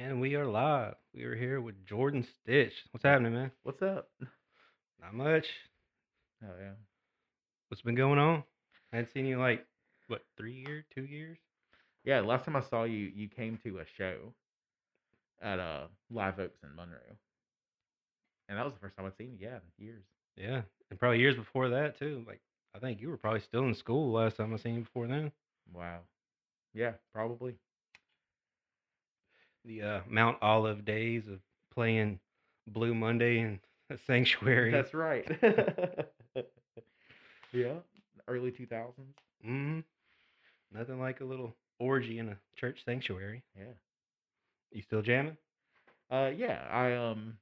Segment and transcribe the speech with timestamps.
[0.00, 0.94] And we are live.
[1.12, 2.72] We are here with Jordan Stitch.
[2.92, 3.50] What's happening, man?
[3.64, 4.08] What's up?
[5.00, 5.44] Not much.
[6.44, 6.74] Oh yeah.
[7.66, 8.44] What's been going on?
[8.92, 9.66] I hadn't seen you like
[10.06, 11.36] what three years, two years?
[12.04, 14.32] Yeah, last time I saw you, you came to a show
[15.42, 17.16] at uh Live Oaks in Monroe.
[18.48, 20.04] And that was the first time I'd seen you, yeah, in years.
[20.36, 20.60] Yeah,
[20.90, 22.22] and probably years before that too.
[22.24, 22.40] Like
[22.72, 25.32] I think you were probably still in school last time I seen you before then.
[25.74, 26.02] Wow.
[26.72, 27.56] Yeah, probably.
[29.64, 31.40] The uh, Mount Olive days of
[31.72, 32.20] playing
[32.66, 33.58] Blue Monday and
[34.06, 34.70] Sanctuary.
[34.72, 35.26] That's right.
[37.52, 37.74] yeah.
[38.26, 39.14] Early two thousands.
[39.44, 39.80] hmm
[40.72, 43.42] Nothing like a little orgy in a church sanctuary.
[43.56, 43.64] Yeah.
[44.70, 45.36] You still jamming?
[46.10, 47.38] Uh yeah, I um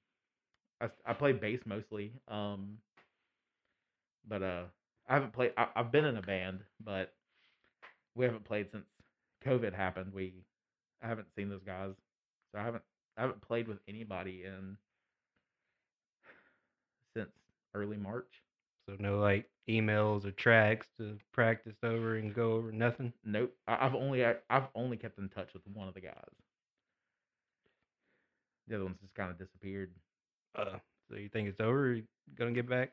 [0.80, 2.12] I, I play bass mostly.
[2.28, 2.78] Um
[4.28, 4.64] but uh
[5.08, 7.14] I haven't played I, I've been in a band, but
[8.14, 8.86] we haven't played since
[9.44, 10.12] COVID happened.
[10.12, 10.34] We
[11.02, 11.92] I haven't seen those guys.
[12.52, 12.82] So I haven't
[13.16, 14.76] I haven't played with anybody in
[17.14, 17.30] since
[17.74, 18.42] early March.
[18.88, 23.12] So no like emails or tracks to practice over and go over nothing.
[23.24, 23.52] Nope.
[23.66, 26.14] I, I've only I, I've only kept in touch with one of the guys.
[28.68, 29.90] The other one's just kind of disappeared.
[30.54, 30.78] Uh,
[31.08, 31.94] so you think it's over?
[31.94, 32.04] You
[32.36, 32.92] gonna get back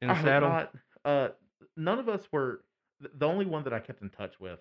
[0.00, 0.48] in the hope saddle?
[0.48, 0.74] not.
[1.04, 1.28] Uh,
[1.76, 2.64] none of us were.
[3.00, 4.60] The only one that I kept in touch with,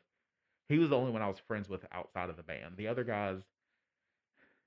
[0.68, 2.76] he was the only one I was friends with outside of the band.
[2.76, 3.38] The other guys,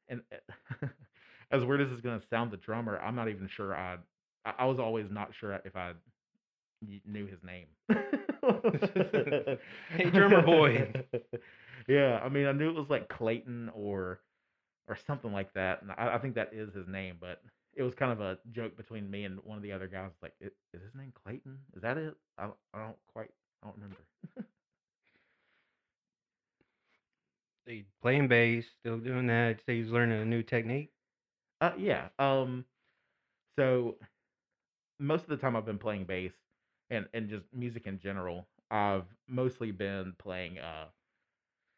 [0.09, 0.87] and uh,
[1.51, 3.97] as weird as it's gonna sound, the drummer, I'm not even sure I.
[4.45, 5.93] I I was always not sure if I
[7.07, 7.67] knew his name.
[9.97, 10.93] Hey, drummer boy.
[11.87, 14.21] Yeah, I mean, I knew it was like Clayton or
[14.89, 17.17] or something like that, and I, I think that is his name.
[17.21, 17.43] But
[17.75, 20.11] it was kind of a joke between me and one of the other guys.
[20.23, 21.59] Like, is his name Clayton?
[21.77, 22.15] Is that it?
[22.39, 23.31] I, I don't quite,
[23.63, 23.99] I don't remember.
[27.67, 29.61] You playing bass, still doing that.
[29.65, 30.93] Say he's learning a new technique.
[31.61, 32.09] Uh, yeah.
[32.19, 32.65] Um,
[33.59, 33.97] so
[34.99, 36.33] most of the time I've been playing bass
[36.91, 38.47] and and just music in general.
[38.71, 40.87] I've mostly been playing uh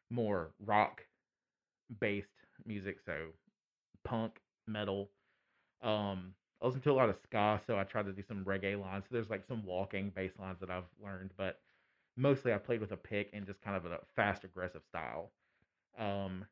[0.09, 1.01] more rock
[1.99, 2.27] based
[2.65, 3.27] music, so
[4.03, 5.09] punk, metal.
[5.81, 8.79] Um, I listen to a lot of ska, so I try to do some reggae
[8.79, 9.05] lines.
[9.09, 11.59] So there's like some walking bass lines that I've learned, but
[12.17, 15.31] mostly I played with a pick and just kind of a fast, aggressive style.
[15.97, 16.45] Um,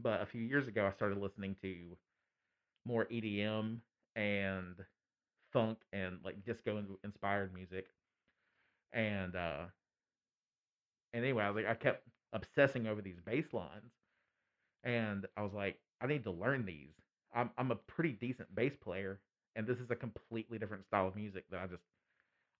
[0.00, 1.96] but a few years ago, I started listening to
[2.86, 3.82] more EDM
[4.16, 4.76] and
[5.52, 7.88] funk and like disco inspired music.
[8.92, 9.66] And uh
[11.12, 13.92] and anyway, I was like I kept obsessing over these bass lines
[14.84, 16.94] and I was like, I need to learn these.
[17.34, 19.20] I'm I'm a pretty decent bass player
[19.56, 21.84] and this is a completely different style of music that I just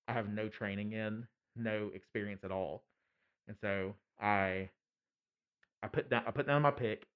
[0.08, 1.26] I have no training in,
[1.56, 2.84] no experience at all.
[3.48, 4.70] And so I
[5.84, 7.06] I put down I put down my pick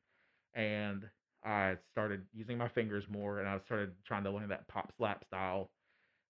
[0.55, 1.09] and
[1.43, 5.25] I started using my fingers more and I started trying to learn that pop slap
[5.25, 5.71] style.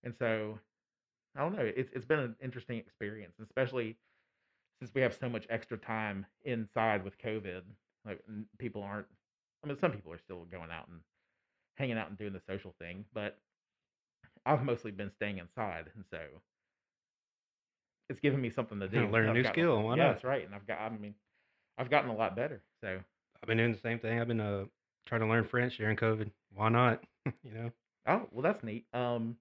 [0.04, 0.59] And so
[1.37, 3.97] I don't know, it's it's been an interesting experience, especially
[4.81, 7.62] since we have so much extra time inside with COVID.
[8.06, 8.21] Like
[8.59, 9.09] people aren't
[9.65, 11.00] I mean some people are still going out and
[11.76, 13.37] hanging out and doing the social thing, but
[14.47, 16.20] I've mostly been staying inside and so
[18.09, 19.09] it's given me something to do.
[19.09, 20.12] Learn a new skill, why yeah, not?
[20.12, 20.47] that's right.
[20.47, 21.15] And I've got I mean
[21.78, 22.62] I've gotten a lot better.
[22.82, 22.98] So
[23.42, 24.20] I've been doing the same thing.
[24.20, 24.64] I've been uh
[25.06, 26.30] trying to learn French during COVID.
[26.54, 27.02] Why not?
[27.44, 27.70] you know.
[28.06, 28.86] Oh, well, that's neat.
[28.92, 29.36] Um,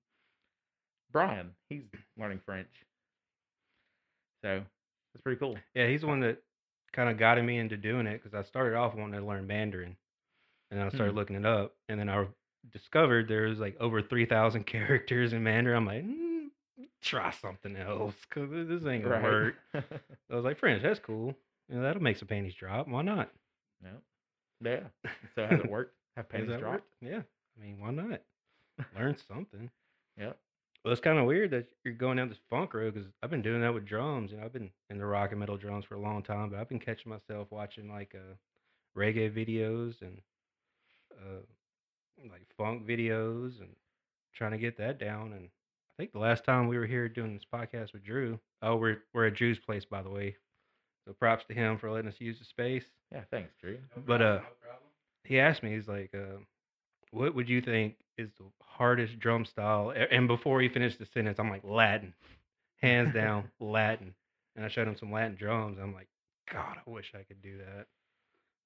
[1.11, 1.83] Brian, he's
[2.17, 2.69] learning French,
[4.43, 4.61] so
[5.13, 5.57] that's pretty cool.
[5.73, 6.41] Yeah, he's the one that
[6.93, 9.95] kind of got me into doing it because I started off wanting to learn Mandarin,
[10.71, 11.17] and I started Hmm.
[11.17, 12.25] looking it up, and then I
[12.71, 15.77] discovered there was like over three thousand characters in Mandarin.
[15.77, 16.47] I'm like, mm,
[17.01, 19.23] try something else because this ain't gonna Right.
[19.23, 19.55] work.
[19.73, 21.35] I was like, French, that's cool.
[21.69, 22.87] You know, that'll make some panties drop.
[22.87, 23.31] Why not?
[23.83, 23.89] yeah.
[24.63, 25.11] Yeah.
[25.35, 25.95] So has it worked?
[26.15, 26.63] Have panties dropped?
[26.63, 26.83] work?
[27.01, 27.21] Yeah.
[27.57, 28.21] I mean, why not?
[28.95, 29.69] Learn something.
[30.17, 30.33] Yeah.
[30.83, 33.41] Well, it's kind of weird that you're going down this funk road because I've been
[33.41, 34.31] doing that with drums.
[34.31, 36.59] You know, I've been in the rock and metal drums for a long time, but
[36.59, 38.35] I've been catching myself watching like uh,
[38.97, 40.21] reggae videos and
[41.11, 41.41] uh,
[42.31, 43.69] like funk videos and
[44.33, 45.33] trying to get that down.
[45.33, 48.77] And I think the last time we were here doing this podcast with Drew, oh,
[48.77, 50.35] we're we're at Drew's place, by the way.
[51.07, 52.83] So props to him for letting us use the space.
[53.13, 53.21] Yeah.
[53.31, 53.77] Thanks, Drew.
[54.05, 54.39] But uh,
[55.23, 56.39] he asked me, he's like, uh,
[57.11, 61.39] "What would you think is the hardest drum style?" And before he finished the sentence,
[61.39, 62.13] I'm like, "Latin,
[62.81, 64.13] hands down, Latin."
[64.57, 65.77] And I showed him some Latin drums.
[65.81, 66.09] I'm like,
[66.51, 67.87] "God, I wish I could do that."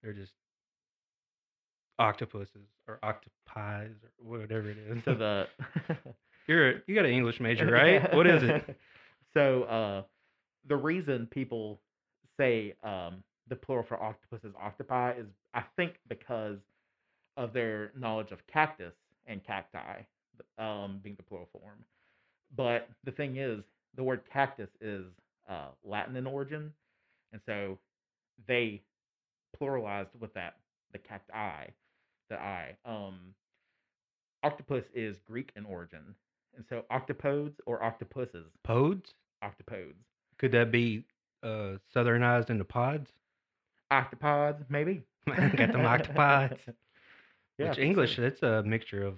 [0.02, 0.34] They're just
[2.00, 3.86] octopuses or octopi
[4.26, 4.98] or whatever it is.
[5.06, 5.48] So the
[6.48, 8.14] You're a, you got an English major, right?
[8.16, 8.78] what is it?
[9.36, 10.04] So uh,
[10.68, 11.80] the reason people
[12.38, 16.58] say um, the plural for octopus is octopi is I think because
[17.38, 18.94] of their knowledge of cactus
[19.28, 20.02] and cacti,
[20.58, 21.84] um, being the plural form.
[22.56, 23.62] But the thing is,
[23.96, 25.06] the word cactus is
[25.50, 26.72] uh, Latin in origin,
[27.32, 27.78] and so
[28.48, 28.82] they
[29.60, 30.56] pluralized with that
[30.92, 31.68] the cacti,
[32.30, 32.76] the I.
[32.86, 33.34] Um,
[34.44, 36.16] octopus is Greek in origin,
[36.56, 39.14] and so octopodes or octopuses, Pods?
[39.44, 39.96] octopodes,
[40.38, 41.06] Could that be
[41.44, 43.10] uh, southernized into pods?
[43.92, 45.04] octopods, maybe.
[45.28, 46.58] Got them octopods.
[47.58, 47.80] Yeah, Which.
[47.80, 49.16] English, it's a mixture of.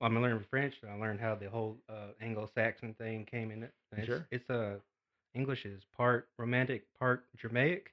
[0.00, 0.74] I'm learning French.
[0.82, 3.72] and I learned how the whole uh, Anglo-Saxon thing came in it.
[3.96, 4.26] It's, Sure.
[4.30, 4.76] It's uh,
[5.34, 7.92] English is part Romantic, part Germanic.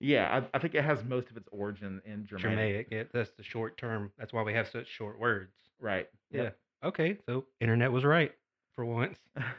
[0.00, 2.88] Yeah, I, I think it has most of its origin in Germanic.
[2.88, 2.88] Germanic.
[2.90, 4.10] Yeah, that's the short term.
[4.18, 5.52] That's why we have such short words.
[5.78, 6.08] Right.
[6.30, 6.50] Yeah.
[6.82, 8.32] Okay, so internet was right
[8.74, 9.18] for once.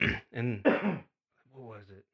[0.32, 0.64] and
[1.56, 2.04] what was it?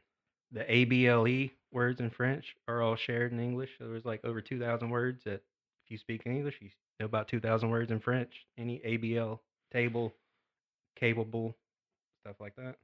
[0.52, 3.70] The ABLE E words in French are all shared in English.
[3.78, 5.42] So there's like over 2,000 words that
[5.84, 8.46] if you speak English, you know about 2,000 words in French.
[8.58, 9.40] Any ABL
[9.72, 10.12] table,
[10.96, 11.56] capable,
[12.22, 12.76] stuff like that.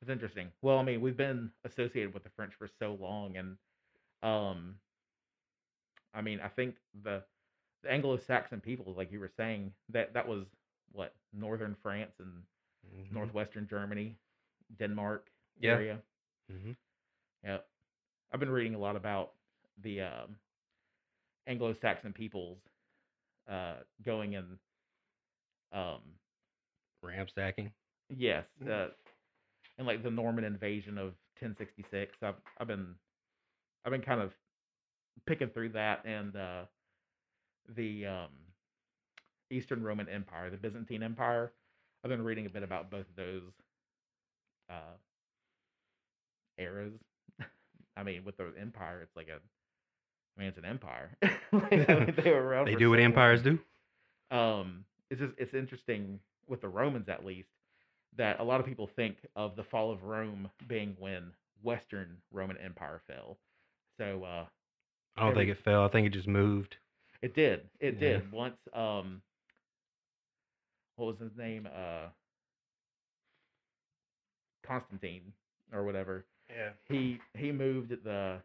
[0.00, 0.52] It's interesting.
[0.62, 3.56] Well, I mean, we've been associated with the French for so long, and
[4.22, 4.76] um,
[6.14, 7.24] I mean, I think the
[7.82, 10.46] the Anglo-Saxon people, like you were saying, that that was
[10.92, 12.42] what northern France and
[12.86, 13.12] Mhm.
[13.14, 14.18] northwestern Germany,
[14.78, 15.72] Denmark Yeah.
[15.72, 16.02] area.
[16.50, 16.76] Mhm.
[17.44, 17.68] Yep.
[18.32, 19.32] I've been reading a lot about
[19.82, 20.36] the um,
[21.46, 22.58] Anglo-Saxon peoples
[23.48, 24.58] uh, going and
[25.72, 26.00] um,
[27.04, 27.70] Ramstacking.
[28.10, 28.88] Yes, uh,
[29.78, 32.12] and like the Norman invasion of 1066.
[32.22, 32.94] I've I've been
[33.84, 34.32] I've been kind of
[35.26, 36.62] picking through that and uh,
[37.76, 38.28] the um,
[39.50, 41.52] Eastern Roman Empire, the Byzantine Empire.
[42.04, 43.42] I've been reading a bit about both of those
[44.70, 44.96] uh,
[46.58, 46.94] eras.
[47.96, 49.38] I mean, with the empire, it's like a
[50.36, 51.16] I mean, it's an empire.
[51.52, 52.66] Like, I mean, they were around.
[52.66, 53.58] They do what long empires do.
[54.30, 57.48] um it's just it's interesting with the romans at least
[58.16, 61.32] that a lot of people think of the fall of rome being when
[61.62, 63.38] western roman empire fell
[63.98, 64.44] so uh
[65.16, 65.84] I don't think it fell.
[65.84, 66.76] I think it just moved.
[67.22, 67.98] it did it Yeah.
[67.98, 69.22] did once um
[70.96, 72.08] what was his name uh
[74.62, 75.32] constantine
[75.72, 76.70] or whatever Yeah.
[76.88, 78.42] he he moved the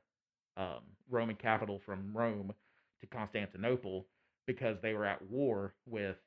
[0.58, 2.54] um, Roman capital from Rome
[3.02, 4.08] to Constantinople
[4.46, 6.18] because they were at war with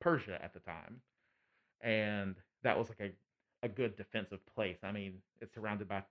[0.00, 1.00] Persia at the time,
[1.82, 3.12] and that was like a
[3.66, 4.78] a good defensive place.
[4.82, 6.02] I mean, it's surrounded by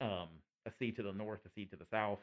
[0.00, 0.28] um,
[0.66, 2.20] a sea to the north, a sea to the south,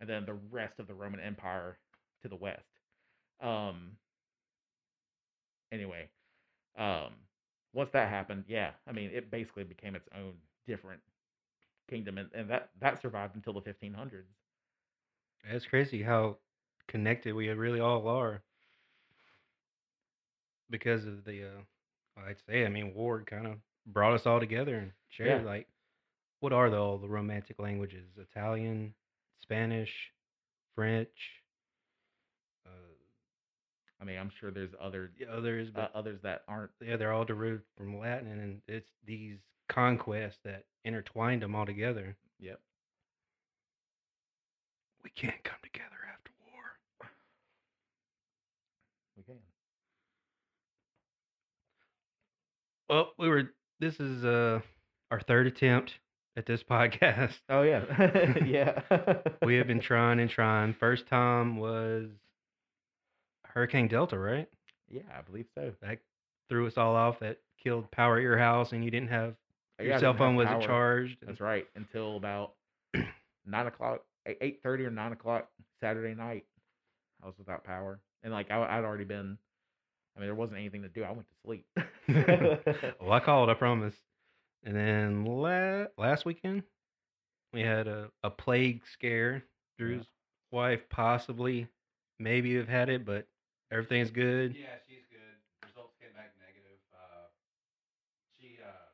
[0.00, 1.78] and then the rest of the Roman Empire
[2.22, 2.66] to the west.
[3.40, 3.96] Um.
[5.72, 6.10] Anyway,
[6.78, 7.12] um,
[7.72, 10.34] once that happened, yeah, I mean, it basically became its own
[10.66, 11.00] different
[11.88, 14.28] kingdom, and, and that that survived until the 1500s.
[15.44, 16.38] It's crazy how
[16.88, 18.42] connected we really all are
[20.70, 23.54] because of the uh I'd say I mean war kind of
[23.86, 25.44] brought us all together and shared Yeah.
[25.44, 25.68] like
[26.40, 28.94] what are the, all the romantic languages Italian
[29.42, 29.90] Spanish
[30.74, 31.42] French
[32.66, 32.70] uh
[34.00, 36.70] I mean, I'm sure there's other the others uh, but others that aren't.
[36.80, 39.38] yeah they're all derived from Latin and it's these
[39.70, 42.60] conquests that intertwined them all together Yep.
[45.04, 47.10] we can't come together after war
[49.16, 49.36] We can.
[52.88, 53.50] Well, we were.
[53.78, 54.60] This is uh
[55.10, 55.92] our third attempt
[56.36, 57.34] at this podcast.
[57.48, 57.84] Oh yeah,
[58.44, 58.80] yeah.
[59.44, 60.74] we have been trying and trying.
[60.74, 62.08] First time was
[63.44, 64.48] Hurricane Delta, right?
[64.88, 65.72] Yeah, I believe so.
[65.82, 65.98] That
[66.48, 67.20] threw us all off.
[67.20, 69.34] That killed power at your house, and you didn't have
[69.82, 70.66] Yeah, your cell phone wasn't power.
[70.66, 71.16] charged.
[71.26, 71.66] That's right.
[71.74, 72.54] Until about
[73.46, 75.48] nine o'clock, eight thirty or nine o'clock
[75.80, 76.44] Saturday night,
[77.22, 79.38] I was without power, and like I, I'd already been.
[80.16, 81.04] I mean, there wasn't anything to do.
[81.04, 81.66] I went to sleep.
[83.00, 83.48] well, I called.
[83.48, 83.94] I promise.
[84.64, 86.64] And then la- last weekend,
[87.52, 89.44] we had a, a plague scare.
[89.78, 90.04] Drew's
[90.52, 91.66] wife possibly,
[92.18, 93.26] maybe have had it, but
[93.72, 94.52] everything's good.
[94.52, 95.38] Yeah, she's good.
[95.64, 96.76] Results came back negative.
[96.92, 97.32] Uh,
[98.36, 98.92] she uh,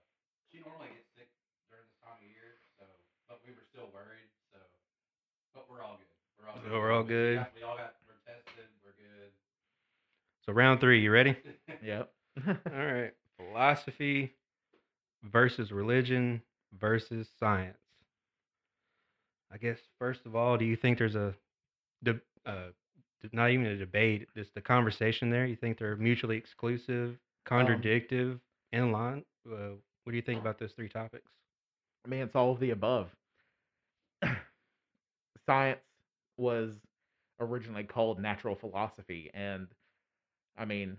[0.52, 1.26] she normally gets sick
[1.66, 2.86] during this time of year, so
[3.26, 4.30] but we were still worried.
[4.54, 4.62] So,
[5.56, 6.12] but we're all good.
[6.38, 7.38] We're all So we're all good.
[7.54, 7.94] We, we all got.
[8.08, 8.64] We're tested.
[8.84, 9.30] We're good.
[10.44, 11.36] So round three, you ready?
[11.84, 12.10] yep.
[12.46, 13.12] All right.
[13.36, 14.32] Philosophy
[15.22, 16.42] versus religion
[16.76, 17.78] versus science.
[19.52, 21.32] I guess first of all, do you think there's a,
[22.02, 22.70] de- uh,
[23.32, 25.46] not even a debate, just the conversation there?
[25.46, 28.40] You think they're mutually exclusive, contradictive,
[28.72, 29.24] in line?
[29.48, 31.30] Uh, what do you think about those three topics?
[32.04, 33.08] I mean, it's all of the above.
[35.46, 35.78] Science
[36.36, 36.74] was
[37.40, 39.68] originally called natural philosophy, and
[40.56, 40.98] I mean,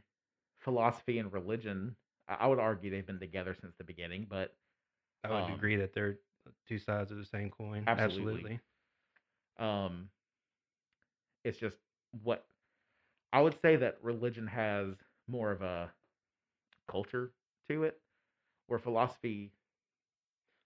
[0.60, 1.96] philosophy and religion.
[2.27, 4.56] I I would argue they've been together since the beginning, but
[5.24, 6.17] I would um, agree that they're
[6.67, 7.84] two sides of the same coin.
[7.88, 8.60] Absolutely.
[8.60, 8.60] Absolutely.
[9.60, 10.10] um,
[11.44, 11.77] it's just
[12.24, 12.46] what
[13.34, 14.96] I would say that religion has
[15.27, 15.91] more of a
[16.89, 17.32] culture
[17.70, 18.00] to it,
[18.67, 19.51] where philosophy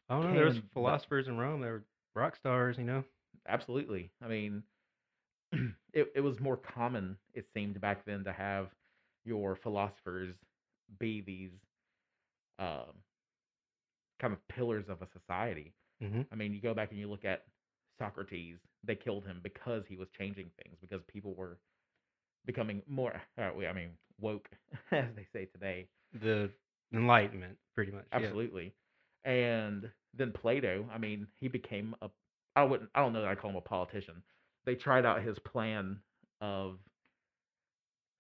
[0.10, 0.36] I don't know.
[0.36, 1.84] There was Can- but- philosophers in Rome that were
[2.16, 2.78] rock stars.
[2.78, 3.04] You know.
[3.48, 4.12] Absolutely.
[4.22, 4.64] I mean,
[5.94, 8.68] it it was more common it seemed back then to have
[9.26, 10.36] your philosophers
[11.00, 11.52] be these
[12.60, 12.94] um,
[14.20, 15.74] kind of pillars of a society.
[16.02, 17.46] hmm I mean, you go back and you look at
[18.00, 21.58] Socrates, they killed him because he was changing things, because people were
[22.46, 24.50] becoming more, uh, I mean, woke,
[24.92, 25.88] as they say today.
[26.22, 26.50] The
[26.94, 28.06] Enlightenment, pretty much.
[28.12, 28.18] yeah.
[28.18, 28.74] Absolutely.
[29.24, 32.10] And then Plato, I mean, he became a,
[32.56, 34.24] I wouldn't, I don't know that I call him a politician.
[34.66, 36.00] They tried out his plan
[36.42, 36.78] of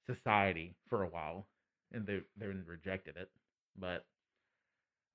[0.10, 1.48] society for a while
[1.92, 3.30] and they, they rejected it.
[3.78, 4.06] But,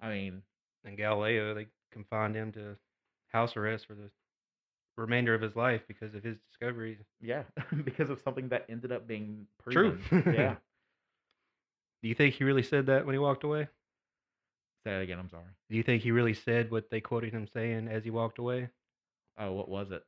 [0.00, 0.42] I mean,
[0.84, 2.76] And Galileo, they confined him to
[3.28, 4.10] house arrest for the
[4.96, 6.98] remainder of his life because of his discoveries.
[7.20, 7.42] yeah,
[7.84, 9.98] because of something that ended up being True.
[10.12, 10.56] yeah.
[12.02, 13.68] Do you think he really said that when he walked away?
[14.84, 15.18] Say that again.
[15.18, 15.44] I'm sorry.
[15.70, 18.68] Do you think he really said what they quoted him saying as he walked away?
[19.38, 20.02] Oh, what was it?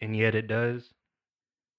[0.00, 0.82] And yet it does.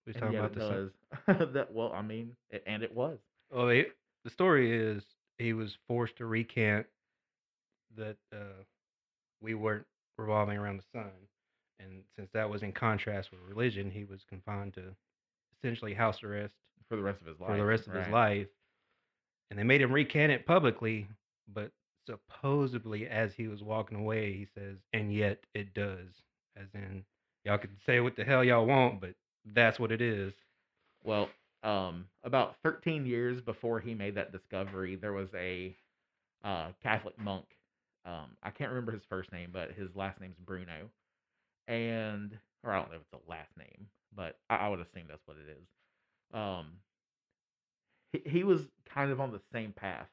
[0.06, 0.92] We talking about it the
[1.28, 1.54] does.
[1.54, 3.20] that well, I mean, it, and it was.
[3.52, 5.04] Oh, it, the story is
[5.38, 6.86] he was forced to recant
[7.96, 8.64] that uh,
[9.42, 9.86] we weren't
[10.18, 11.12] revolving around the sun,
[11.80, 14.96] and since that was in contrast with religion, he was confined to
[15.58, 16.56] essentially house arrest
[16.90, 17.52] for the rest of his life.
[17.52, 18.48] for the rest of his life.
[19.50, 21.08] And they made him recant it publicly,
[21.48, 21.72] but
[22.08, 26.10] supposedly as he was walking away, he says, "And yet it does,"
[26.58, 27.04] as in
[27.44, 29.14] y'all can say what the hell y'all want, but
[29.54, 30.34] that's what it is.
[31.04, 31.30] Well,
[31.64, 35.76] um, about 13 years before he made that discovery, there was a
[36.44, 37.46] uh, Catholic monk.
[38.06, 40.90] Um, I can't remember his first name, but his last name's Bruno.
[41.68, 45.04] And, or I don't know if it's a last name, but I, I would assume
[45.08, 45.68] that's what it is.
[46.34, 46.68] Um,
[48.12, 48.62] he, he was
[48.94, 50.10] kind of on the same path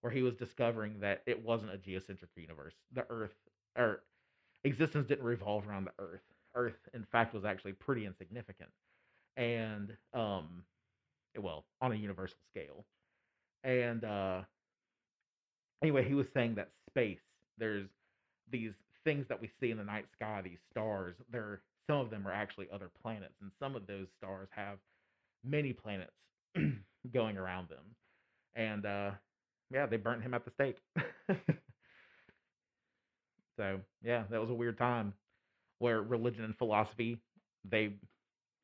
[0.00, 2.74] where he was discovering that it wasn't a geocentric universe.
[2.94, 3.34] The Earth,
[3.76, 4.02] or
[4.64, 6.22] existence didn't revolve around the Earth.
[6.54, 8.70] Earth, in fact, was actually pretty insignificant.
[9.36, 10.64] And um
[11.38, 12.84] well on a universal scale.
[13.64, 14.42] And uh
[15.82, 17.18] anyway he was saying that space
[17.58, 17.88] there's
[18.50, 18.72] these
[19.04, 22.32] things that we see in the night sky these stars there some of them are
[22.32, 24.78] actually other planets and some of those stars have
[25.44, 26.12] many planets
[27.14, 27.84] going around them.
[28.54, 29.10] And uh
[29.72, 30.78] yeah they burnt him at the stake
[33.58, 35.14] so yeah that was a weird time
[35.78, 37.18] where religion and philosophy
[37.64, 37.94] they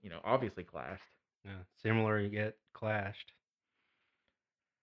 [0.03, 1.03] you know obviously clashed
[1.45, 3.33] Yeah, similar yet clashed.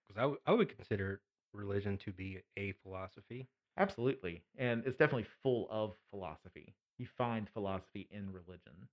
[0.06, 3.48] Because I, w- I would consider religion to be a philosophy.
[3.76, 4.44] Absolutely.
[4.56, 6.74] And it's definitely full of philosophy.
[6.98, 8.88] You find philosophy in religion,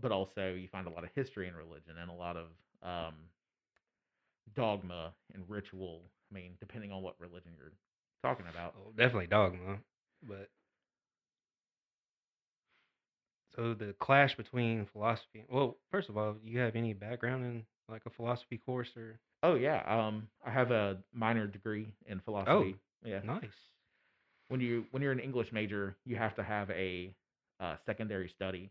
[0.00, 2.48] but also you find a lot of history in religion and a lot of
[2.82, 3.14] um,
[4.54, 6.10] dogma and ritual.
[6.30, 7.72] I mean, depending on what religion you're
[8.22, 8.74] talking about.
[8.76, 9.80] Oh, definitely dogma,
[10.26, 10.48] but
[13.54, 15.44] so the clash between philosophy.
[15.48, 19.54] Well, first of all, you have any background in like a philosophy course or Oh,
[19.54, 19.82] yeah.
[19.86, 22.76] Um, I have a minor degree in philosophy.
[23.04, 23.20] Oh, yeah.
[23.24, 23.44] nice?
[24.50, 27.14] when you when you're an English major, you have to have a
[27.60, 28.70] uh, secondary study,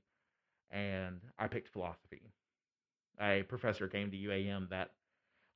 [0.69, 2.21] and I picked philosophy.
[3.19, 4.91] A professor came to UAM that,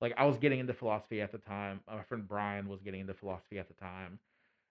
[0.01, 1.81] like, I was getting into philosophy at the time.
[1.87, 4.17] My friend Brian was getting into philosophy at the time,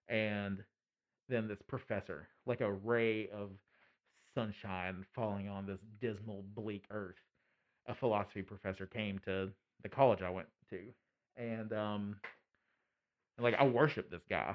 [0.09, 0.65] and
[1.33, 3.51] then this professor, like a ray of
[4.35, 7.17] sunshine falling on this dismal, bleak earth,
[7.87, 9.51] a philosophy professor came to
[9.83, 10.79] the college I went to,
[11.37, 12.17] and um,
[13.37, 14.55] and, like I worship this guy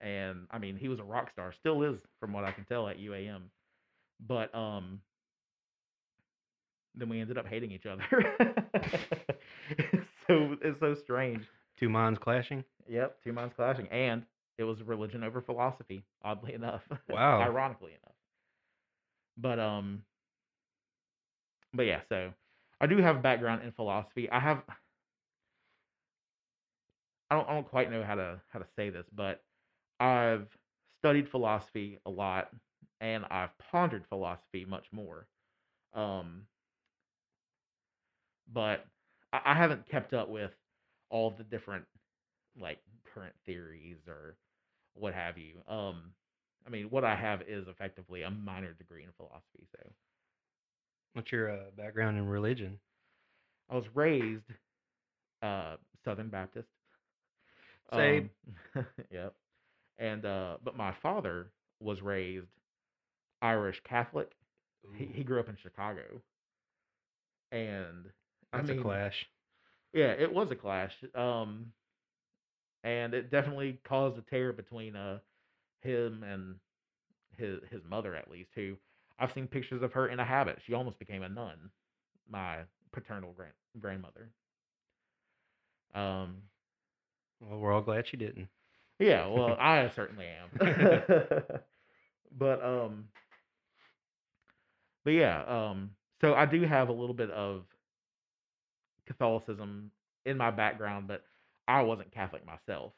[0.00, 2.88] and I mean he was a rock star, still is from what I can tell
[2.88, 3.42] at UAM.
[4.26, 5.00] But um
[6.94, 8.02] then we ended up hating each other.
[9.70, 11.44] it's so it's so strange.
[11.78, 12.64] Two minds clashing.
[12.88, 14.22] Yep, two minds clashing, and
[14.58, 16.04] it was religion over philosophy.
[16.22, 17.40] Oddly enough, Wow.
[17.40, 18.14] ironically enough.
[19.36, 20.04] But um,
[21.72, 22.32] but yeah, so
[22.80, 24.28] I do have background in philosophy.
[24.30, 24.62] I have.
[27.30, 29.42] I don't, I don't quite know how to how to say this, but
[30.00, 30.48] I've
[31.00, 32.50] studied philosophy a lot,
[33.00, 35.26] and I've pondered philosophy much more.
[35.94, 36.46] Um,
[38.52, 38.84] but
[39.32, 40.52] I, I haven't kept up with
[41.10, 41.84] all the different
[42.60, 42.78] like
[43.14, 44.36] current theories or
[44.96, 45.62] what have you.
[45.68, 46.12] Um,
[46.66, 49.92] I mean, what I have is effectively a minor degree in philosophy, so
[51.14, 52.80] What's your uh, background in religion?
[53.70, 54.44] I was raised
[55.42, 56.68] uh, Southern Baptist.
[57.94, 58.30] Same.
[58.74, 59.34] Um, yep.
[59.98, 62.48] And uh, but my father was raised
[63.42, 64.32] Irish Catholic.
[64.92, 66.22] He Ooh, he grew up in Chicago,
[67.52, 68.06] and
[68.52, 69.26] I that's a clash.
[69.92, 70.92] yeah, it was a clash.
[71.14, 71.72] Um,
[72.84, 75.18] and it definitely caused a tear between uh
[75.82, 76.56] him and
[77.36, 78.50] his his mother at least.
[78.54, 78.76] Who
[79.18, 80.58] I've seen pictures of her in a habit.
[80.66, 81.70] She almost became a nun.
[82.28, 82.60] My
[82.92, 84.30] paternal grand grandmother.
[85.94, 86.42] Um,
[87.40, 88.48] Well, we're all glad she didn't.
[88.98, 90.50] Yeah, well, I certainly am.
[92.38, 93.08] but um
[95.04, 95.90] but yeah, um
[96.20, 97.64] so I do have a little bit of
[99.06, 99.90] Catholicism
[100.24, 101.24] in my background, but
[101.68, 102.92] I wasn't Catholic myself.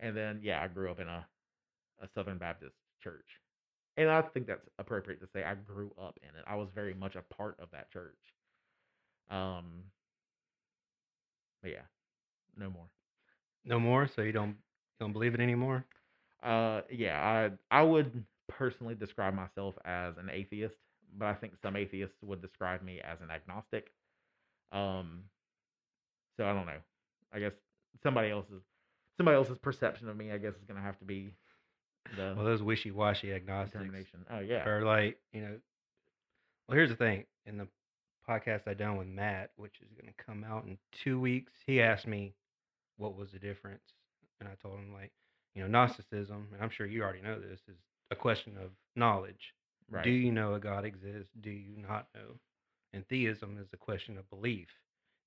[0.00, 1.26] And then yeah, I grew up in a
[2.02, 3.26] a Southern Baptist church.
[3.96, 6.44] And I think that's appropriate to say I grew up in it.
[6.46, 8.18] I was very much a part of that church.
[9.30, 9.84] Um
[11.62, 11.86] but yeah,
[12.56, 12.88] no more.
[13.64, 14.56] No more, so you don't you
[15.00, 15.84] don't believe it anymore.
[16.42, 20.74] Uh, yeah, I I would personally describe myself as an atheist,
[21.18, 23.92] but I think some atheists would describe me as an agnostic.
[24.72, 25.24] Um,
[26.36, 26.80] so I don't know.
[27.32, 27.52] I guess
[28.02, 28.62] somebody else's
[29.16, 31.32] somebody else's perception of me, I guess, is gonna have to be
[32.16, 34.26] the Well, those wishy-washy agnostics determination.
[34.30, 35.56] Oh yeah, or like, you know.
[36.68, 37.24] Well, here's the thing.
[37.46, 37.68] In the
[38.28, 41.82] podcast I done with Matt, which is going to come out in two weeks, he
[41.82, 42.34] asked me
[42.96, 43.82] what was the difference,
[44.40, 45.10] and I told him like,
[45.54, 47.76] you know, Gnosticism, and I'm sure you already know this, is
[48.10, 49.54] a question of knowledge.
[49.90, 50.04] right.
[50.04, 51.32] Do you know a God exists?
[51.40, 52.36] Do you not know?
[52.92, 54.68] And theism is a question of belief.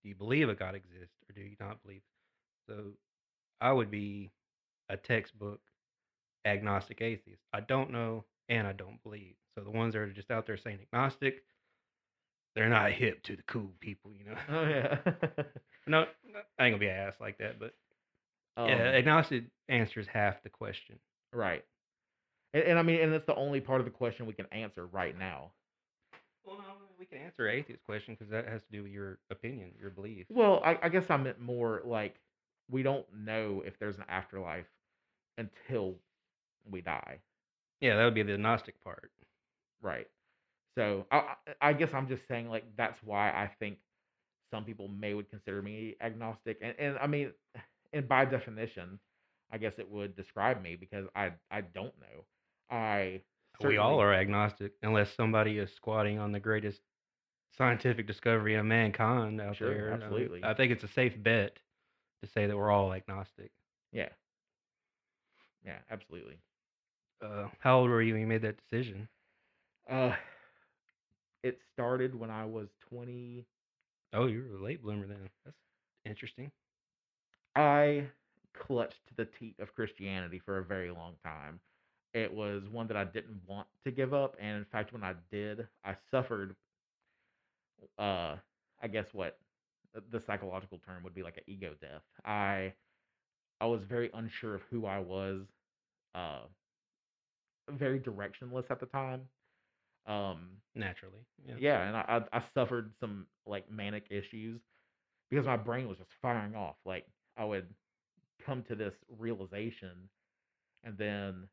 [0.03, 2.01] Do you believe a God exists or do you not believe?
[2.67, 2.93] So
[3.61, 4.31] I would be
[4.89, 5.59] a textbook
[6.45, 7.41] agnostic atheist.
[7.53, 9.35] I don't know and I don't believe.
[9.55, 11.43] So the ones that are just out there saying agnostic,
[12.55, 14.37] they're not hip to the cool people, you know.
[14.49, 14.97] Oh yeah.
[15.87, 16.05] no,
[16.59, 17.73] I ain't gonna be an ass like that, but
[18.57, 20.97] um, yeah, agnostic answers half the question.
[21.33, 21.63] right.
[22.53, 24.85] And, and I mean, and that's the only part of the question we can answer
[24.85, 25.51] right now.
[26.45, 26.63] Well, no,
[26.99, 30.27] we can answer atheist question because that has to do with your opinion, your belief.
[30.29, 32.15] Well, I, I guess I meant more like
[32.69, 34.67] we don't know if there's an afterlife
[35.37, 35.95] until
[36.69, 37.21] we die,
[37.79, 39.11] Yeah, that would be the Gnostic part.
[39.81, 40.07] right?
[40.77, 43.79] So I, I guess I'm just saying like that's why I think
[44.51, 47.31] some people may would consider me agnostic, and and I mean,
[47.93, 48.99] and by definition,
[49.51, 52.25] I guess it would describe me because I I don't know.
[52.69, 53.23] I
[53.59, 56.81] We all are agnostic unless somebody is squatting on the greatest
[57.51, 59.89] scientific discovery of mankind out Sure, there.
[59.89, 60.43] Absolutely.
[60.43, 61.59] I think it's a safe bet
[62.25, 63.51] to say that we're all agnostic.
[63.91, 64.09] Yeah.
[65.65, 66.37] Yeah, absolutely.
[67.23, 69.07] Uh, how old were you when you made that decision?
[69.89, 70.13] Uh,
[71.43, 73.45] it started when I was 20.
[74.13, 75.29] Oh, you were a late bloomer then.
[75.43, 75.57] That's
[76.05, 76.51] interesting.
[77.55, 78.07] I
[78.53, 81.59] clutched to the teat of Christianity for a very long time.
[82.13, 85.13] It was one that I didn't want to give up, and in fact, when I
[85.31, 86.55] did, I suffered.
[87.99, 88.35] Uh,
[88.81, 89.37] I guess what
[89.95, 92.03] the- the psychological term would be like an ego death.
[92.25, 92.73] I,
[93.61, 95.41] I was very unsure of who I was.
[96.13, 96.41] Uh,
[97.71, 99.21] very directionless at the time.
[100.07, 101.25] Um, Naturally.
[101.47, 101.55] Yeah.
[101.57, 104.61] yeah, and I, I I suffered some like manic issues
[105.31, 106.75] because my brain was just firing off.
[106.85, 107.67] Like I would
[108.45, 110.09] come to this realization,
[110.83, 111.47] and then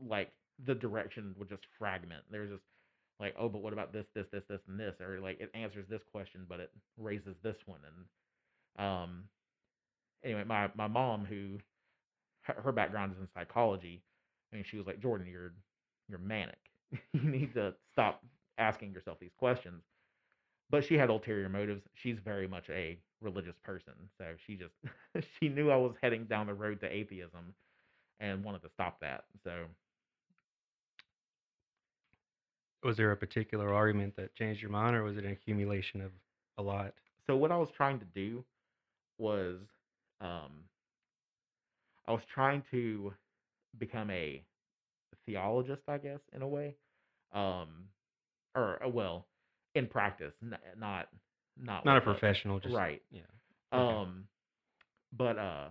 [0.00, 0.32] like
[0.66, 2.24] the direction would just fragment.
[2.30, 2.64] There's just
[3.20, 5.86] like, oh, but what about this, this, this, this, and this, or like it answers
[5.88, 9.24] this question, but it raises this one, and um,
[10.24, 11.58] anyway, my my mom who
[12.42, 14.02] her, her background is in psychology.
[14.52, 15.52] I mean, she was like, Jordan, you're
[16.08, 16.58] you're manic.
[17.12, 18.22] you need to stop
[18.58, 19.82] asking yourself these questions.
[20.70, 21.82] But she had ulterior motives.
[21.94, 24.74] She's very much a religious person, so she just
[25.38, 27.54] she knew I was heading down the road to atheism
[28.20, 29.24] and wanted to stop that.
[29.44, 29.64] So
[32.84, 36.12] Was there a particular argument that changed your mind, or was it an accumulation of
[36.58, 36.94] a lot?
[37.26, 38.44] so what I was trying to do
[39.18, 39.56] was
[40.20, 40.64] um
[42.06, 43.14] I was trying to
[43.78, 44.44] become a
[45.24, 46.76] theologist, I guess, in a way.
[47.32, 47.88] Um
[48.54, 49.26] or uh, well,
[49.74, 51.08] in practice, n- not
[51.60, 53.02] not Not a professional, just right.
[53.10, 53.22] Yeah.
[53.72, 53.94] Okay.
[54.02, 54.24] Um,
[55.16, 55.68] but uh,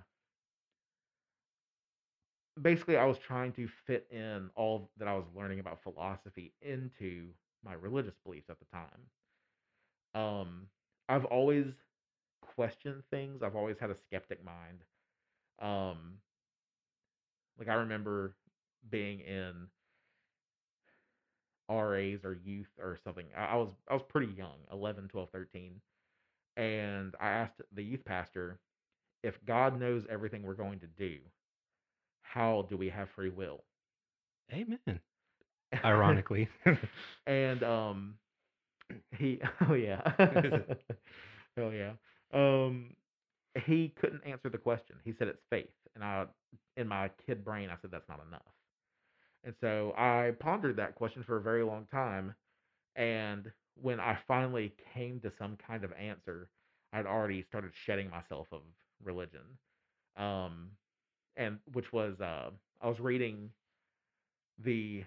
[2.62, 7.30] basically, I was trying to fit in all that I was learning about philosophy into
[7.64, 9.10] my religious beliefs at the time.
[10.16, 10.68] Um,
[11.10, 11.74] I've always
[12.42, 13.42] questioned things.
[13.42, 14.84] I've always had a skeptic mind.
[15.60, 16.20] Um,
[17.58, 18.36] like I remember
[18.90, 19.68] being in
[21.70, 23.26] RAs or youth or something.
[23.36, 25.82] I, I was I was pretty young, 11, 12, 13.
[26.56, 28.60] And I asked the youth pastor,
[29.24, 31.18] if God knows everything we're going to do,
[32.24, 33.64] how do we have free will?
[34.52, 35.00] Amen.
[35.86, 36.50] Ironically.
[37.28, 38.16] and um
[39.18, 40.02] he oh yeah
[41.60, 41.92] oh yeah
[42.34, 42.90] um
[43.66, 46.26] he couldn't answer the question he said it's faith and i
[46.78, 48.42] in my kid brain i said that's not enough
[49.44, 52.34] and so i pondered that question for a very long time
[52.96, 56.50] and when i finally came to some kind of answer
[56.94, 58.62] i'd already started shedding myself of
[59.04, 59.42] religion
[60.18, 60.70] um
[61.38, 62.50] and which was uh
[62.82, 63.50] i was reading
[64.64, 65.04] the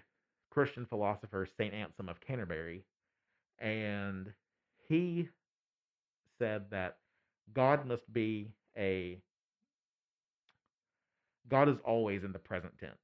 [0.49, 2.83] christian philosopher saint anselm of canterbury
[3.59, 4.31] and
[4.87, 5.27] he
[6.39, 6.97] said that
[7.53, 9.19] God must be a
[11.49, 12.97] God is always in the present tense.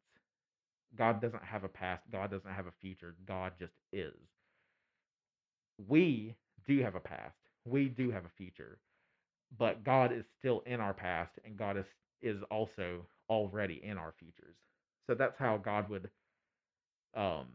[0.95, 4.13] God doesn't have a past, God doesn't have a future, God just is.
[5.87, 6.35] We
[6.67, 7.37] do have a past.
[7.65, 8.77] We do have a future.
[9.57, 11.85] But God is still in our past and God is
[12.21, 14.55] is also already in our futures.
[15.07, 16.09] So that's how God would
[17.15, 17.47] um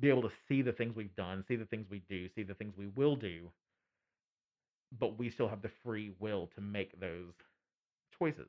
[0.00, 2.54] be able to see the things we've done, see the things we do, see the
[2.54, 3.50] things we will do,
[4.98, 7.32] but we still have the free will to make those
[8.18, 8.46] choices.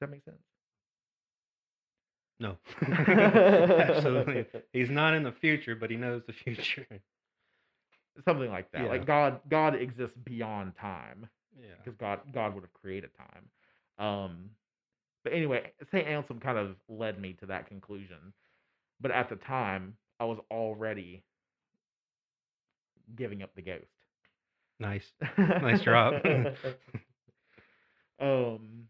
[0.00, 0.38] Does that make sense?
[2.40, 2.56] no.
[2.82, 4.46] Absolutely.
[4.72, 6.86] He's not in the future, but he knows the future.
[8.26, 8.84] Something like that.
[8.84, 8.88] Yeah.
[8.88, 11.74] Like God God exists beyond time Yeah.
[11.84, 13.44] because God God would have created time.
[14.00, 14.50] Um
[15.24, 16.06] but anyway, St.
[16.06, 18.32] Anselm kind of led me to that conclusion.
[19.00, 21.24] But at the time, I was already
[23.16, 23.90] giving up the ghost.
[24.78, 25.12] Nice.
[25.38, 26.24] Nice drop.
[28.20, 28.88] um,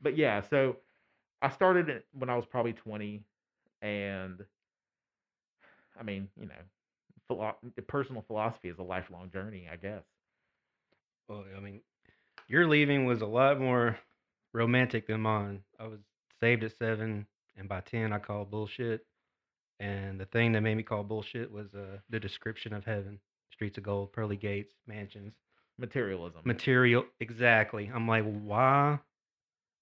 [0.00, 0.76] but yeah, so
[1.42, 3.22] I started when I was probably 20,
[3.82, 4.44] and
[5.98, 6.54] I mean, you know,
[7.28, 10.04] philo- personal philosophy is a lifelong journey, I guess.
[11.28, 11.80] Well, I mean,
[12.48, 13.98] your leaving was a lot more
[14.52, 15.60] romantic than mine.
[15.78, 16.00] I was
[16.40, 19.04] saved at seven, and by ten, I called bullshit.
[19.80, 23.18] And the thing that made me call bullshit was uh, the description of heaven:
[23.52, 25.34] streets of gold, pearly gates, mansions,
[25.78, 26.40] Materialism.
[26.44, 27.04] material.
[27.20, 27.90] Exactly.
[27.94, 28.98] I'm like, why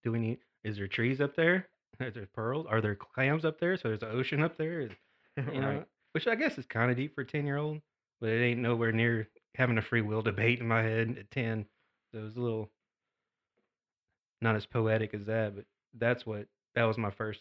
[0.02, 0.38] do we need?
[0.64, 1.68] Is there trees up there?
[2.00, 2.66] Are there pearls?
[2.68, 3.76] Are there clams up there?
[3.76, 4.80] So there's an ocean up there.
[4.80, 4.90] Is,
[5.52, 7.80] you know, which I guess is kind of deep for a ten year old,
[8.20, 11.66] but it ain't nowhere near having a free will debate in my head at ten.
[12.14, 12.70] So it was a little
[14.40, 15.64] not as poetic as that, but
[15.98, 16.46] that's what
[16.76, 17.40] that was my first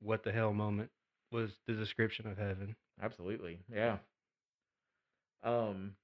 [0.00, 0.90] what the hell moment
[1.32, 3.58] was the description of heaven, Absolutely.
[3.72, 3.96] Yeah.
[5.42, 5.96] Um,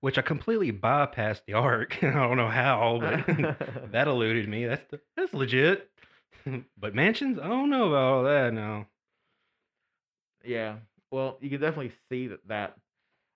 [0.00, 1.96] which I completely bypassed the ark.
[2.02, 3.26] I don't know how, but
[3.92, 4.66] that eluded me.
[4.66, 5.90] That's the, that's legit.
[6.78, 8.86] but mansions, I don't know about all that now.
[10.44, 10.76] Yeah.
[11.10, 12.76] Well, you can definitely see that that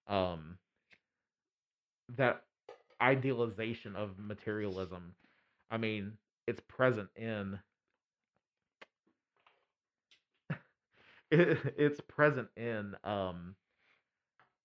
[0.06, 0.58] um
[2.16, 2.44] that
[3.02, 5.14] idealization of materialism.
[5.70, 7.58] I mean, it's present in
[11.30, 13.54] it, it's present in um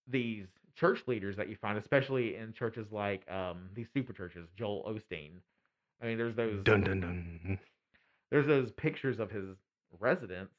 [0.07, 4.83] these church leaders that you find, especially in churches like um these super churches, Joel
[4.87, 5.31] Osteen.
[6.01, 7.59] I mean, there's those Dun dun dun.
[8.31, 9.57] there's those pictures of his
[9.99, 10.53] residence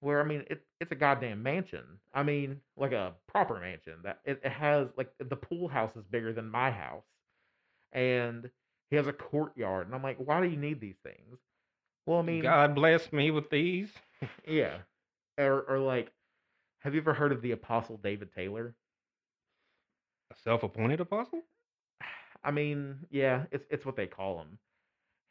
[0.00, 1.84] where I mean it, it's a goddamn mansion.
[2.14, 6.04] I mean like a proper mansion that it, it has like the pool house is
[6.10, 7.04] bigger than my house,
[7.92, 8.50] and
[8.90, 11.38] he has a courtyard, and I'm like, why do you need these things?
[12.06, 13.88] Well, I mean, God bless me with these.
[14.46, 14.78] yeah,
[15.38, 16.12] or or like,
[16.80, 18.74] have you ever heard of the Apostle David Taylor?
[20.32, 21.42] A self-appointed apostle?
[22.44, 24.58] I mean, yeah, it's it's what they call him.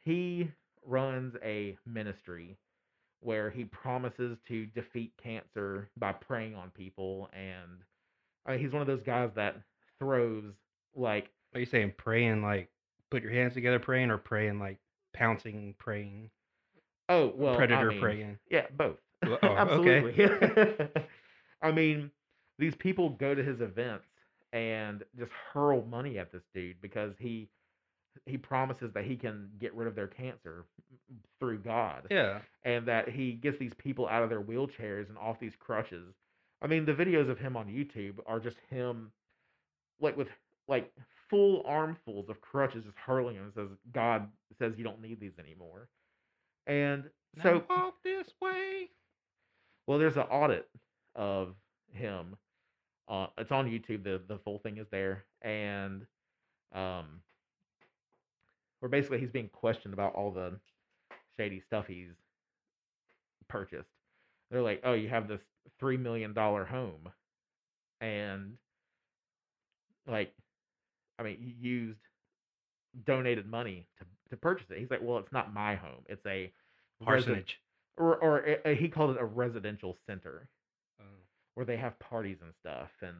[0.04, 0.50] He
[0.84, 2.56] runs a ministry
[3.20, 7.82] where he promises to defeat cancer by preying on people, and
[8.46, 9.56] I mean, he's one of those guys that
[9.98, 10.44] throws
[10.94, 12.68] like Are you saying praying like
[13.10, 14.78] put your hands together praying or praying like
[15.14, 16.30] pouncing praying?
[17.08, 18.38] oh well, I predator mean, praying.
[18.50, 18.98] Yeah, both.
[19.26, 19.56] Well, oh.
[19.56, 20.24] Absolutely.
[21.62, 22.10] I mean,
[22.58, 24.04] these people go to his events
[24.52, 27.48] and just hurl money at this dude because he
[28.24, 30.64] he promises that he can get rid of their cancer
[31.38, 32.06] through God.
[32.10, 32.40] Yeah.
[32.64, 36.14] and that he gets these people out of their wheelchairs and off these crutches.
[36.62, 39.12] I mean, the videos of him on YouTube are just him,
[40.00, 40.28] like with
[40.68, 40.90] like
[41.30, 43.44] full armfuls of crutches, just hurling them.
[43.44, 45.88] And says God says you don't need these anymore.
[46.66, 47.04] And
[47.42, 48.88] so, now walk this way.
[49.86, 50.68] well, there's an audit
[51.14, 51.54] of
[51.92, 52.36] him.
[53.08, 54.02] Uh, it's on YouTube.
[54.02, 56.06] the The full thing is there, and
[56.74, 57.20] um,
[58.80, 60.58] where basically he's being questioned about all the
[61.36, 62.12] shady stuff he's
[63.48, 63.88] purchased.
[64.50, 65.40] They're like, "Oh, you have this
[65.78, 67.08] three million dollar home,
[68.00, 68.56] and
[70.06, 70.32] like,
[71.18, 71.98] I mean, he used
[73.04, 74.78] donated money to to purchase it.
[74.78, 76.52] He's like, well, it's not my home; it's a
[77.02, 77.60] resi- Parsonage.
[77.96, 80.48] or or a, a- he called it a residential center
[81.00, 81.04] Oh.
[81.54, 83.16] where they have parties and stuff, and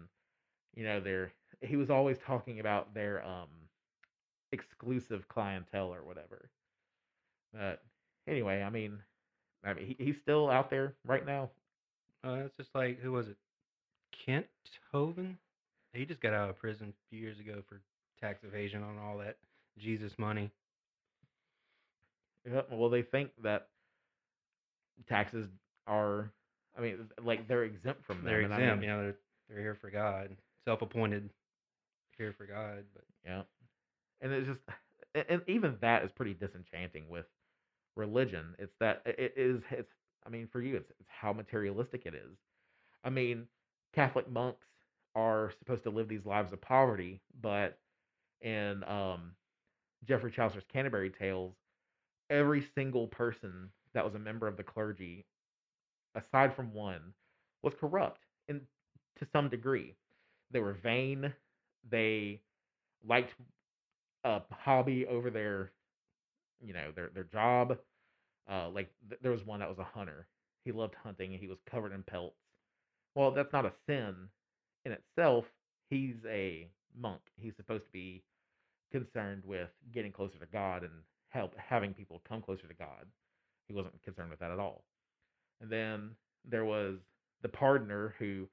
[0.75, 3.49] you know, they're he was always talking about their um
[4.53, 6.51] exclusive clientele or whatever.
[7.53, 7.83] But
[8.27, 8.99] anyway, I mean,
[9.65, 11.51] I mean, he, he's still out there right now.
[12.25, 13.37] Uh, it's just like who was it?
[14.25, 14.47] Kent
[14.93, 15.37] Hovind.
[15.93, 17.81] He just got out of prison a few years ago for
[18.21, 19.37] tax evasion on all that
[19.79, 20.51] Jesus money.
[22.51, 23.69] Yep, Well, they think that
[25.09, 25.47] taxes
[25.87, 26.31] are,
[26.77, 28.27] I mean, like they're exempt from them.
[28.27, 28.81] They're and I exempt.
[28.83, 29.17] mean, you know, they're
[29.49, 31.29] they're here for God, self-appointed
[32.19, 32.85] here for God.
[32.95, 33.43] But Yeah.
[34.21, 34.61] And it's just
[35.29, 37.27] and even that is pretty disenchanting with
[37.97, 38.55] religion.
[38.59, 39.93] It's that it is it's
[40.27, 42.37] I mean for you it's it's how materialistic it is.
[43.05, 43.47] I mean,
[43.95, 44.67] Catholic monks
[45.15, 47.79] are supposed to live these lives of poverty, but
[48.43, 49.33] in um
[50.07, 51.55] Geoffrey Chaucer's Canterbury Tales,
[52.31, 55.27] every single person that was a member of the clergy
[56.15, 57.15] aside from one
[57.63, 58.61] was corrupt in
[59.19, 59.95] to some degree.
[60.51, 61.33] They were vain,
[61.89, 62.41] they
[63.07, 63.35] liked
[64.27, 65.71] a hobby over their
[66.61, 67.79] you know their their job
[68.51, 70.27] uh like th- there was one that was a hunter.
[70.65, 72.37] He loved hunting and he was covered in pelts.
[73.15, 74.15] Well that's not a sin
[74.85, 75.45] in itself.
[75.91, 77.21] He's a monk.
[77.37, 78.25] He's supposed to be
[78.93, 80.93] concerned with getting closer to god and
[81.29, 83.07] help having people come closer to god.
[83.69, 84.85] He wasn't concerned with that at all.
[85.61, 86.11] And then
[86.49, 86.97] there was
[87.43, 88.49] the pardoner who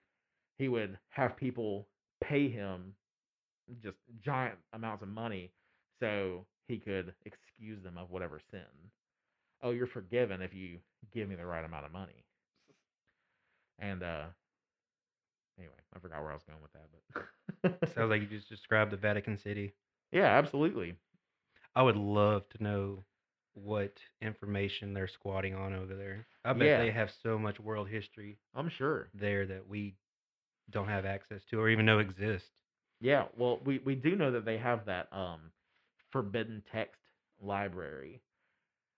[0.58, 1.88] he would have people
[2.22, 2.94] pay him
[3.82, 5.52] just giant amounts of money
[6.04, 8.92] so he could excuse them of whatever sin.
[9.62, 10.80] Oh, you're forgiven if you
[11.14, 12.26] give me the right amount of money.
[13.80, 14.26] And uh
[15.58, 16.88] anyway, I forgot where I was going with that,
[17.62, 19.74] but sounds like you just described the Vatican City.
[20.12, 20.96] yeah, absolutely.
[21.76, 23.04] I would love to know
[23.56, 26.26] what information they're squatting on over there.
[26.44, 26.80] I bet Yeah.
[26.80, 29.10] they have so much world history I'm sure.
[29.14, 29.96] there that we
[30.72, 32.50] don't have access to or even know exists.
[33.00, 35.52] Yeah, well, we we do know that they have that um
[36.14, 37.02] forbidden text
[37.42, 38.22] library.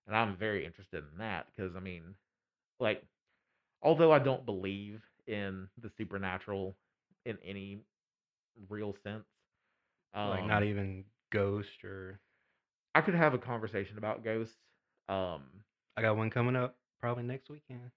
[0.07, 2.15] And I'm very interested in that because I mean,
[2.79, 3.03] like
[3.83, 6.75] although I don't believe in the supernatural
[7.25, 7.81] in any
[8.69, 9.25] real sense,
[10.15, 12.19] um, like not even ghost or
[12.95, 14.55] I could have a conversation about ghosts.
[15.09, 15.43] Um,
[15.97, 17.91] I got one coming up probably next weekend.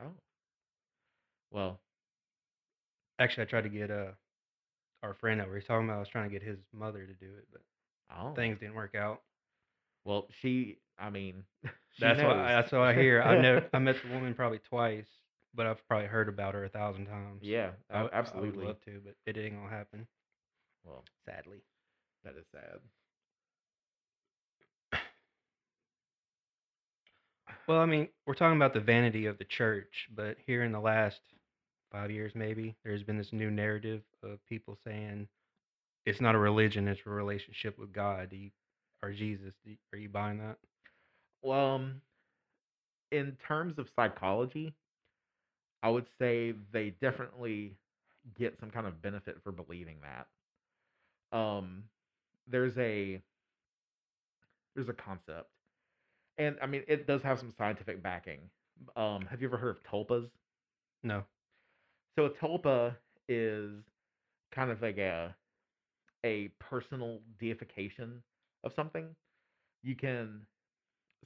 [0.00, 0.14] oh,
[1.50, 1.80] well,
[3.18, 4.12] Actually, I tried to get uh
[5.02, 5.96] our friend that we were talking about.
[5.96, 7.62] I was trying to get his mother to do it, but
[8.16, 9.22] oh, things didn't work out.
[10.04, 11.44] well, she, I mean,
[11.92, 12.46] she That's what knows.
[12.46, 13.22] that's what I hear.
[13.22, 15.06] I know I met the woman probably twice,
[15.54, 17.42] but I've probably heard about her a thousand times.
[17.42, 18.58] yeah, I, a- I absolutely.
[18.58, 20.06] would love to, but it ain't gonna happen.
[20.84, 21.62] well, Sadly.
[22.24, 22.80] that is sad.
[27.66, 30.80] Well, I mean, we're talking about the vanity of the church, but here in the
[30.80, 31.20] last
[31.90, 35.28] five years, maybe there's been this new narrative of people saying
[36.06, 38.30] it's not a religion; it's a relationship with God.
[38.30, 38.50] Do you,
[39.02, 39.54] or Jesus?
[39.64, 40.58] Do you- are you buying that?
[41.42, 42.02] Well, um,
[43.10, 44.74] in terms of psychology,
[45.82, 47.76] I would say they definitely
[48.38, 50.28] get some kind of benefit for believing that.
[51.36, 51.84] Um,
[52.46, 53.22] there's a
[54.74, 55.50] there's a concept,
[56.38, 58.40] and I mean it does have some scientific backing.
[58.96, 60.28] Um, have you ever heard of tulpas?
[61.02, 61.24] No.
[62.18, 62.96] So a tulpa
[63.28, 63.72] is
[64.50, 65.34] kind of like a
[66.24, 68.22] a personal deification
[68.64, 69.06] of something.
[69.82, 70.40] You can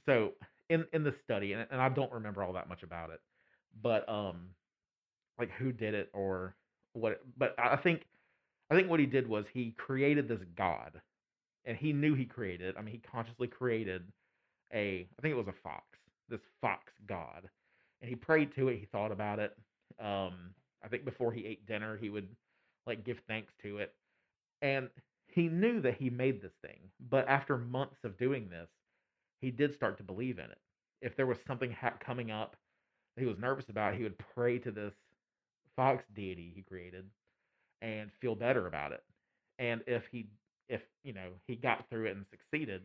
[0.05, 0.33] so
[0.69, 3.21] in in the study, and, and I don't remember all that much about it,
[3.81, 4.49] but um,
[5.39, 6.55] like who did it or
[6.93, 7.21] what?
[7.37, 8.03] But I think
[8.69, 11.01] I think what he did was he created this god,
[11.65, 12.75] and he knew he created.
[12.77, 14.03] I mean, he consciously created
[14.73, 15.85] a I think it was a fox,
[16.29, 17.49] this fox god,
[18.01, 18.79] and he prayed to it.
[18.79, 19.55] He thought about it.
[19.99, 22.27] Um, I think before he ate dinner, he would
[22.85, 23.93] like give thanks to it,
[24.61, 24.89] and
[25.27, 26.79] he knew that he made this thing.
[27.09, 28.69] But after months of doing this,
[29.41, 30.57] he did start to believe in it.
[31.01, 32.55] If there was something ha- coming up
[33.15, 34.93] that he was nervous about, he would pray to this
[35.75, 37.05] fox deity he created
[37.81, 39.03] and feel better about it.
[39.59, 40.29] And if he,
[40.67, 42.81] if you know, he got through it and succeeded,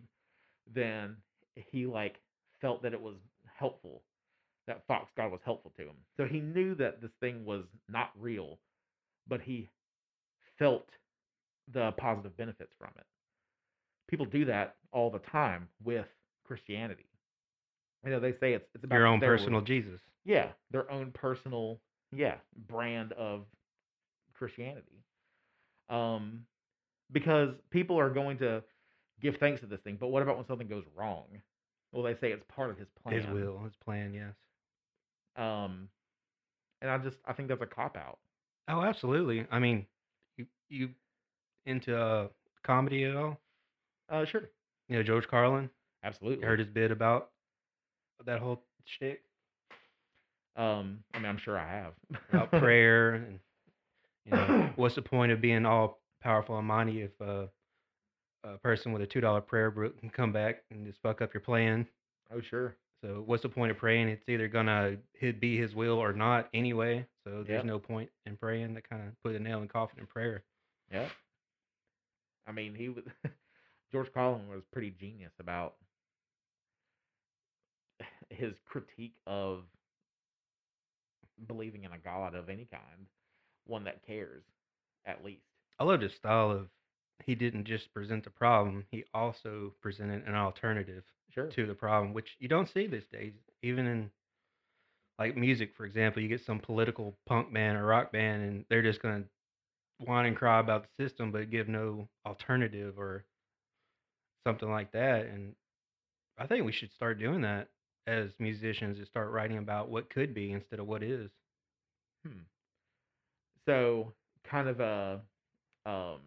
[0.73, 1.17] then
[1.55, 2.21] he like
[2.61, 3.17] felt that it was
[3.59, 4.03] helpful.
[4.67, 5.97] That fox god was helpful to him.
[6.17, 8.59] So he knew that this thing was not real,
[9.29, 9.69] but he
[10.59, 10.89] felt
[11.73, 13.05] the positive benefits from it.
[14.09, 16.07] People do that all the time with
[16.45, 17.07] Christianity.
[18.05, 19.61] You know, they say it's it's about Your own personal.
[19.63, 20.01] Jesus.
[20.25, 21.81] yeah, their own personal
[22.15, 22.35] yeah
[22.69, 23.45] brand of
[24.35, 25.05] Christianity.
[25.89, 26.45] Um,
[27.13, 28.63] because people are going to
[29.21, 31.25] give thanks to this thing, but what about when something goes wrong?
[31.93, 33.17] Well, they say it's part of his plan.
[33.17, 34.35] His will, his plan, yes.
[35.37, 35.89] Um,
[36.83, 38.19] and I just I think that's a cop out.
[38.69, 39.47] Oh, absolutely.
[39.51, 39.87] I mean,
[40.37, 40.89] you you
[41.67, 42.29] into uh,
[42.63, 43.41] comedy at all?
[44.09, 44.51] Uh, sure,
[44.89, 45.71] You know, George Carlin.
[46.03, 46.43] absolutely.
[46.43, 47.31] You heard his bit about
[48.27, 49.23] that whole shtick
[50.57, 51.93] Um, I mean, I'm sure I have.
[52.31, 53.39] about prayer and
[54.25, 57.47] you know what's the point of being all powerful and mighty if uh,
[58.45, 61.35] a person with a two dollar prayer book can come back and just fuck up
[61.35, 61.87] your plan?
[62.33, 62.77] oh, sure.
[63.03, 64.09] So what's the point of praying?
[64.09, 64.97] It's either gonna
[65.41, 67.07] be His will or not anyway.
[67.25, 67.65] So there's Yep.
[67.65, 68.75] no point in praying.
[68.75, 70.43] To kind of put a nail in the coffin in prayer.
[70.91, 71.09] Yeah.
[72.47, 73.05] I mean, he was
[73.93, 75.75] George Carlin was pretty genius about
[78.31, 79.65] his critique of
[81.47, 83.07] believing in a god of any kind,
[83.67, 84.43] one that cares,
[85.07, 85.43] at least.
[85.79, 86.69] I loved his style of
[87.25, 91.47] he didn't just present the problem; he also presented an alternative Sure.
[91.47, 93.33] to the problem, which you don't see these days.
[93.63, 94.11] Even in
[95.19, 98.83] like music, for example, you get some political punk band or rock band, and they're
[98.83, 99.25] just gonna
[99.99, 103.25] whine and cry about the system, but give no alternative or
[104.47, 105.27] something like that.
[105.27, 105.55] And
[106.39, 107.69] I think we should start doing that
[108.07, 111.31] as musicians and start writing about what could be instead of what is.
[112.27, 112.41] Hmm.
[113.67, 114.13] So,
[114.49, 115.21] kind of a
[115.87, 116.21] um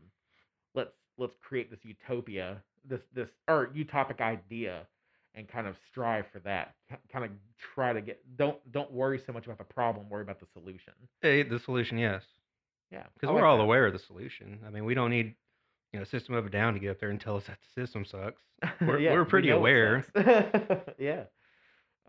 [0.74, 4.88] let's let's create this utopia, this this or utopic idea
[5.36, 6.74] and kind of strive for that.
[7.12, 7.32] Kind of
[7.76, 10.94] try to get don't don't worry so much about the problem, worry about the solution.
[11.22, 12.24] Hey, the solution, yes,
[12.92, 13.04] Yeah.
[13.14, 13.64] because we're like all that.
[13.64, 14.60] aware of the solution.
[14.66, 15.36] I mean, we don't need
[15.94, 17.82] you know System of a Down to get up there and tell us that the
[17.82, 18.42] system sucks.
[18.82, 20.06] We're- Yeah, we're pretty it aware.
[21.00, 21.24] yeah.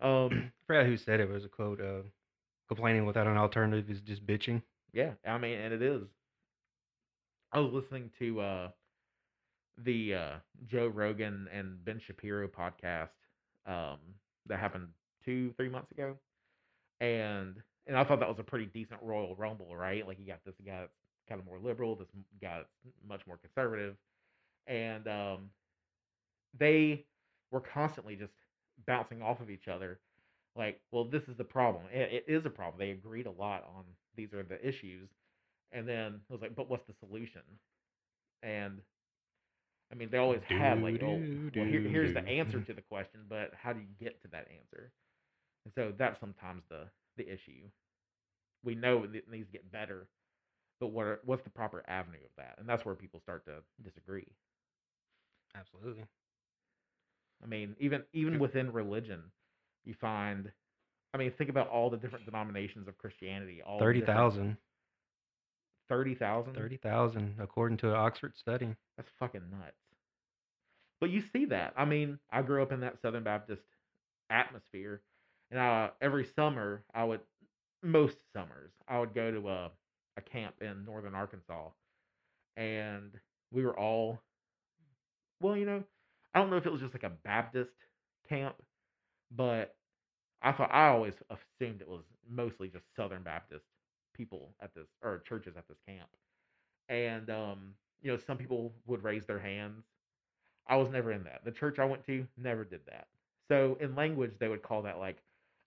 [0.01, 1.29] Um I forgot who said it.
[1.29, 1.79] It was a quote.
[1.81, 2.01] Uh,
[2.67, 4.61] Complaining without an alternative is just bitching.
[4.93, 6.03] Yeah, I mean, and it is.
[7.51, 8.69] I was listening to uh
[9.83, 10.31] the uh
[10.67, 13.09] Joe Rogan and Ben Shapiro podcast
[13.65, 13.97] um
[14.45, 14.89] that happened
[15.25, 16.15] two, three months ago.
[17.01, 17.55] And
[17.89, 20.07] and I thought that was a pretty decent Royal Rumble, right?
[20.07, 20.93] Like you got this guy that's
[21.29, 22.09] kind of more liberal, this
[22.41, 23.97] guy that's much more conservative.
[24.67, 25.51] And um
[26.57, 27.05] they
[27.51, 28.33] were constantly just
[28.87, 29.99] bouncing off of each other
[30.55, 31.85] like well this is the problem.
[31.93, 32.79] It, it is a problem.
[32.79, 35.09] They agreed a lot on these are the issues
[35.71, 37.43] and then it was like but what's the solution?
[38.43, 38.81] And
[39.91, 41.23] i mean they always had like oh
[41.55, 44.47] well here, here's the answer to the question but how do you get to that
[44.59, 44.91] answer?
[45.65, 47.69] And so that's sometimes the the issue
[48.63, 50.07] we know that it needs to get better
[50.79, 53.53] but what are, what's the proper avenue of that and that's where people start to
[53.83, 54.27] disagree
[55.55, 56.03] Absolutely.
[57.43, 59.21] I mean, even even within religion,
[59.85, 60.51] you find.
[61.13, 63.61] I mean, think about all the different denominations of Christianity.
[63.65, 64.57] All Thirty thousand.
[65.89, 66.53] 30,000?
[66.53, 68.75] Thirty thousand, according to an Oxford study.
[68.95, 69.73] That's fucking nuts.
[71.01, 71.73] But you see that.
[71.75, 73.63] I mean, I grew up in that Southern Baptist
[74.29, 75.01] atmosphere,
[75.49, 77.21] and uh, every summer I would,
[77.83, 79.71] most summers, I would go to a
[80.17, 81.69] a camp in northern Arkansas,
[82.57, 83.13] and
[83.51, 84.19] we were all,
[85.41, 85.83] well, you know,
[86.33, 87.71] I don't know if it was just like a Baptist
[88.27, 88.55] camp,
[89.35, 89.75] but
[90.41, 93.65] I thought I always assumed it was mostly just Southern Baptist
[94.15, 96.09] people at this or churches at this camp,
[96.89, 99.83] and um, you know, some people would raise their hands.
[100.67, 101.41] I was never in that.
[101.45, 103.07] The church I went to never did that.
[103.49, 105.17] So in language, they would call that like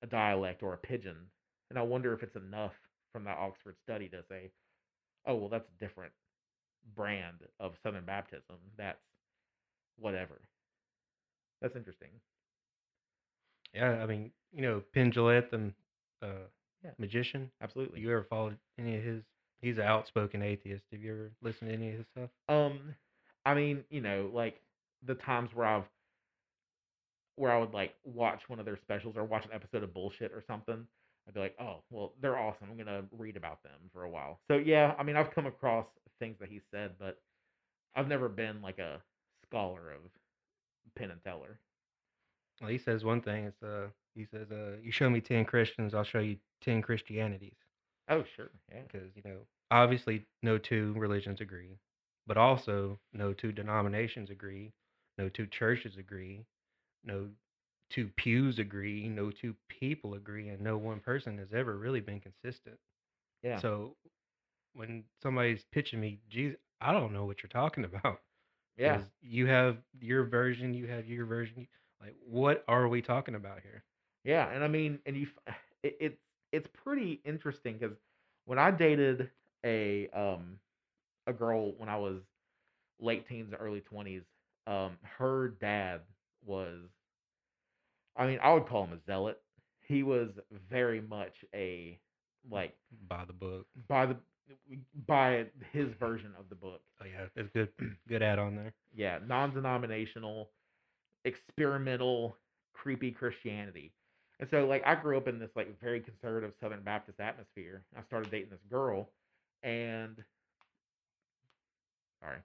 [0.03, 1.17] a dialect or a pidgin,
[1.73, 2.75] and I wonder if it's enough
[3.13, 4.51] from that Oxford study to say,
[5.27, 6.13] oh well, that's a different
[6.95, 8.57] brand of Southern Baptism.
[8.77, 8.99] That's
[9.99, 10.41] whatever.
[11.63, 12.09] That's interesting.
[13.75, 15.73] Yeah, I mean, you know, Penn Jillette, the
[16.23, 16.27] uh,
[16.85, 16.91] Yeah.
[16.99, 17.51] magician.
[17.63, 18.01] Absolutely.
[18.01, 19.23] You ever followed any of his?
[19.63, 20.85] He's an outspoken atheist.
[20.93, 22.31] Have you ever listened to any of his stuff?
[22.49, 22.95] Um,
[23.47, 24.61] I mean, you know, like
[25.07, 25.85] the times where I've
[27.37, 30.33] where I would like watch one of their specials or watch an episode of bullshit
[30.33, 30.87] or something.
[31.27, 32.69] I'd be like, oh, well, they're awesome.
[32.71, 34.41] I'm gonna read about them for a while.
[34.49, 35.87] So yeah, I mean, I've come across
[36.19, 37.21] things that he said, but
[37.95, 39.03] I've never been like a
[39.47, 40.01] scholar of
[40.97, 41.59] Penn and Teller.
[42.61, 43.45] Well, he says one thing.
[43.45, 47.57] It's uh, he says, uh, you show me ten Christians, I'll show you ten Christianities.
[48.09, 49.39] Oh, sure, yeah, Because you know,
[49.71, 51.79] obviously, no two religions agree,
[52.27, 54.73] but also no two denominations agree,
[55.19, 56.45] no two churches agree,
[57.05, 57.29] no
[57.93, 62.21] two pews agree, no two people agree, and no one person has ever really been
[62.21, 62.79] consistent.
[63.43, 63.97] yeah, So
[64.75, 68.21] when somebody's pitching me, geez, I don't know what you're talking about.
[68.77, 69.03] yeah.
[69.23, 71.67] You have your version, you have your version.
[72.01, 73.85] Like, what are we talking about here?
[74.25, 75.27] Yeah, and I mean, and you,
[75.83, 76.19] it, it's
[76.53, 77.97] it's pretty interesting because
[78.45, 79.31] when I dated
[79.65, 80.59] a um
[81.27, 82.23] a girl when I was
[83.01, 84.23] late teens, early twenties,
[84.67, 86.03] um, her dad
[86.45, 86.89] was,
[88.17, 89.41] I mean, I would call him a zealot.
[89.87, 90.31] He was
[90.71, 91.99] very much a
[92.51, 92.75] like
[93.09, 93.67] By the book.
[93.89, 94.17] by the
[95.07, 96.81] by his version of the book.
[97.01, 97.69] Oh yeah, it's good.
[98.09, 98.73] Good add on there.
[98.95, 100.51] Yeah, non-denominational,
[101.25, 102.37] experimental,
[102.73, 103.93] creepy Christianity.
[104.41, 107.83] And so like I grew up in this like very conservative Southern Baptist atmosphere.
[107.97, 109.09] I started dating this girl
[109.63, 110.17] and
[112.21, 112.39] sorry,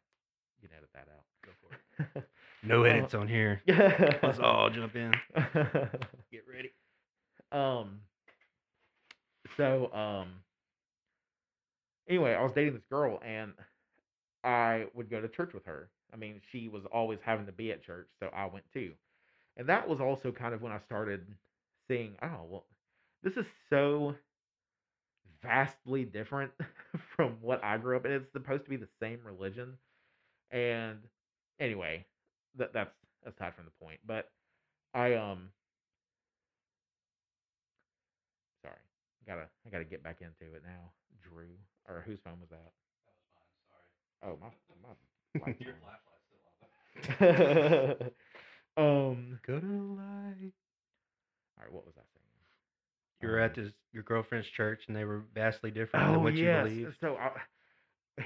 [0.61, 1.23] you can edit that out.
[1.43, 2.23] Go for it.
[2.63, 3.61] No Uh, edits on here.
[4.21, 5.13] Let's Let's all jump in.
[6.31, 6.71] Get ready.
[7.51, 8.01] um
[9.57, 10.43] so um
[12.07, 13.53] anyway, I was dating this girl and
[14.43, 15.89] I would go to church with her.
[16.13, 18.93] I mean, she was always having to be at church, so I went too.
[19.57, 21.25] And that was also kind of when I started
[21.89, 22.65] seeing, oh, well,
[23.23, 24.15] this is so
[25.41, 26.51] vastly different
[27.15, 28.11] from what I grew up in.
[28.11, 29.77] It's supposed to be the same religion.
[30.51, 30.99] And
[31.59, 32.05] anyway,
[32.57, 32.93] that that's
[33.25, 33.99] aside from the point.
[34.05, 34.29] But
[34.93, 35.51] I um
[38.61, 38.79] sorry.
[39.25, 40.91] Gotta I gotta get back into it now.
[41.21, 41.57] Drew.
[41.87, 42.73] Or whose phone was that?
[44.21, 44.51] That was mine.
[44.69, 44.93] Oh my
[45.39, 46.67] my Your flashlight's still on.
[48.77, 50.53] um Go to the light.
[51.57, 52.25] all right, what was I saying?
[53.21, 56.23] You were at Um, this your girlfriend's church, and they were vastly different Oh than
[56.23, 56.41] what yes.
[56.41, 56.93] you believed.
[57.01, 57.31] So I,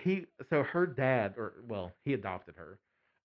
[0.04, 2.80] he so her dad or well he adopted her.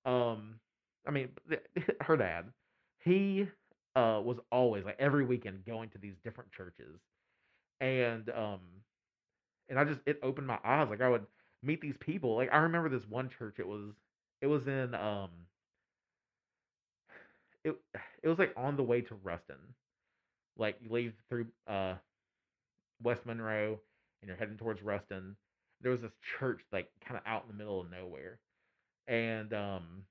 [0.04, 0.60] Um,
[1.06, 1.28] I mean
[2.00, 2.46] her dad.
[3.04, 3.46] He
[3.94, 7.00] uh was always like every weekend going to these different churches,
[7.80, 8.60] and um,
[9.68, 10.88] and I just it opened my eyes.
[10.90, 11.26] Like I would
[11.62, 12.36] meet these people.
[12.36, 13.56] Like I remember this one church.
[13.58, 13.92] It was
[14.40, 15.30] it was in um.
[17.64, 17.76] It
[18.22, 19.74] it was like on the way to Ruston.
[20.56, 21.96] Like you leave through uh
[23.02, 23.80] West Monroe
[24.20, 25.36] and you're heading towards Ruston,
[25.80, 28.38] there was this church like kind of out in the middle of nowhere,
[29.06, 30.04] and um,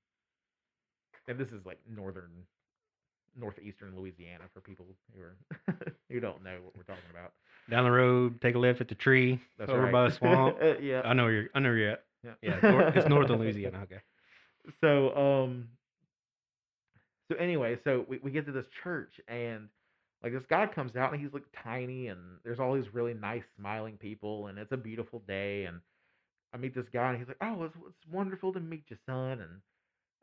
[1.28, 2.30] and this is like northern,
[3.38, 5.36] northeastern Louisiana for people who are
[6.10, 7.32] who don't know what we're talking about.
[7.68, 9.40] Down the road, take a left at the tree.
[9.58, 9.92] That's over right.
[9.92, 10.56] by the swamp.
[10.80, 11.46] Yeah, I know you're.
[11.54, 12.04] I know you're at.
[12.22, 13.78] yeah, Yeah, it's northern Louisiana.
[13.82, 14.00] Okay.
[14.80, 15.68] so um
[17.30, 19.68] so anyway so we, we get to this church and
[20.22, 23.42] like this guy comes out and he's like tiny and there's all these really nice
[23.58, 25.80] smiling people and it's a beautiful day and
[26.52, 29.40] i meet this guy and he's like oh it's, it's wonderful to meet you son
[29.40, 29.60] and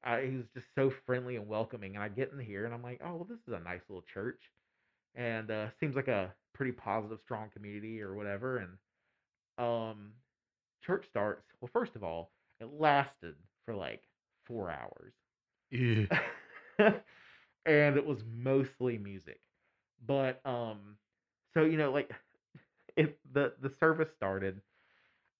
[0.03, 2.83] I, he was just so friendly and welcoming and i get in here and i'm
[2.83, 4.41] like oh well this is a nice little church.
[5.15, 8.77] And uh seems like a pretty positive strong community or whatever and
[9.57, 10.13] um
[10.83, 13.35] church starts well first of all it lasted
[13.65, 14.03] for like
[14.45, 15.13] four hours.
[15.71, 16.05] Yeah.
[16.79, 19.39] and it was mostly music.
[20.05, 20.97] But um
[21.53, 22.11] so you know like
[22.97, 24.61] it the the service started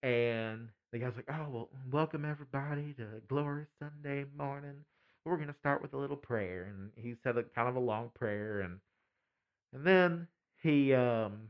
[0.04, 4.76] and the guy's like oh well welcome everybody to glorious sunday morning
[5.26, 8.12] we're gonna start with a little prayer and he said a kind of a long
[8.16, 8.80] prayer and
[9.74, 10.28] and then
[10.62, 11.50] he um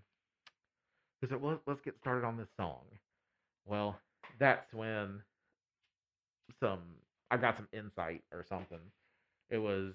[1.21, 2.81] he said well let's get started on this song
[3.67, 3.99] well
[4.39, 5.21] that's when
[6.59, 6.79] some
[7.31, 8.79] I got some insight or something.
[9.49, 9.93] It was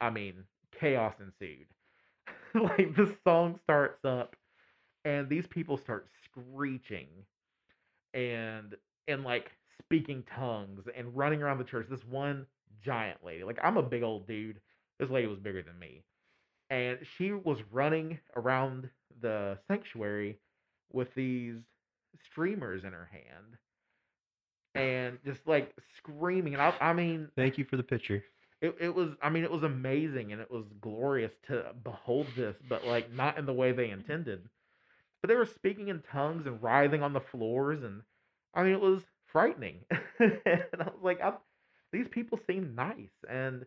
[0.00, 0.44] I mean,
[0.78, 1.66] chaos ensued.
[2.54, 4.36] like the song starts up
[5.04, 7.08] and these people start screeching
[8.14, 8.74] and
[9.08, 9.50] and like
[9.82, 11.86] speaking tongues and running around the church.
[11.90, 12.46] This one
[12.84, 13.44] giant lady.
[13.44, 14.60] Like I'm a big old dude.
[14.98, 16.04] This lady was bigger than me.
[16.70, 18.88] And she was running around
[19.20, 20.38] the sanctuary
[20.92, 21.56] with these
[22.30, 23.56] streamers in her hand
[24.74, 28.24] and just like screaming and I, I mean Thank you for the picture.
[28.60, 32.56] it, it was i mean it was amazing and it was glorious to behold this
[32.68, 33.94] but like not in the way they mm.
[33.94, 34.48] intended
[35.24, 38.02] but they were speaking in tongues and writhing on the floors and
[38.52, 39.02] i mean it was
[39.32, 39.78] frightening.
[40.20, 41.32] And i was like I,
[41.92, 43.64] these people seem nice and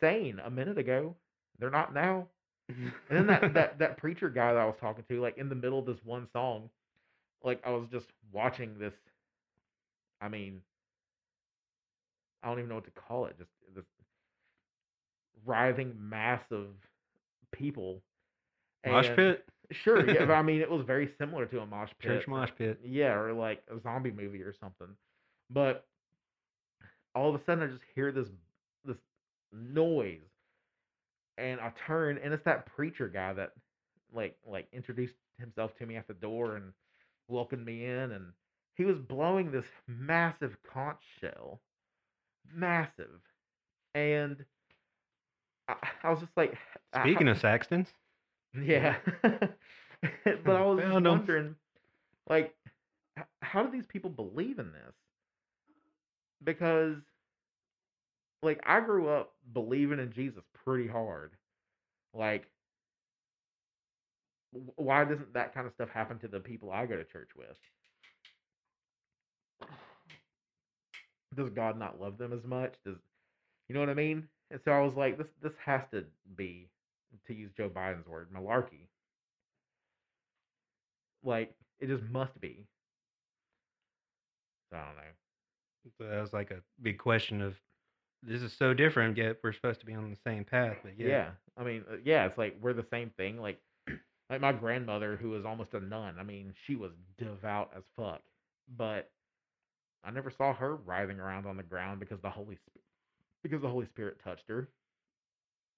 [0.00, 1.16] sane a minute ago.
[1.58, 2.28] They're not now.
[2.68, 5.56] And then that, that that preacher guy that i was talking to like in the
[5.56, 6.70] middle of this one song
[7.42, 8.94] like i was just watching this
[10.20, 10.60] i mean
[12.44, 13.84] i don't even know what to call it just this
[15.44, 16.66] writhing mass of
[17.50, 18.00] people.
[18.86, 19.44] Mosh pit.
[19.72, 22.50] Sure yeah but i mean it was very similar to a mosh pit Church mosh
[22.56, 22.78] pit.
[22.84, 24.88] yeah or like a zombie movie or something
[25.50, 25.86] but
[27.14, 28.28] all of a sudden i just hear this
[28.84, 28.96] this
[29.52, 30.18] noise
[31.38, 33.52] and i turn and it's that preacher guy that
[34.14, 36.72] like like introduced himself to me at the door and
[37.28, 38.26] welcomed me in and
[38.76, 41.60] he was blowing this massive conch shell
[42.54, 43.20] massive
[43.94, 44.44] and
[45.66, 46.58] I, I was just like,
[47.00, 47.86] Speaking how- of Saxtons,
[48.60, 51.26] yeah, but I was just Found 'em.
[51.26, 51.56] wondering,
[52.28, 52.54] like,
[53.42, 54.94] how do these people believe in this?
[56.44, 57.02] Because,
[58.42, 61.36] like, I grew up believing in Jesus pretty hard.
[62.14, 62.48] Like,
[64.76, 67.56] why doesn't that kind of stuff happen to the people I go to church with?
[71.34, 72.74] Does God not love them as much?
[72.84, 72.96] Does
[73.68, 74.28] you know what I mean?
[74.50, 76.04] And so I was like, this this has to
[76.36, 76.70] be,
[77.26, 78.88] to use Joe Biden's word, malarkey.
[81.22, 82.66] Like it just must be.
[84.70, 85.02] So I don't know.
[85.98, 87.56] so that was like a big question of
[88.22, 90.76] this is so different, yet we're supposed to be on the same path.
[90.82, 91.08] But Yeah.
[91.08, 93.38] yeah, I mean, uh, yeah, it's like we're the same thing.
[93.40, 93.60] Like,
[94.30, 96.16] like my grandmother, who was almost a nun.
[96.18, 98.22] I mean, she was devout as fuck,
[98.76, 99.10] but
[100.02, 102.84] I never saw her writhing around on the ground because the Holy Spirit,
[103.42, 104.68] because the Holy Spirit touched her.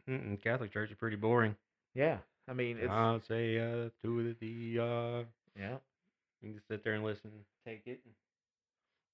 [0.08, 1.56] Mm-mm, Catholic Church is pretty boring.
[1.94, 5.24] Yeah, I mean, it's I'll say uh, to the uh,
[5.58, 5.76] yeah,
[6.40, 7.30] you can just sit there and listen,
[7.64, 8.14] take it, and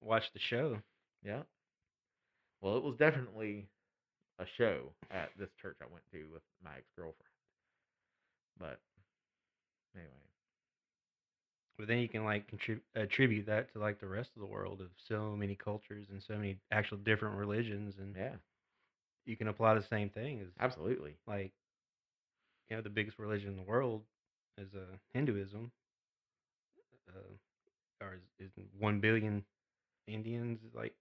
[0.01, 0.79] watch the show.
[1.25, 1.43] yeah.
[2.61, 3.69] Well, it was definitely
[4.39, 7.31] a show at this church I went to with my ex girlfriend.
[8.59, 8.81] But
[9.95, 10.11] anyway,
[11.79, 14.81] But then you can like contrib- attribute that to like the rest of the world
[14.81, 18.37] of so many cultures and so many actual different religions, and yeah,
[19.27, 21.17] you can apply the same thing as absolutely.
[21.27, 21.53] like
[22.69, 24.03] you know the biggest religion in the world
[24.59, 25.71] is uh, Hinduism.
[27.09, 29.45] Uh, or is, is one billion
[30.07, 30.95] Indians like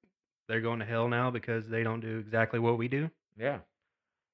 [0.48, 3.10] they're going to hell now because they don't do exactly what we do.
[3.38, 3.60] Yeah.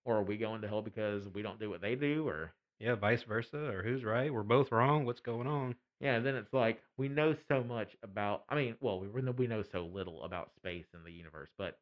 [0.05, 2.27] Or are we going to hell because we don't do what they do?
[2.27, 4.33] Or Yeah, vice versa, or who's right?
[4.33, 5.05] We're both wrong.
[5.05, 5.75] What's going on?
[5.99, 8.43] yeah, and then it's like we know so much about.
[8.49, 11.77] I mean, well, we we know so little about space and the universe, but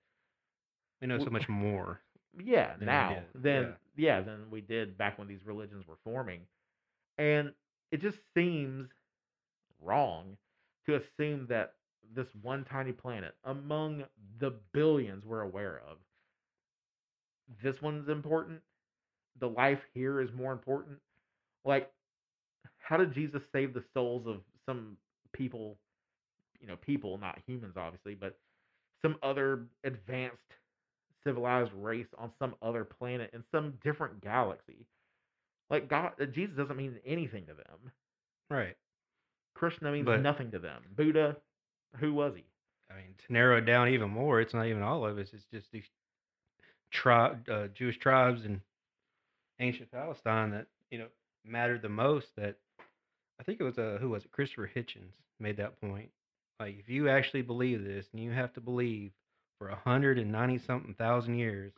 [1.01, 1.99] We know so much more.
[2.43, 4.21] yeah, Than we now did, then yeah.
[4.21, 6.41] than we did back when these religions were forming,
[7.17, 7.51] and
[7.91, 8.87] it just seems
[9.81, 10.37] wrong
[10.85, 11.73] to assume that
[12.15, 14.03] this one tiny planet among
[14.39, 15.97] the billions we're aware of,
[17.63, 18.61] this one's important.
[19.39, 20.97] The life here is more important.
[21.65, 21.91] Like,
[22.77, 24.97] how did Jesus save the souls of some
[25.33, 25.77] people?
[26.61, 28.37] You know, people, not humans, obviously, but
[29.01, 30.37] some other advanced
[31.25, 34.85] civilized race on some other planet in some different galaxy.
[35.69, 37.91] Like God, uh, Jesus doesn't mean anything to them.
[38.49, 38.75] Right.
[39.55, 40.83] Krishna means But- nothing to them.
[40.95, 41.37] Buddha,
[41.97, 42.43] who was he?
[42.89, 45.33] I mean, to narrow it down even more, it's not even all of us.
[45.33, 45.89] It's just these
[46.91, 48.61] tribe, uh, Jewish tribes in
[49.59, 51.07] ancient Palestine that you know
[51.43, 52.27] mattered the most.
[52.35, 52.57] That
[53.39, 54.31] I think it was uh, who was it?
[54.31, 56.11] Christopher Hitchens made that point.
[56.59, 59.11] Like, if you actually believe this, and you have to believe
[59.57, 61.73] for a hundred and ninety something thousand years,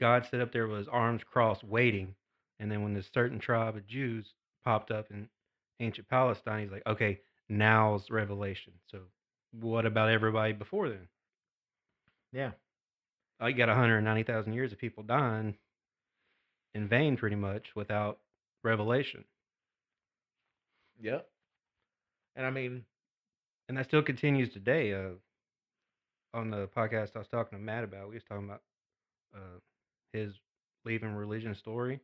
[0.00, 2.14] God set up there with his arms crossed, waiting,
[2.58, 4.34] and then when this certain tribe of Jews
[4.64, 5.28] popped up in
[5.80, 8.72] ancient Palestine, he's like, okay, now's revelation.
[8.86, 9.00] So
[9.52, 11.08] what about everybody before then?
[12.32, 12.52] Yeah,
[13.40, 15.58] I got 190,000 years of people dying
[16.74, 18.20] in vain, pretty much, without
[18.62, 19.24] revelation.
[21.00, 21.28] yep.
[22.36, 22.84] And I mean,
[23.68, 24.92] And that still continues today.
[24.94, 25.10] Uh,
[26.34, 28.62] on the podcast I was talking to Matt about, we was talking about
[29.34, 29.58] uh,
[30.12, 30.32] his
[30.84, 32.00] leaving religion story.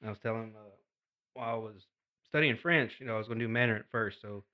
[0.00, 0.70] And I was telling him uh,
[1.34, 1.74] while I was
[2.28, 4.18] studying French, you know, I was going to do Mandarin at first.
[4.20, 4.44] So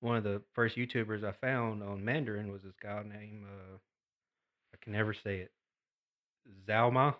[0.00, 3.76] one of the first YouTubers I found on Mandarin was this guy named, uh,
[4.74, 5.52] I can never say it,
[6.68, 7.14] Zalma,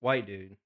[0.00, 0.56] white dude.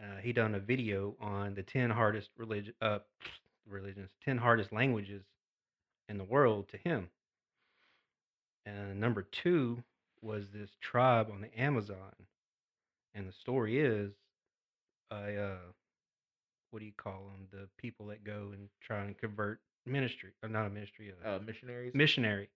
[0.00, 2.98] Uh, he done a video on the 10 hardest religion, uh,
[3.68, 5.22] religions, 10 hardest languages
[6.08, 7.08] in the world to him.
[8.66, 9.82] And number two
[10.22, 12.14] was this tribe on the Amazon.
[13.14, 14.12] And the story is,
[15.10, 15.56] I, uh,
[16.70, 17.48] what do you call them?
[17.50, 21.38] The people that go and try and convert ministry, or not a ministry, a uh,
[21.38, 21.92] missionaries.
[21.94, 22.48] missionary.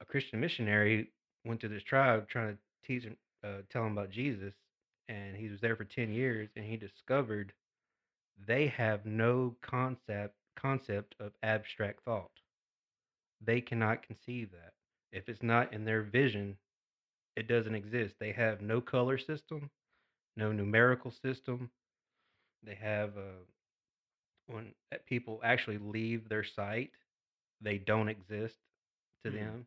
[0.00, 1.10] A Christian missionary
[1.44, 4.54] went to this tribe trying to teach him, uh, tell him about Jesus,
[5.08, 7.52] and he was there for ten years, and he discovered
[8.46, 12.30] they have no concept concept of abstract thought.
[13.44, 14.74] They cannot conceive that.
[15.12, 16.58] If it's not in their vision,
[17.36, 18.16] it doesn't exist.
[18.20, 19.70] They have no color system,
[20.36, 21.70] no numerical system.
[22.62, 23.44] They have uh,
[24.46, 26.92] when uh, people actually leave their site,
[27.60, 28.56] they don't exist
[29.24, 29.30] to Hmm.
[29.30, 29.66] them.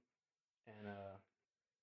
[0.68, 1.18] And uh,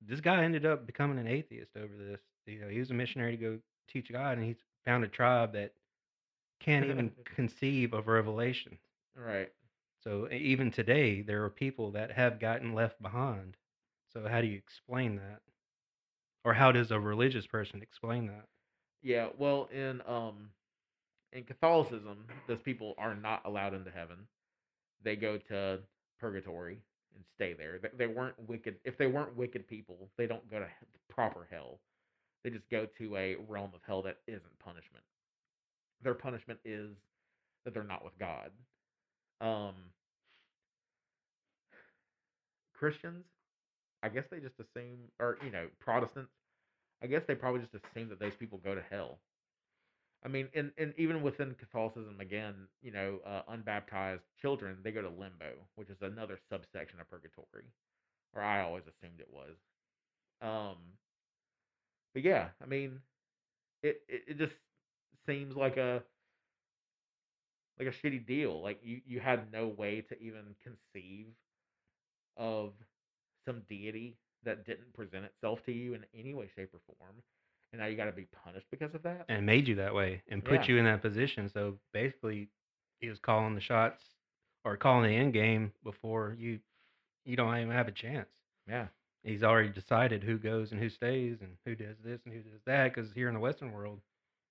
[0.01, 2.20] this guy ended up becoming an atheist over this.
[2.47, 5.53] You know, he was a missionary to go teach God, and he found a tribe
[5.55, 5.72] that
[6.61, 8.78] can't even conceive of revelation.
[9.16, 9.51] right.
[10.05, 13.57] So even today, there are people that have gotten left behind.
[14.13, 15.41] So how do you explain that?
[16.45, 18.45] Or how does a religious person explain that?
[19.03, 20.51] Yeah, well, in um
[21.33, 24.27] in Catholicism, those people are not allowed into heaven.
[25.03, 25.81] They go to
[26.21, 26.79] purgatory
[27.15, 27.81] and stay there.
[27.97, 28.77] They weren't wicked.
[28.85, 30.69] If they weren't wicked people, they don't go to
[31.09, 31.81] proper hell.
[32.43, 35.05] They just go to a realm of hell that isn't punishment.
[36.03, 36.91] Their punishment is
[37.65, 38.51] that they're not with God.
[39.41, 39.74] Um,
[42.74, 43.24] Christians,
[44.03, 46.32] I guess they just assume, or you know, Protestants,
[47.03, 49.20] I guess they probably just assume that those people go to hell.
[50.24, 55.03] I mean, and, and even within Catholicism, again, you know, uh, unbaptized children, they go
[55.03, 57.66] to limbo, which is another subsection of purgatory,
[58.35, 59.57] or I always assumed it was.
[60.43, 60.76] Um,
[62.12, 63.01] but yeah, I mean,
[63.82, 64.55] it, it, it just
[65.26, 66.03] seems like a
[67.79, 68.61] like a shitty deal.
[68.62, 71.27] Like you you had no way to even conceive
[72.37, 72.72] of
[73.45, 77.16] some deity that didn't present itself to you in any way, shape, or form,
[77.72, 79.25] and now you got to be punished because of that.
[79.29, 80.75] And made you that way and put Yeah.
[80.75, 81.49] you in that position.
[81.49, 82.49] So basically,
[83.01, 84.03] he was calling the shots
[84.64, 86.61] or calling the end game before you
[87.25, 88.29] you don't even have a chance.
[88.68, 88.87] Yeah,
[89.22, 92.61] He's already decided who goes and who stays and who does this and who does
[92.66, 92.95] that.
[92.95, 94.01] Because here in the Western world,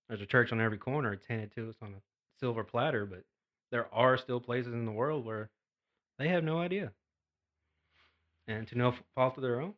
[0.08, 1.14] there's a church on every corner.
[1.14, 2.02] It's handed to us on a
[2.44, 3.24] silver platter, but
[3.72, 5.50] there are still places in the world where
[6.20, 6.92] they have no idea,
[8.50, 9.74] and to no fault of their own.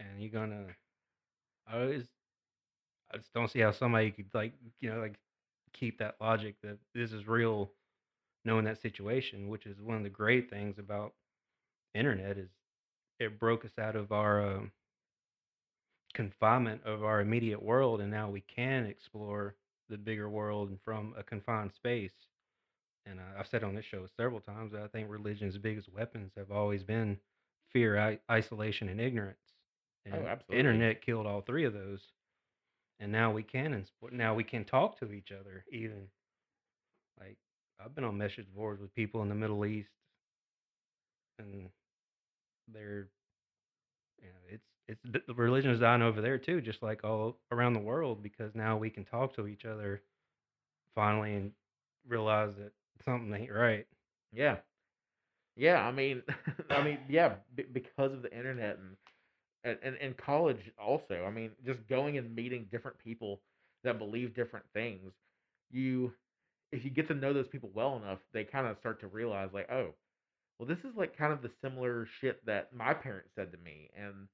[0.00, 0.64] And you're gonna,
[1.70, 2.04] I always,
[3.12, 5.16] I just don't see how somebody could like, you know, like
[5.74, 7.70] keep that logic that this is real,
[8.46, 9.50] knowing that situation.
[9.50, 11.12] Which is one of the great things about
[11.94, 12.48] internet is
[13.20, 14.72] it broke us out of our um,
[16.14, 19.54] confinement of our immediate world, and now we can explore
[19.92, 22.12] the bigger world from a confined space.
[23.06, 26.32] And uh, I've said on this show several times that I think religion's biggest weapons
[26.36, 27.18] have always been
[27.72, 29.38] fear, I- isolation, and ignorance.
[30.06, 30.58] And Oh, absolutely.
[30.58, 32.00] internet killed all three of those.
[33.00, 35.64] And now we can, ins- now we can talk to each other.
[35.72, 36.08] Even
[37.20, 37.38] like
[37.80, 39.90] I've been on message boards with people in the Middle East,
[41.38, 41.70] and
[42.72, 43.08] they're
[44.20, 45.00] you know, it's it's
[45.36, 48.90] religion is dying over there too, just like all around the world, because now we
[48.90, 50.02] can talk to each other
[50.94, 51.52] finally and
[52.06, 52.72] realize that
[53.04, 53.86] something ain't right.
[54.32, 54.56] yeah,
[55.56, 55.80] yeah.
[55.86, 56.22] I mean,
[56.70, 61.24] I mean, yeah, b- because of the internet and and and college also.
[61.26, 63.40] I mean, just going and meeting different people
[63.84, 65.12] that believe different things.
[65.70, 66.12] You,
[66.72, 69.50] if you get to know those people well enough, they kind of start to realize
[69.54, 69.94] like, oh,
[70.58, 73.90] well, this is like kind of the similar shit that my parents said to me,
[73.96, 74.28] and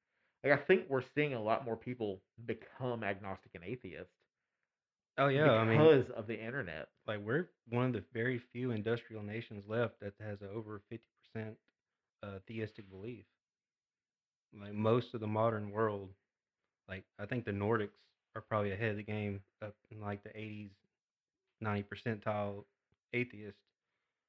[0.45, 4.11] like I think we're seeing a lot more people become agnostic and atheist
[5.19, 6.89] Oh yeah, I mean, because of the internet.
[7.09, 11.57] like we're one of the very few industrial nations left that has over fifty percent
[12.23, 13.25] uh, theistic belief.
[14.59, 16.11] Like most of the modern world,
[16.89, 17.91] like I think the Nordics
[18.37, 20.71] are probably ahead of the game up in like the eighties,
[21.61, 22.65] ninety percentile
[23.13, 23.59] atheist.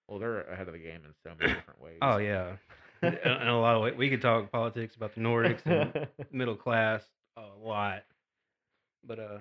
[0.08, 2.00] Well, they're ahead of the game in so many different ways.
[2.02, 2.54] Oh yeah,
[3.02, 3.96] in in a lot of ways.
[3.98, 7.04] We could talk politics about the Nordics and middle class
[7.38, 8.04] a lot,
[9.06, 9.38] but uh,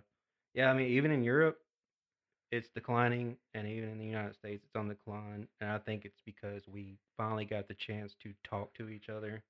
[0.54, 1.58] yeah, I mean even in Europe,
[2.50, 5.46] it's declining, and even in the United States, it's on the decline.
[5.60, 9.42] And I think it's because we finally got the chance to talk to each other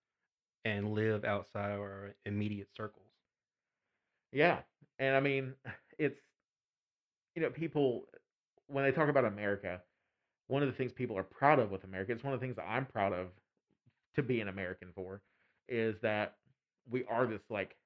[0.64, 3.04] and live outside of our immediate circles.
[4.32, 4.58] Yeah,
[4.98, 5.54] and I mean,
[5.98, 6.20] it's
[7.34, 8.06] you know, people
[8.66, 9.80] when they talk about America,
[10.48, 12.56] one of the things people are proud of with America, it's one of the things
[12.56, 13.28] that I'm proud of
[14.18, 15.22] to be an American for,
[15.68, 16.36] is that
[16.90, 17.76] we are this like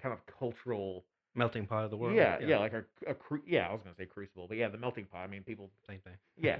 [0.00, 1.04] kind of cultural,
[1.34, 2.16] Melting pot of the world.
[2.16, 4.78] yeah, yeah, like a, a cru- yeah, I was gonna say crucible, but yeah, the
[4.78, 5.24] melting pot.
[5.24, 6.14] I mean, people, same thing.
[6.40, 6.58] yeah,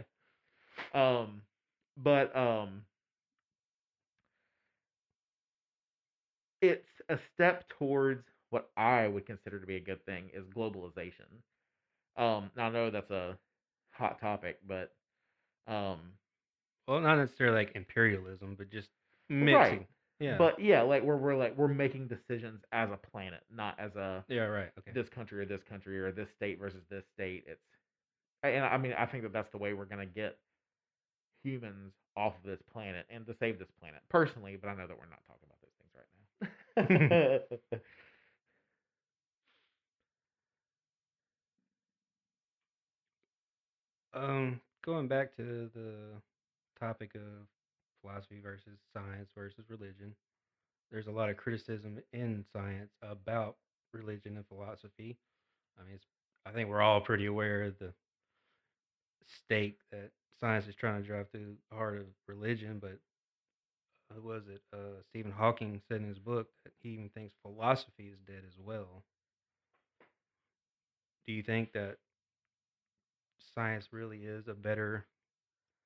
[0.94, 1.42] um,
[1.96, 2.82] but um,
[6.60, 11.42] it's a step towards what I would consider to be a good thing is globalization.
[12.16, 13.36] Um, now I know that's a
[13.90, 14.92] hot topic, but
[15.66, 16.00] um,
[16.86, 18.88] Well, not necessarily like imperialism, but just
[19.28, 19.70] Right.
[19.70, 19.86] mixing.
[20.18, 20.38] Yeah.
[20.38, 24.24] but yeah, like we're we're like we're making decisions as a planet, not as a
[24.28, 24.70] yeah, right.
[24.78, 24.92] Okay.
[24.94, 27.44] this country or this country or this state versus this state.
[27.46, 27.60] It's
[28.42, 30.38] and I mean I think that that's the way we're gonna get
[31.44, 34.56] humans off of this planet and to save this planet personally.
[34.56, 37.78] But I know that we're not talking about those things right now.
[44.14, 46.22] Um, going back to the
[46.78, 47.22] topic of
[48.00, 50.14] philosophy versus science versus religion,
[50.90, 53.56] there's a lot of criticism in science about
[53.92, 55.16] religion and philosophy.
[55.78, 56.06] I mean, it's,
[56.46, 57.92] I think we're all pretty aware of the
[59.26, 62.98] stake that science is trying to drive through the heart of religion, but
[64.14, 64.62] who was it?
[64.72, 68.58] Uh, Stephen Hawking said in his book that he even thinks philosophy is dead as
[68.58, 69.02] well.
[71.26, 71.96] Do you think that
[73.54, 75.06] science really is a better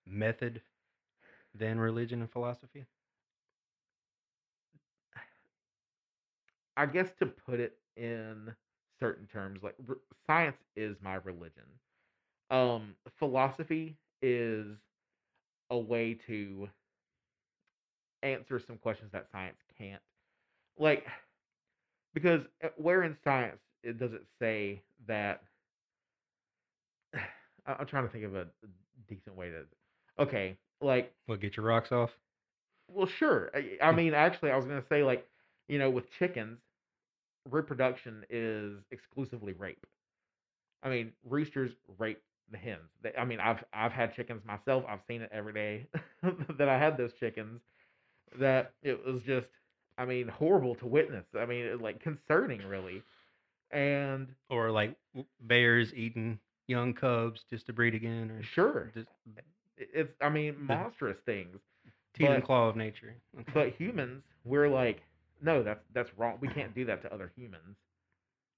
[0.07, 0.61] method
[1.55, 2.87] than religion and philosophy?
[6.77, 8.55] I guess to put it in
[8.99, 11.65] certain terms, like r- science is my religion.
[12.51, 14.77] Um, philosophy is
[15.71, 16.69] a way to
[18.23, 20.03] answer some questions that science can't.
[20.79, 21.07] Like,
[22.15, 25.43] because uh, where in science it does it say that?
[27.67, 28.49] I'm trying to think of a
[29.09, 29.65] decent way to.
[30.19, 32.19] Okay, like What get your rocks off?
[32.89, 33.51] well, sure.
[33.55, 33.97] I, I hmm.
[33.97, 35.27] mean, actually, I was gonna say like,
[35.69, 36.59] you know, with chickens,
[37.51, 39.87] reproduction is exclusively rape.
[40.83, 42.91] I mean, roosters rape the hens.
[43.03, 44.85] They, I mean, I've I've had chickens myself.
[44.89, 45.87] I've seen it every day
[46.59, 47.61] that I had those chickens.
[48.39, 49.49] That it was just,
[49.99, 51.27] I mean, horrible to witness.
[51.39, 53.03] I mean, like concerning, really.
[53.71, 54.97] And Or like
[55.41, 59.09] bears eating young cubs just to breed again, or sure, just
[59.95, 61.59] it's, I mean, monstrous things.
[62.15, 63.17] teeth and claw of nature.
[63.41, 63.51] Okay.
[63.55, 65.03] But humans, we're like,
[65.43, 66.39] no, that's that's wrong.
[66.41, 67.77] We can't do that to other humans.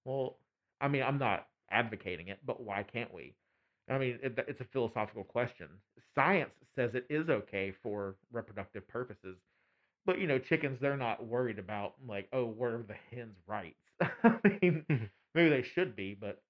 [0.04, 0.38] Well,
[0.80, 3.34] I mean, I'm not advocating it, but why can't we?
[3.90, 5.68] I mean, it, it's a philosophical question.
[6.14, 9.36] Science says it is okay for reproductive purposes,
[10.06, 13.76] but you know, chickens they're not worried about like, oh, where are the hens' rights?
[14.24, 14.84] I mean,
[15.34, 16.42] maybe they should be, but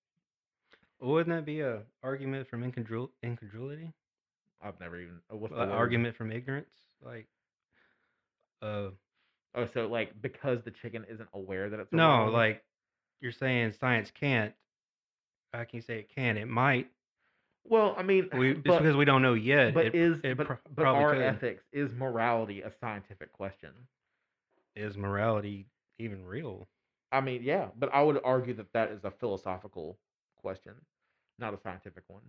[1.00, 3.92] Wouldn't that be a argument from incredul- incredulity?
[4.62, 5.16] I've never even.
[5.32, 5.70] uh, What's the word?
[5.70, 6.70] argument from ignorance?
[7.04, 7.26] Like,
[8.62, 8.88] uh,
[9.54, 12.62] Oh, so like because the chicken isn't aware that it's no, like
[13.20, 14.54] you're saying science can't.
[15.52, 16.38] I can you say it can?
[16.38, 16.90] It might.
[17.64, 19.74] well, I mean, We just but- because we don't know yet.
[19.74, 21.20] But it, is it but, pro- but are could.
[21.22, 23.70] ethics is morality a scientific question?
[24.74, 25.66] is morality
[25.98, 26.66] even real?
[27.12, 29.98] I mean, yeah, but I would argue that that is a philosophical
[30.36, 30.72] question,
[31.38, 32.22] not a scientific one.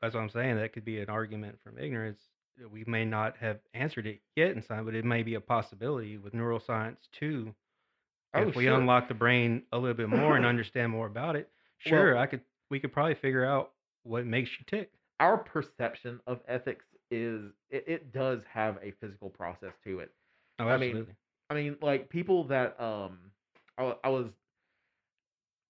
[0.00, 0.56] That's what I'm saying.
[0.56, 2.20] That could be an argument from ignorance.
[2.72, 6.18] We may not have answered it yet in science, but it may be a possibility
[6.18, 7.54] with neuroscience too.
[8.34, 8.74] Oh, if we sure.
[8.74, 12.40] unlock the brain a little bit more and understand more about it, sure, I could.
[12.70, 13.72] We could probably figure out
[14.02, 14.90] what makes you tick.
[15.20, 20.12] Our perception of ethics is it, it does have a physical process to it.
[20.58, 21.14] Oh, I mean, absolutely.
[21.50, 23.18] I mean, like people that um,
[23.78, 24.26] I, I was,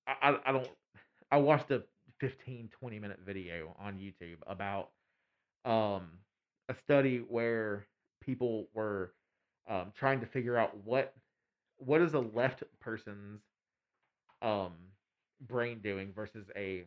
[0.07, 0.69] I- I don't,
[1.31, 1.83] I watched a
[2.21, 4.91] 15, 20 minute video on YouTube about
[5.65, 6.11] um
[6.69, 7.87] a study where
[8.21, 9.13] people were
[9.69, 11.15] um trying to figure out what
[11.79, 13.41] what is a left person's
[14.43, 14.73] um
[15.49, 16.85] brain doing versus a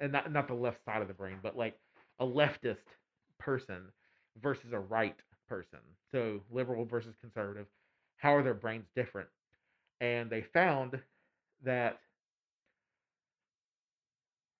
[0.00, 1.78] and not not the left side of the brain, but like
[2.20, 2.84] a leftist
[3.38, 3.82] person
[4.42, 5.16] versus a right
[5.48, 5.80] person.
[6.12, 7.66] So liberal versus conservative.
[8.16, 9.28] How are their brains different?
[10.00, 11.00] And they found
[11.64, 11.98] that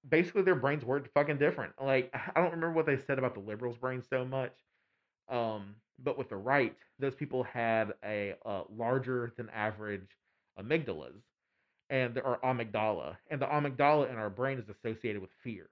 [0.08, 1.72] basically their brains worked fucking different.
[1.80, 4.52] Like I don't remember what they said about the liberals' brains so much.
[5.28, 10.08] Um, but with the right, those people had a, uh larger than average
[10.58, 11.20] amygdalas,
[11.90, 15.68] and there are amygdala, and the amygdala in our brain is associated with fear.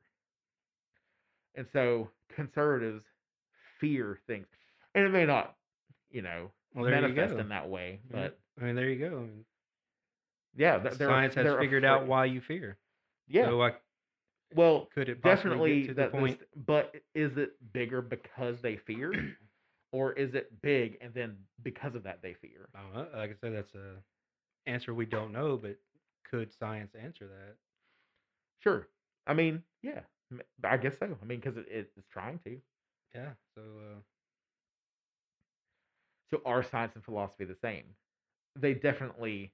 [1.54, 3.04] And so conservatives
[3.80, 4.46] fear things,
[4.94, 5.56] and it may not,
[6.10, 9.18] you know, Well, there you manifest in that way, but I mean, there you go.
[9.18, 9.28] I
[10.56, 12.78] yeah, th- they're, science has they're figured out why you fear.
[13.28, 13.80] Yeah, So, like,
[14.52, 18.76] well, could it definitely get to the that this- but is it bigger because they
[18.76, 19.12] fear
[19.92, 23.18] or is it big and then because of that they fear I don't know.
[23.18, 24.02] Like I said, that's a
[24.66, 25.78] answer we don't know, but
[26.24, 27.56] could science answer that?
[28.58, 28.88] sure
[29.26, 30.00] i mean yeah
[30.64, 32.60] I guess so i mean because it, it's trying to
[33.14, 33.32] Yeah.
[33.54, 34.00] So, uh,
[36.30, 37.84] so are science and philosophy the same
[38.56, 39.52] they definitely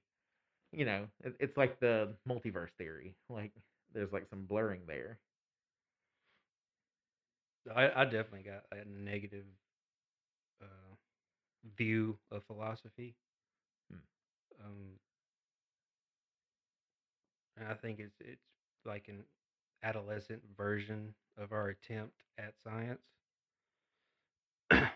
[0.71, 3.51] you know it, it's like the multiverse theory like
[3.93, 5.19] there's like some blurring there
[7.69, 9.45] I, I definitely got a negative
[10.61, 10.95] uh,
[11.77, 13.15] view of philosophy.
[13.91, 14.65] Hmm.
[14.65, 14.99] Um,
[17.57, 18.41] and I think it's it's
[18.85, 19.23] like an
[19.83, 23.01] adolescent version of our attempt at science.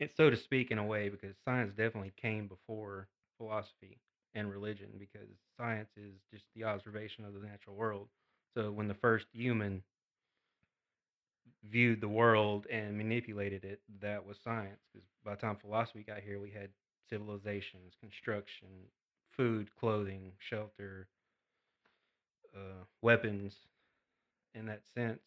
[0.00, 3.98] it's so to speak in a way because science definitely came before philosophy
[4.34, 5.28] and religion because
[5.58, 8.08] science is just the observation of the natural world.
[8.54, 9.82] So when the first human
[11.64, 14.80] viewed the world and manipulated it, that was science.
[14.92, 16.70] Because by the time philosophy got here, we had
[17.08, 18.68] civilizations, construction,
[19.36, 21.08] food, clothing, shelter,
[22.54, 23.54] uh, weapons,
[24.54, 25.22] in that sense.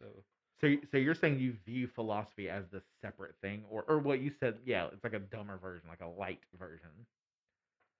[0.00, 0.06] So
[0.60, 4.30] So so you're saying you view philosophy as the separate thing, or or what you
[4.40, 4.58] said?
[4.64, 7.06] Yeah, it's like a dumber version, like a light version.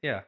[0.02, 0.22] Yeah,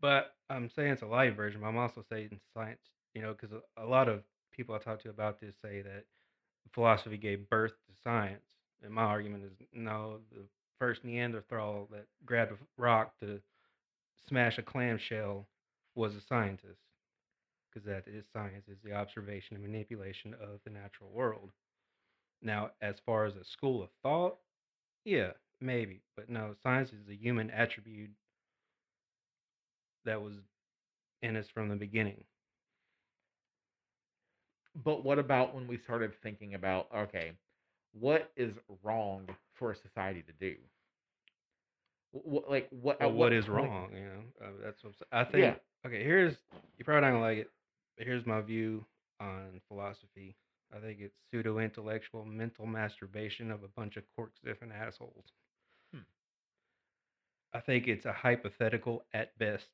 [0.00, 1.60] but I'm saying it's a light version.
[1.62, 2.80] But I'm also saying science.
[3.16, 6.04] You know, because a, lot of people I talk to about this say that
[6.74, 8.44] philosophy gave birth to science,
[8.84, 10.18] and my argument is no.
[10.30, 10.42] The
[10.78, 13.40] first Neanderthal that grabbed a rock to
[14.28, 15.46] smash a clamshell
[15.94, 16.82] was a scientist,
[17.72, 21.52] because that is science is the observation and manipulation of the natural world.
[22.42, 24.36] Now, as far as a school of thought,
[25.06, 25.30] yeah,
[25.62, 28.10] maybe, but no, science is a human attribute
[30.04, 30.34] that was
[31.22, 32.22] in us from the beginning.
[34.84, 37.32] But what about when we started thinking about okay,
[37.98, 38.52] what is
[38.82, 40.56] wrong for a society to do?
[42.12, 43.00] What like what?
[43.00, 43.90] Well, at what is wrong?
[43.92, 45.44] You know, uh, that's what I think.
[45.44, 45.54] Yeah.
[45.86, 46.34] Okay, here's
[46.76, 47.50] you're probably not gonna like it,
[47.96, 48.84] but here's my view
[49.20, 50.36] on philosophy.
[50.74, 55.24] I think it's pseudo intellectual mental masturbation of a bunch of cork sniffing assholes.
[55.94, 56.00] Hmm.
[57.54, 59.70] I think it's a hypothetical at best,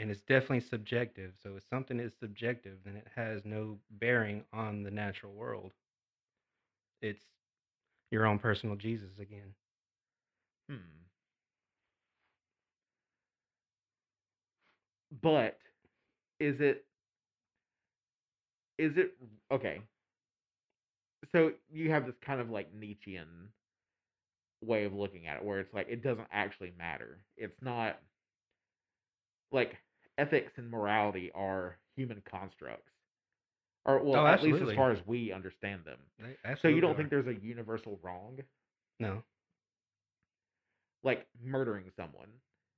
[0.00, 1.32] and it's definitely subjective.
[1.42, 5.72] So if something is subjective, then it has no bearing on the natural world.
[7.02, 7.20] It's
[8.10, 9.54] your own personal Jesus again.
[10.70, 10.76] Hmm.
[15.20, 15.58] But
[16.38, 16.86] is it
[18.78, 19.12] is it
[19.52, 19.82] okay?
[21.30, 23.50] So you have this kind of like Nietzschean
[24.62, 27.18] way of looking at it where it's like it doesn't actually matter.
[27.36, 27.98] It's not
[29.52, 29.76] like
[30.20, 32.90] ethics and morality are human constructs.
[33.86, 35.98] Or well, Oh, at least as far as we understand them.
[36.60, 36.96] So you don't are.
[36.96, 38.38] think there's a universal wrong?
[38.98, 39.22] no?
[41.02, 42.28] Like murdering someone.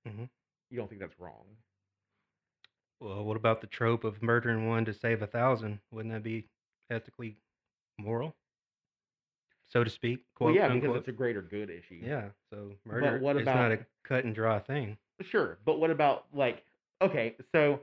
[0.06, 0.28] Mhm.
[0.70, 1.44] You don't think that's wrong?
[3.00, 5.80] Well, what about the trope of murdering one to save a thousand?
[5.90, 6.48] Wouldn't that be
[6.88, 7.36] ethically
[7.98, 8.36] moral,
[9.68, 10.20] so to speak?
[10.38, 12.00] Well, Quote yeah, because it's a greater good issue.
[12.00, 12.30] yeah.
[12.50, 14.96] So murder what is not a cut and dry thing.
[15.20, 16.64] Sure, but what about like
[17.02, 17.80] okay, so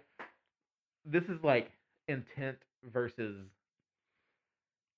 [1.05, 1.71] this is like
[2.07, 3.45] intent versus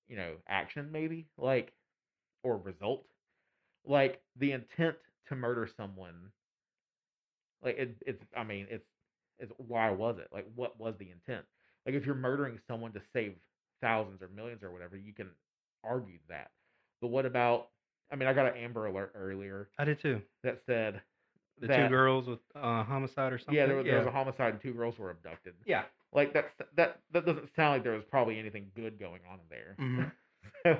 [0.08, 1.72] you know, action maybe, like
[2.42, 3.06] or result.
[3.86, 4.96] Like the intent
[5.28, 6.30] to murder someone
[7.62, 8.84] like it, it's I mean, it's
[9.38, 10.28] it's why was it?
[10.32, 11.44] Like what was the intent?
[11.86, 13.34] Like if you're murdering someone to save
[13.80, 15.28] thousands or millions or whatever, you can
[15.82, 16.50] argue that.
[17.00, 17.68] But what about
[18.12, 20.20] I mean, I got an Amber alert earlier I did too.
[20.44, 21.00] that said
[21.60, 23.54] The that, two girls with uh, homicide or something.
[23.54, 25.54] Yeah, there was, there was a homicide and two girls were abducted.
[25.66, 25.82] yeah.
[26.12, 29.46] Like that's that that doesn't sound like there was probably anything good going on in
[29.48, 29.76] there.
[29.80, 30.12] Mhm.
[30.64, 30.76] So,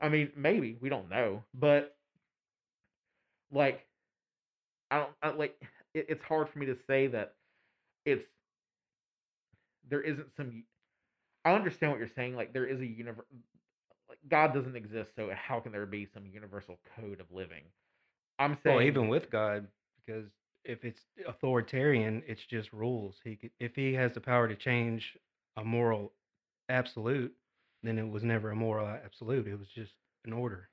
[0.00, 1.96] I mean, maybe we don't know, but
[3.52, 3.84] like,
[4.90, 5.60] I don't I, like.
[5.94, 7.34] It, it's hard for me to say that
[8.04, 8.24] it's
[9.88, 10.64] there isn't some.
[11.44, 12.36] I understand what you're saying.
[12.36, 13.26] Like there is a universe.
[14.08, 17.62] Like God doesn't exist, so how can there be some universal code of living?
[18.38, 19.66] I'm saying Well, even with God,
[20.04, 20.26] because
[20.64, 23.16] if it's authoritarian, it's just rules.
[23.22, 25.16] He could, if he has the power to change
[25.56, 26.12] a moral
[26.68, 27.34] absolute,
[27.82, 29.46] then it was never a moral absolute.
[29.46, 29.92] It was just
[30.24, 30.68] an order.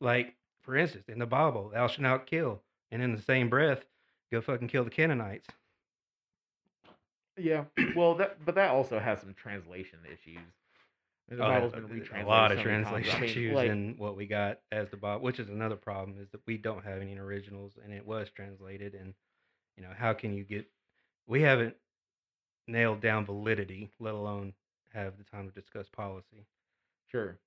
[0.00, 3.84] Like, for instance, in the Bible, thou shalt not kill, and in the same breath,
[4.30, 5.48] go fucking kill the Canaanites.
[7.36, 7.64] Yeah,
[7.96, 10.38] well, that but that also has some translation issues.
[11.30, 13.06] I mean, the Oh, Bible's been retranslated a lot of so many times.
[13.06, 15.76] translation I mean, issues like, in what we got as the Bible, which is another
[15.76, 18.94] problem, is that we don't have any originals, and it was translated.
[18.94, 19.14] And
[19.76, 20.66] you know, how can you get?
[21.26, 21.76] We haven't
[22.66, 24.54] nailed down validity, let alone
[24.92, 26.46] have the time to discuss policy.
[27.08, 27.38] Sure.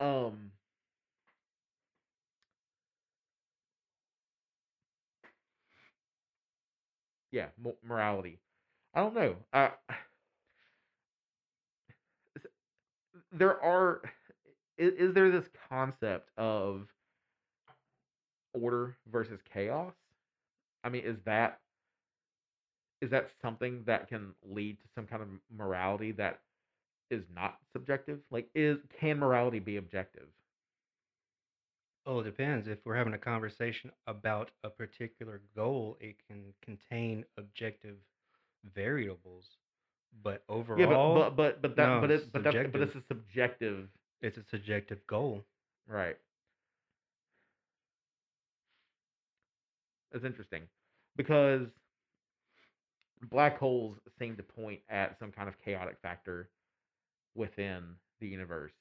[0.00, 0.52] Um.
[7.32, 8.38] Yeah, mo- morality.
[8.94, 9.36] I don't know.
[9.52, 9.70] Uh,
[13.32, 14.02] there are.
[14.78, 16.86] Is, is there this concept of
[18.54, 19.92] order versus chaos?
[20.82, 21.60] I mean, is that
[23.00, 26.40] is that something that can lead to some kind of morality that
[27.10, 28.20] is not subjective?
[28.30, 30.28] Like, is can morality be objective?
[32.06, 32.66] Well, it depends.
[32.66, 37.96] If we're having a conversation about a particular goal, it can contain objective
[38.74, 39.46] variables,
[40.22, 42.80] but overall, yeah, but but but but that no, but it's it but that's but
[42.80, 43.88] it's a subjective,
[44.22, 45.44] it's a subjective goal.
[45.86, 46.16] right?
[50.12, 50.68] That's interesting
[51.16, 51.68] because
[53.30, 56.50] black holes seem to point at some kind of chaotic factor
[57.34, 58.72] within the universe,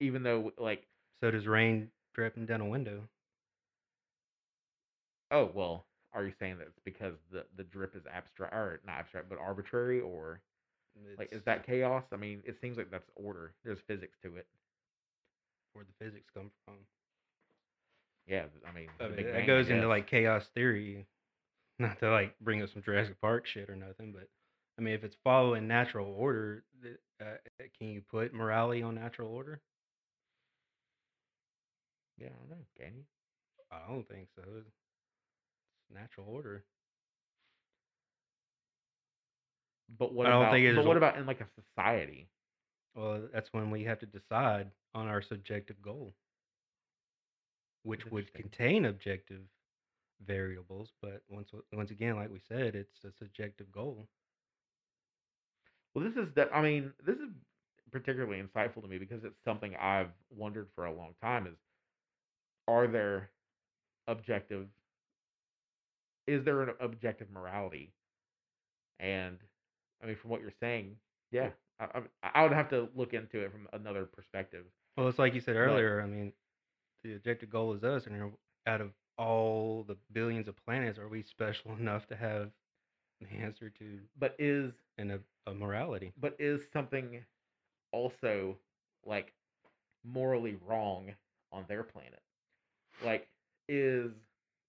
[0.00, 0.86] even though like
[1.20, 3.08] So does rain dripping down a window?
[5.30, 8.96] oh well, are you saying that it's because the the drip is abstract or not
[8.98, 10.40] abstract but arbitrary or
[11.18, 12.04] Like, is that chaos?
[12.12, 13.54] I mean, it seems like that's order.
[13.64, 14.46] There's physics to it.
[15.72, 16.74] where the physics come from.
[18.26, 21.06] Yeah, I mean, I the mean, Big that Bang, goes into like chaos theory.
[21.78, 24.28] Not to like bring up some Jurassic Park shit or nothing, but
[24.78, 26.64] I mean, if it's following natural order,
[27.20, 27.24] uh,
[27.78, 29.60] can you put morality on natural order?
[32.18, 32.64] Yeah, I don't know.
[32.78, 33.04] Can you?
[33.70, 34.42] I don't think so.
[35.94, 36.64] Natural order.
[39.98, 40.52] But what I don't about?
[40.52, 42.28] think it but is what about in like a society?
[42.94, 46.14] Well, that's when we have to decide on our subjective goal,
[47.82, 49.40] which would contain objective
[50.26, 54.08] variables, but once once again, like we said, it's a subjective goal.
[55.94, 56.50] Well, this is that.
[56.54, 57.28] I mean, this is
[57.90, 61.46] particularly insightful to me because it's something I've wondered for a long time.
[61.46, 61.54] Is
[62.68, 63.30] are there
[64.06, 64.66] objective?
[66.26, 67.92] Is there an objective morality?
[69.00, 69.38] And
[70.02, 70.96] I mean, from what you're saying,
[71.30, 71.50] yeah,
[71.80, 71.84] I,
[72.22, 74.64] I, I would have to look into it from another perspective.
[74.96, 76.00] Well, it's like you said But- earlier.
[76.00, 76.32] I mean,
[77.04, 78.32] the objective goal is us, and you know,
[78.66, 82.50] out of all the billions of planets, are we special enough to have
[83.20, 86.12] the answer to But is an a, a morality?
[86.20, 87.24] but is something
[87.92, 88.56] also
[89.04, 89.32] like
[90.04, 91.12] morally wrong
[91.52, 92.20] on their planet?
[93.04, 93.28] Like,
[93.68, 94.12] is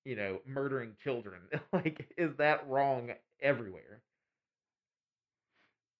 [0.05, 1.41] you know murdering children
[1.73, 4.01] like is that wrong everywhere?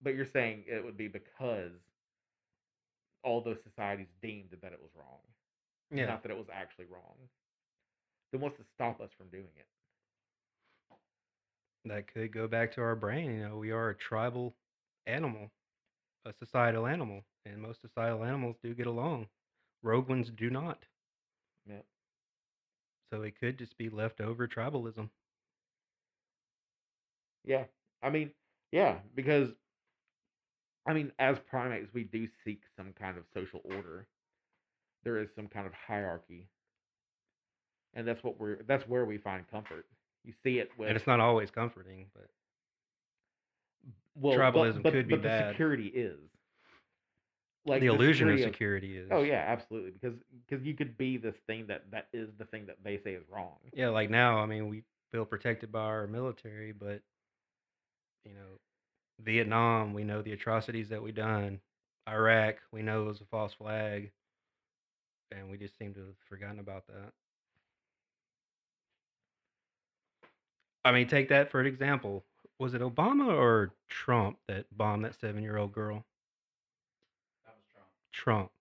[0.01, 1.71] But you're saying it would be because
[3.23, 5.19] all those societies deemed that it was wrong,
[5.91, 7.29] Yeah, not that it was actually wrong.
[8.31, 9.67] Then what's to stop us from doing it?
[11.85, 13.31] that could go back to our brain.
[13.31, 14.55] You know, we are a tribal
[15.05, 15.51] animal,
[16.25, 19.27] a societal animal, and most societal animals do get along.
[19.83, 20.85] Rogue ones do not.
[21.65, 21.85] Yep.
[23.13, 25.07] So it could just be leftover tribalism.
[27.45, 27.65] Yeah.
[28.01, 28.31] I mean,
[28.71, 29.49] yeah, because
[30.87, 34.07] I mean, as primates, we do seek some kind of social order.
[35.03, 36.47] There is some kind of hierarchy.
[37.93, 39.85] And that's what we're that's where we find comfort.
[40.23, 42.29] You see it with And it's not always comforting, but
[44.15, 45.49] well, but- tribalism but, could be but bad.
[45.49, 46.17] the security is.
[47.65, 49.07] Like the illusion of security security is.
[49.11, 49.91] Oh yeah, absolutely.
[49.91, 53.13] Because because you could be this thing that that is the thing that they say
[53.13, 53.55] is wrong.
[53.73, 57.01] Yeah, like now, I mean, we feel protected by our military, but
[58.25, 58.59] you know,
[59.21, 61.59] Vietnam, we know the atrocities that we done.
[62.07, 64.11] Iraq, we know it was a false flag,
[65.31, 67.13] and we just seem to have forgotten about that.
[70.83, 72.25] I mean, take that for an example.
[72.59, 76.05] Was it Obama or Trump that bombed that seven-year-old girl?
[78.13, 78.51] That was Trump.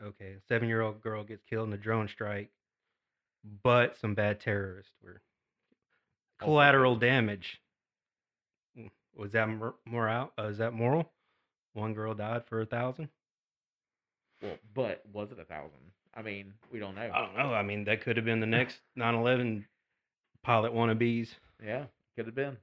[0.00, 0.14] Trump.
[0.20, 2.50] Okay, seven-year-old girl gets killed in a drone strike,
[3.62, 5.20] but some bad terrorists were
[6.40, 7.60] collateral damage.
[8.78, 10.32] Mm, Was that mor- moral?
[10.38, 11.12] Uh, is that moral?
[11.74, 13.08] One girl died for a thousand.
[14.42, 15.78] Well, but was it a thousand?
[16.14, 17.10] I mean, we don't know.
[17.14, 17.54] I don't know.
[17.54, 19.64] I mean, that could have been the next 9/11
[20.42, 21.28] pilot wannabes,
[21.64, 21.84] Yeah,
[22.16, 22.56] could have been.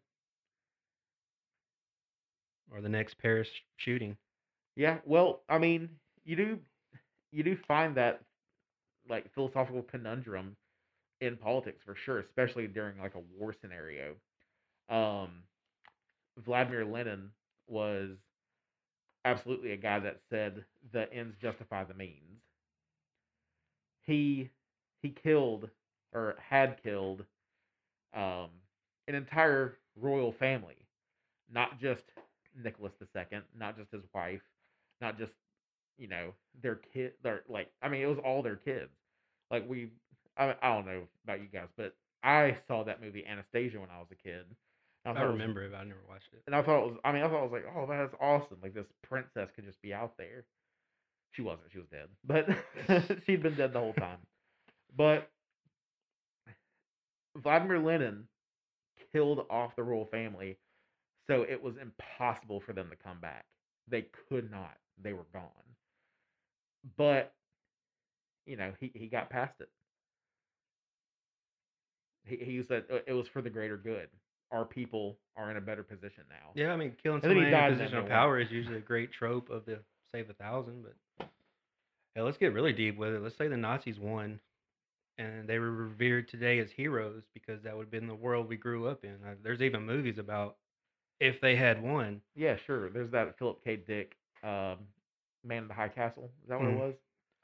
[2.71, 4.17] or the next Paris shooting.
[4.75, 5.89] Yeah, well, I mean,
[6.25, 6.59] you do
[7.31, 8.21] you do find that
[9.09, 10.55] like philosophical conundrum
[11.21, 14.15] in politics for sure, especially during like a war scenario.
[14.89, 15.43] Um
[16.37, 17.31] Vladimir Lenin
[17.67, 18.17] was
[19.25, 22.41] absolutely a guy that said the ends justify the means.
[24.01, 24.49] He
[25.01, 25.69] he killed
[26.13, 27.25] or had killed
[28.13, 28.49] um
[29.07, 30.87] an entire royal family,
[31.49, 32.11] not just
[32.55, 34.43] Nicholas II, not just his wife,
[35.01, 35.33] not just
[35.99, 37.13] you know their kid.
[37.23, 38.89] Their like, I mean, it was all their kids.
[39.51, 39.91] Like we,
[40.37, 43.99] I, I don't know about you guys, but I saw that movie Anastasia when I
[43.99, 44.45] was a kid.
[45.05, 46.41] and I thought it was- remember it, but I never watched it.
[46.47, 46.97] and I thought it was.
[47.03, 48.57] I mean, I thought it was like, oh, that's awesome.
[48.63, 50.45] Like this princess could just be out there.
[51.31, 51.71] She wasn't.
[51.71, 52.47] She was dead, but
[53.25, 54.17] she'd been dead the whole time.
[54.97, 55.29] But
[57.37, 58.27] Vladimir Lenin
[59.11, 60.57] killed off the royal family,
[61.27, 63.45] so it was impossible for them to come back.
[63.87, 64.77] They could not.
[65.01, 65.49] They were gone.
[66.97, 67.33] But
[68.45, 69.69] you know, he he got past it.
[72.25, 74.07] He he said uh, it was for the greater good.
[74.51, 76.49] Our people are in a better position now.
[76.55, 79.49] Yeah, I mean, killing somebody in a position of power is usually a great trope
[79.49, 79.79] of the
[80.11, 80.83] save a thousand.
[80.83, 81.27] But
[82.15, 83.21] yeah, let's get really deep with it.
[83.21, 84.39] Let's say the Nazis won,
[85.17, 88.57] and they were revered today as heroes because that would have been the world we
[88.57, 89.15] grew up in.
[89.25, 90.55] Uh, There's even movies about
[91.19, 92.21] if they had won.
[92.35, 92.89] Yeah, sure.
[92.89, 93.75] There's that Philip K.
[93.75, 94.77] Dick, um,
[95.43, 96.31] Man in the High Castle.
[96.43, 96.93] Is that what it was?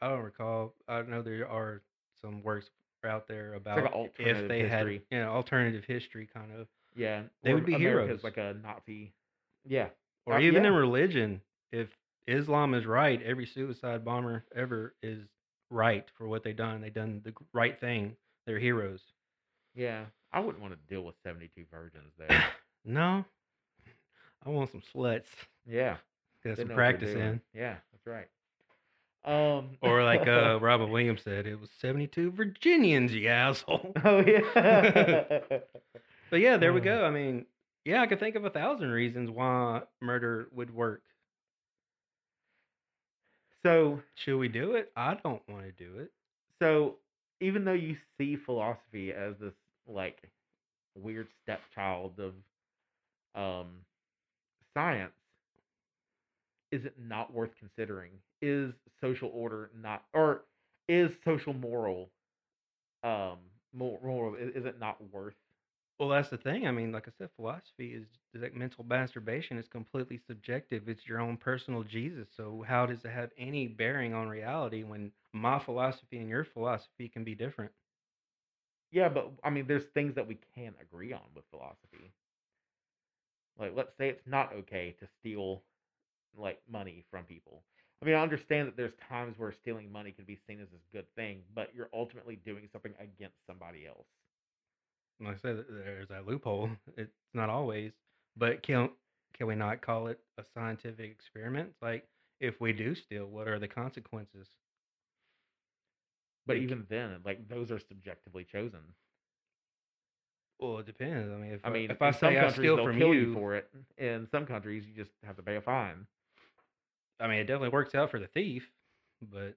[0.02, 0.74] I don't recall.
[0.88, 1.82] I know there are
[2.22, 2.68] some works
[3.06, 5.04] out there about like if alternative they history.
[5.10, 6.68] had, you know, alternative history kind of.
[6.96, 8.24] Yeah, They where would be America's heroes.
[8.24, 9.14] like a Nazi.
[9.68, 9.88] Yeah,
[10.26, 11.42] or Uh, even in religion,
[11.72, 11.88] if
[12.28, 15.20] Islam is right, every suicide bomber ever is
[15.70, 16.82] right for what they done.
[16.82, 18.16] They done the right thing.
[18.48, 19.02] They're heroes.
[19.76, 22.28] Yeah, I wouldn't want to deal with seventy-two virgins though.
[22.86, 23.26] no,
[24.46, 25.26] I want some sluts.
[25.68, 25.98] yeah,
[26.46, 27.42] Get some know what they're practice in.
[27.54, 28.28] Yeah, that's right.
[29.26, 33.92] Um, Or like uh, Robin Williams said, it was seventy-two Virginians, you asshole.
[34.04, 35.40] oh yeah.
[36.32, 37.06] But yeah, there we go.
[37.06, 37.46] I mean,
[37.86, 41.04] yeah, I could think of a thousand reasons why murder would work.
[43.66, 44.92] so Should we do it?
[44.96, 46.12] I don't want to do it.
[46.62, 46.96] so
[47.42, 49.54] even though you see philosophy as this
[49.88, 50.18] like
[50.96, 52.34] weird stepchild of
[53.36, 53.68] um
[54.74, 55.12] science
[56.72, 58.12] is it not worth considering
[58.42, 60.46] is social order not or
[60.88, 62.12] is social moral
[63.04, 63.40] um
[63.74, 65.36] moral is, is it not worth
[66.00, 66.68] Well, that's the thing.
[66.68, 70.88] I mean, like I said, philosophy is is like mental masturbation is completely subjective.
[70.90, 72.28] It's your own personal Jesus.
[72.36, 77.08] So how does it have any bearing on reality when my philosophy and your philosophy
[77.10, 77.72] can be different?
[78.92, 82.14] yeah but i mean there's things that we can agree on with philosophy
[83.60, 85.64] like let's say it's not okay to steal
[86.38, 87.64] like money from people
[88.02, 90.82] i mean i understand that there's times where stealing money can be seen as this
[90.92, 94.08] good thing but you're ultimately doing something against somebody else
[95.20, 96.70] Like I said, there's that loophole.
[96.98, 97.94] It's not always,
[98.36, 98.90] but can
[99.34, 101.74] can we not call it a scientific experiment?
[101.82, 102.08] Like,
[102.40, 104.48] if we do steal, what are the consequences?
[106.46, 108.96] but Like- even then like those are subjectively chosen
[110.60, 111.32] Well, it depends.
[111.32, 113.70] I mean, if i mean if I say I steal from you, you for it
[113.98, 116.08] in some countries you just have to pay a fine
[117.20, 118.70] I mean, it definitely works out for the thief,
[119.22, 119.56] but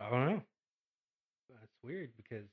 [0.00, 0.42] I don't know.
[1.50, 2.46] That's weird because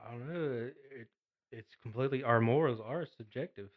[0.00, 0.42] I don't know.
[0.42, 1.08] It, it
[1.52, 3.70] it's completely our morals are subjective.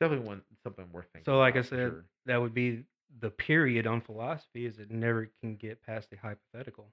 [0.00, 2.04] definitely one something worth thinking So, like I about, for said, sure.
[2.26, 2.84] that would be
[3.20, 6.92] the period on philosophy is it never can get past the hypothetical.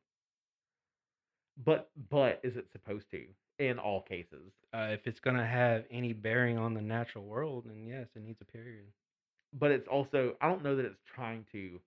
[1.65, 3.25] but but is it supposed to
[3.60, 7.86] in all cases Uh, if it's gonna have any bearing on the natural world, then
[7.88, 8.91] yes, it needs a period.
[9.53, 11.80] but it's also I don't know that it's trying to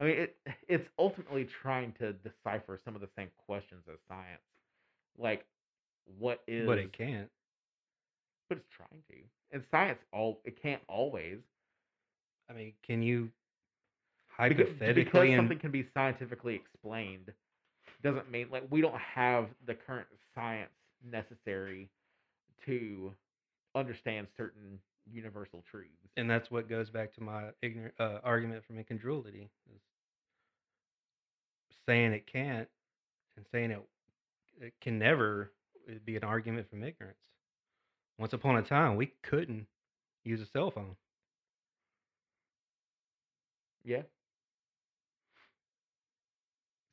[0.00, 0.36] I mean it
[0.68, 4.42] it's ultimately trying to decipher some of the same questions as science.
[5.18, 5.46] Like
[6.18, 7.30] what is But it can't.
[8.48, 9.16] but it's trying to.
[9.52, 11.40] And science all it can't always
[12.48, 13.30] I mean, can you
[14.26, 17.32] hypothetically because and something can be scientifically explained
[18.02, 20.70] doesn't mean like we don't have the current science
[21.10, 21.90] necessary
[22.66, 23.12] to
[23.74, 24.78] understand certain
[25.10, 25.90] universal truths.
[26.16, 29.80] and that's what goes back to my ignorant uh, argument from incongruity is
[31.86, 32.68] saying it can't
[33.36, 33.82] and saying it,
[34.60, 35.52] it can never
[36.06, 37.18] be an argument from ignorance
[38.18, 39.66] once upon a time we couldn't
[40.24, 40.96] use a cell phone
[43.84, 44.02] Yeah.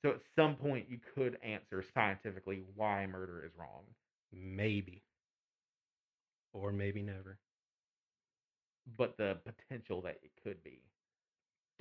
[0.03, 3.83] So at some point you could answer scientifically why murder is wrong.
[4.33, 5.03] Maybe
[6.53, 7.37] or maybe never
[8.97, 10.81] but the potential that it could be.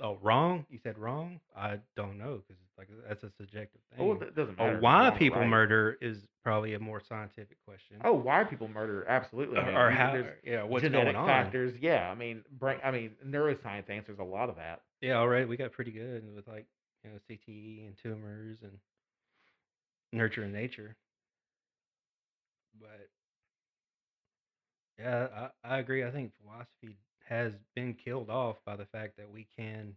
[0.01, 4.05] oh wrong you said wrong i don't know because like that's a subjective thing Oh,
[4.13, 4.75] well, it doesn't oh matter.
[4.75, 5.49] it's why wrong people right.
[5.49, 9.05] murder is probably a more scientific question Oh, why people murder?
[9.07, 9.57] Absolutely.
[9.59, 11.73] Or, or how there's yeah what's genetic going on factors.
[11.79, 12.79] Yeah, I mean, brain.
[12.83, 14.81] I mean, neuroscience answers a lot of that.
[15.01, 15.47] Yeah, all right.
[15.47, 16.65] We got pretty good with like
[17.03, 18.71] you know CTE and tumors and
[20.13, 20.95] nurture and nature.
[22.79, 23.09] But
[24.97, 26.03] yeah, I, I agree.
[26.03, 29.95] I think philosophy has been killed off by the fact that we can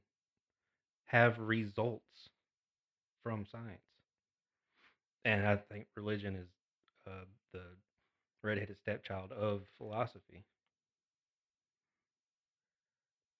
[1.06, 2.28] have results
[3.22, 3.82] from science,
[5.24, 6.48] and I think religion is
[7.06, 7.62] uh, the
[8.42, 10.44] redheaded stepchild of philosophy.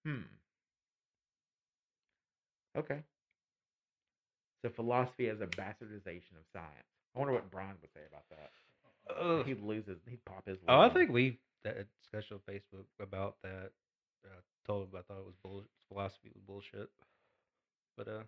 [0.05, 0.21] Hmm.
[2.75, 3.03] Okay.
[4.61, 6.87] So philosophy as a bastardization of science.
[7.15, 8.51] I wonder what Brian would say about that.
[9.09, 9.45] Ugh.
[9.45, 9.97] He'd lose his.
[10.09, 10.57] He'd pop his.
[10.67, 13.71] Oh, I think we that discussion on Facebook about that.
[14.25, 14.29] I
[14.65, 16.89] told him I thought it was bull philosophy was bullshit.
[17.97, 18.23] But uh,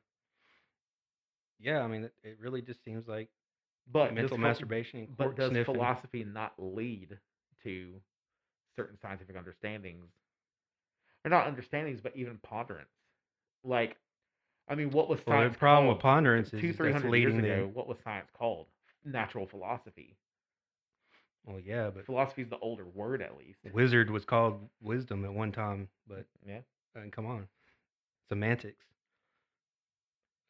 [1.60, 3.30] yeah, I mean, it, it really just seems like
[3.91, 5.74] But mental phil- masturbation and But does sniffing.
[5.76, 7.18] philosophy not lead
[7.64, 7.94] to
[8.76, 10.06] certain scientific understandings,
[11.26, 12.88] or not understandings, but even ponderance?
[13.64, 13.98] Like,
[14.70, 17.18] I mean, what was Well, science the problem with called ponderance is, two, three hundred
[17.18, 17.70] years ago?
[17.74, 18.68] What was science called?
[19.04, 20.16] Natural philosophy.
[21.48, 23.60] Well, yeah, but Philosophy is the older word, at least.
[23.74, 26.60] wizard was called wisdom at one time, but Yeah.
[26.95, 27.48] I mean, come on,
[28.30, 28.86] semantics.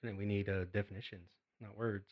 [0.03, 1.29] I think we need uh, definitions,
[1.61, 2.07] not words.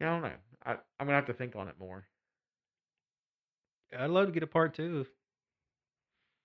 [0.00, 0.36] Yeah, I don't know.
[0.64, 2.06] I, I'm gonna have to think on it more.
[3.96, 5.06] I'd love to get a part two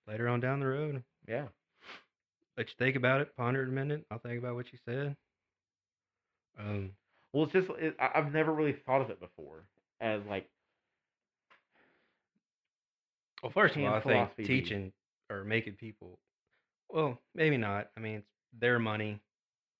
[0.06, 1.02] later on down the road.
[1.26, 1.48] Yeah.
[2.56, 4.04] Let you think about it, ponder it a minute.
[4.10, 5.16] I'll think about what you said.
[6.58, 6.90] Um,
[7.32, 9.64] Well, it's just it, I've never really thought of it before
[10.00, 10.48] as like
[13.42, 14.92] well, first of all, I think teaching
[15.30, 16.18] or making people,
[16.90, 17.90] well, maybe not.
[17.96, 18.28] I mean, it's
[18.58, 19.20] their money,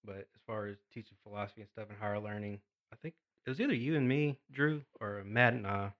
[0.05, 2.61] but as far as teaching philosophy and stuff and higher learning,
[2.93, 3.15] I think
[3.47, 5.93] it was either you and me, Drew, or Matt and I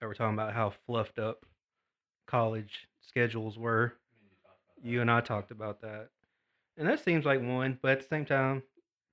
[0.00, 1.44] that were talking about how fluffed up
[2.26, 3.94] college schedules were.
[4.82, 6.08] You and I talked about that.
[6.76, 8.62] And that seems like one, but at the same time,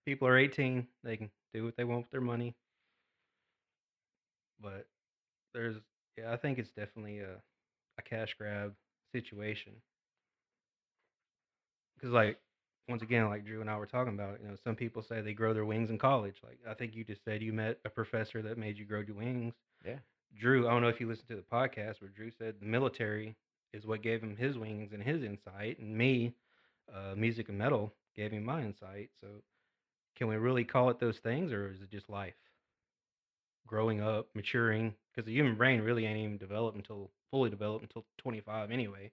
[0.06, 0.88] people are 18.
[1.04, 2.56] They can do what they want with their money.
[4.62, 4.88] But
[5.54, 5.78] there's,
[6.18, 7.42] yeah, I think it's definitely a,
[7.98, 8.74] a cash grab
[9.14, 9.74] situation.
[11.96, 12.38] Because, like,
[12.88, 15.34] once again, like Drew and I were talking about, you know, some people say they
[15.34, 16.36] grow their wings in college.
[16.44, 19.16] Like, I think you just said you met a professor that made you grow your
[19.16, 19.54] wings.
[19.84, 19.98] Yeah.
[20.40, 23.36] Drew, I don't know if you listened to the podcast where Drew said the military
[23.76, 26.36] is what gave him his wings and his insight, and me,
[26.94, 29.12] uh, music and metal, gave him my insight.
[29.22, 29.44] So,
[30.16, 32.36] can we really call it those things, or is it just life?
[33.68, 38.06] Growing up, maturing, because the human brain really ain't even developed until fully developed until
[38.18, 39.12] 25 anyway.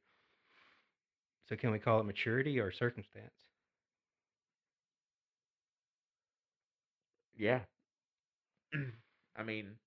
[1.49, 3.49] So, can we call it maturity or circumstance?
[7.37, 7.61] yeah.
[9.37, 9.79] I mean,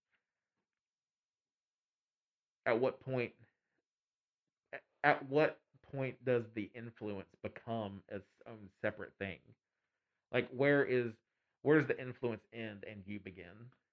[2.65, 3.33] at what point
[5.05, 5.59] at what
[5.93, 9.37] point does the influence become its own separate thing?
[10.33, 11.13] Like where is
[11.61, 13.45] where does the influence end and you begin?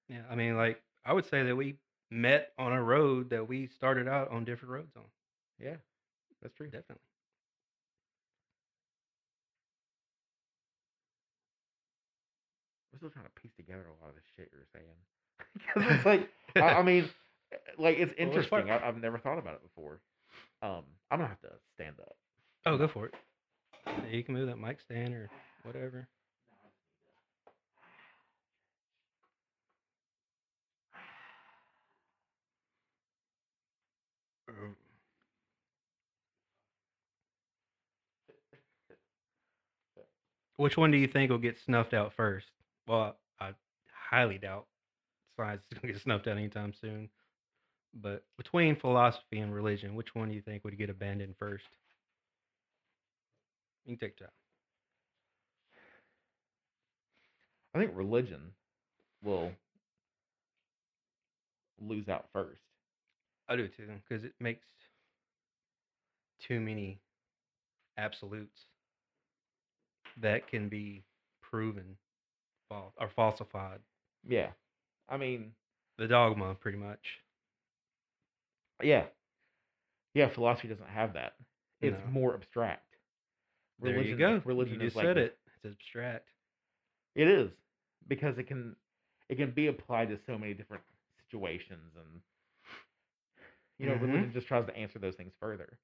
[0.08, 1.76] Yeah, I mean, like I would say that we
[2.10, 5.04] met on a road that we started out on different roads on.
[5.60, 5.76] Yeah.
[6.42, 6.66] That's true.
[6.66, 6.96] Definitely.
[12.92, 14.84] I'm still trying to piece together a lot of the shit you're saying.
[15.74, 17.08] Because it's like, I, I mean,
[17.78, 18.70] like it's Well, it's interesting.
[18.70, 20.00] I, I've never thought about it before.
[20.62, 22.16] Um, I'm gonna have to stand up.
[22.66, 23.14] oh, go for it.
[23.86, 25.28] Yeah, you can move that mic stand or
[25.64, 26.08] whatever.
[34.48, 34.76] Um,
[40.56, 42.46] Which one do you think will get snuffed out first?
[42.86, 43.52] Well, I
[43.92, 44.66] highly doubt
[45.36, 47.08] science is going to get snuffed out anytime soon.
[47.94, 51.64] But between philosophy and religion, which one do you think would get abandoned first?
[53.84, 54.28] You can take time.
[57.74, 58.52] I think religion
[59.22, 59.52] will
[61.80, 62.60] lose out first.
[63.48, 64.66] I do too, because it makes
[66.46, 66.98] too many
[67.98, 68.66] absolutes
[70.20, 71.02] that can be
[71.40, 71.96] proven
[72.68, 73.80] false or falsified.
[74.26, 74.50] Yeah.
[75.08, 75.52] I mean,
[75.98, 77.21] The dogma, pretty much.
[78.82, 79.04] Yeah.
[80.14, 81.34] Yeah, philosophy doesn't have that.
[81.80, 82.10] It's No.
[82.12, 82.96] more abstract.
[83.80, 84.40] There you go.
[84.44, 85.38] Religion you is just like said it.
[85.64, 86.28] It's abstract.
[87.14, 87.50] It is
[88.08, 88.76] because it can
[89.28, 90.82] it can be applied to so many different
[91.30, 92.20] situations and
[93.78, 94.02] you know Mhm.
[94.02, 95.78] religion just tries to answer those things further.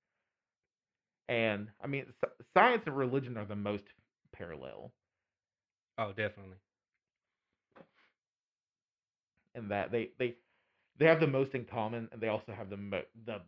[1.29, 3.85] And I mean sci- science and religion are the most
[4.33, 4.93] parallel
[5.99, 6.57] Oh, definitely.
[9.55, 10.37] in that they they
[10.99, 13.41] they have the most in common and they also have the mo- the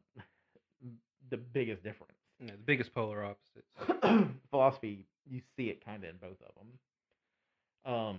[1.30, 2.14] the biggest difference.
[2.40, 4.30] Yeah, the biggest polar opposites.
[4.50, 7.92] Philosophy, you see it kind of in both of them.
[7.94, 8.18] Um,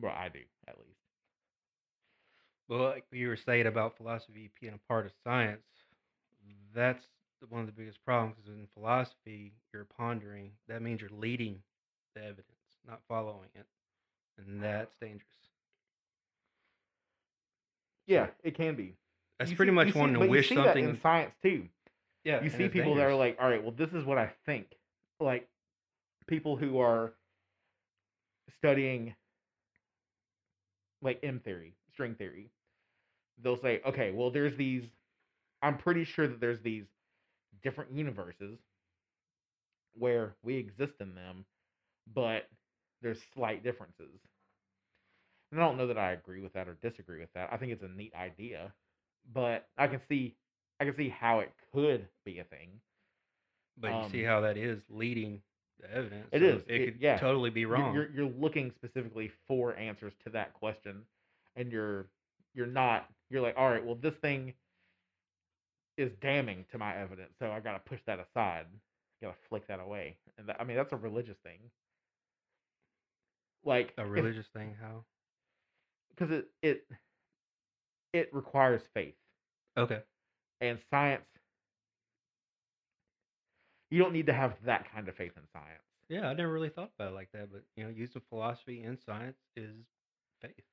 [0.00, 0.98] well, I do at least.
[2.68, 5.62] Well, like you were saying about philosophy being a part of science,
[6.74, 7.04] that's
[7.48, 8.36] one of the biggest problems.
[8.44, 10.52] Is in philosophy, you're pondering.
[10.68, 11.62] That means you're leading
[12.14, 12.46] the evidence,
[12.86, 13.66] not following it,
[14.38, 15.49] and that's dangerous.
[18.10, 18.96] Yeah, it can be.
[19.38, 20.84] That's You pretty see- much wanting to wish something.
[20.84, 21.68] in science too.
[22.24, 24.66] yeah, You see people that are like, all right, well, this is what I think.
[25.20, 25.48] Like
[26.26, 27.12] people who are
[28.58, 29.14] studying
[31.02, 32.50] like M theory, string theory.
[33.42, 34.84] They'll say, okay, well, there's these.
[35.62, 36.84] I'm pretty sure that there's these
[37.62, 38.58] different universes
[39.94, 41.44] where we exist in them,
[42.12, 42.48] but
[43.02, 44.20] there's slight differences.
[45.52, 47.48] And I don't know that I agree with that or disagree with that.
[47.52, 48.72] I think it's a neat idea,
[49.34, 50.36] but I can see
[50.80, 52.68] I can see how it could be a thing.
[53.80, 55.40] But you see um, how that is leading
[55.80, 56.28] the evidence.
[56.32, 57.18] It so is, It, it- could yeah.
[57.18, 57.94] totally be wrong.
[57.94, 61.02] You're, you're looking specifically for answers to that question,
[61.56, 62.06] and you're
[62.54, 63.08] you're not.
[63.30, 64.54] You're like, all right, well, this thing
[65.96, 68.66] is damning to my evidence, so I got to push that aside.
[69.22, 71.58] Got to flick that away, and that, I mean that's a religious thing.
[73.64, 74.74] Like a if- religious thing.
[74.80, 75.04] How?
[76.10, 76.86] Because it it
[78.12, 79.14] it requires faith
[79.76, 80.02] Okay.
[80.60, 81.24] and science.
[83.90, 85.82] You don't need to have that kind of faith in science.
[86.08, 88.98] Yeah, I never really thought about it like that, but you know, using philosophy and
[88.98, 89.74] science is
[90.40, 90.64] faith.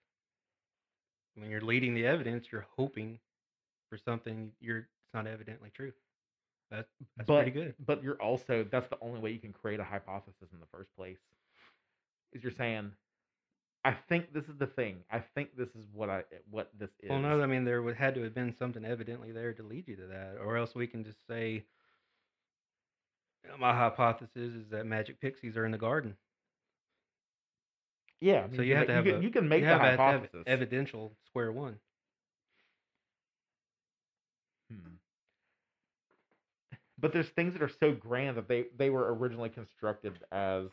[1.36, 3.20] When you're leading the evidence, you're hoping
[3.90, 5.94] for something you're it's not evidently true.
[6.72, 7.76] That's that's but pretty good.
[7.86, 10.90] but you're also that's the only way you can create a hypothesis in the first
[10.98, 11.20] place.
[12.34, 12.92] Is you're saying,
[13.88, 14.98] I think this is the thing.
[15.10, 17.10] I think this is what I what this is.
[17.10, 19.88] Well, no, I mean there would had to have been something evidently there to lead
[19.88, 21.64] you to that, or else we can just say
[23.44, 26.18] "You know, my hypothesis is that magic pixies are in the garden.
[28.20, 28.42] yeah.
[28.44, 29.60] I mean, So you have can to make- have you a can, you can make
[29.62, 30.44] you the have to have hypothesis.
[30.48, 31.80] evidential square one.
[34.70, 34.96] Hmm.
[37.00, 40.68] But there's things that are so grand that they they were originally constructed as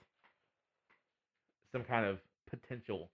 [1.70, 2.19] some kind of
[2.56, 3.10] potential.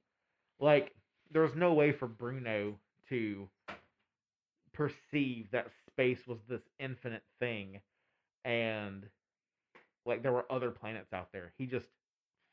[0.59, 0.95] Like
[1.33, 2.75] there was no way for Bruno
[3.09, 3.49] to
[4.73, 7.81] perceive that space was this infinite thing
[8.45, 9.05] and
[10.07, 11.53] like there were other planets out there.
[11.59, 11.87] He just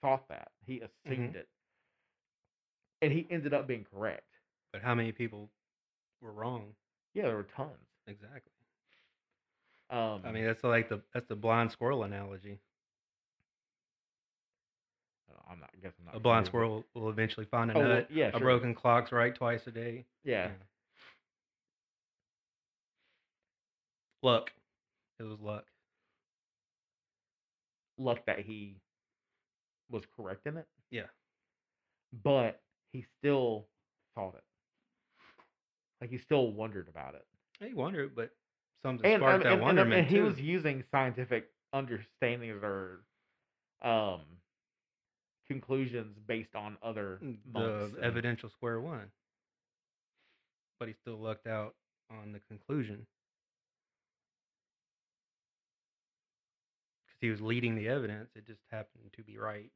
[0.01, 0.49] thought that.
[0.65, 1.47] He assumed it.
[3.01, 4.27] And he ended up being correct.
[4.73, 5.49] But how many people
[6.21, 6.63] were wrong?
[7.13, 7.69] Yeah, there were tons.
[8.07, 8.51] Exactly.
[9.89, 12.59] Um I mean, that's like the that's the blind squirrel analogy.
[15.49, 17.79] I'm not I guess I'm not A blind with- squirrel will eventually find a Oh,
[17.79, 18.07] well, nut.
[18.11, 20.05] yeah, a broken clock's right twice a day.
[20.23, 20.51] Yeah.
[24.23, 24.51] Luck.
[25.19, 25.65] It was luck.
[27.99, 28.75] luck that he
[29.89, 31.07] was correct in it, Yeah.
[32.23, 32.61] but
[32.93, 33.67] he still
[34.13, 34.43] thought it.
[35.99, 37.25] Like he still wondered about it.
[37.59, 38.29] He wondered, but
[38.83, 40.25] something And, sparked and, that and, and, wonderment and he too.
[40.25, 42.99] was using scientific understandings or
[43.81, 44.21] um
[45.49, 49.11] conclusions based on other Mm, the and- evidential square one.
[50.79, 51.75] But he still lucked out
[52.09, 53.07] on the conclusion.
[57.05, 59.71] Because he was leading the evidence, it just happened to be right.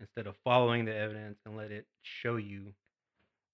[0.00, 2.72] Instead of following the evidence and let it show you.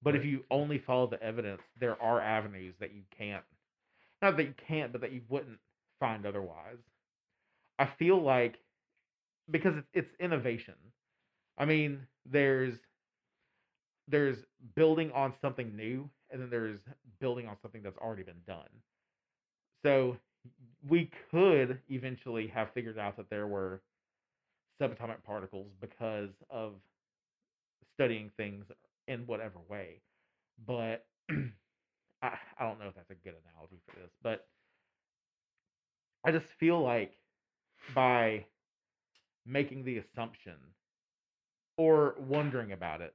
[0.02, 3.44] But if you only follow the evidence, there are avenues that you can't.
[4.20, 5.58] Not that you can't, but that you wouldn't
[5.98, 6.76] find otherwise.
[7.78, 8.58] I feel like
[9.50, 10.74] because it's, it's innovation.
[11.58, 12.74] I mean, there's
[14.08, 14.36] there's
[14.74, 16.80] building on something new, and then there's
[17.20, 18.68] building on something that's already been done.
[19.84, 20.16] So
[20.88, 23.80] we could eventually have figured out that there were
[24.80, 26.74] subatomic particles because of
[27.94, 28.64] studying things
[29.08, 30.00] in whatever way.
[30.66, 34.46] But I, I don't know if that's a good analogy for this, but
[36.24, 37.12] I just feel like
[37.94, 38.46] by
[39.46, 40.54] making the assumption
[41.76, 43.14] or wondering about it,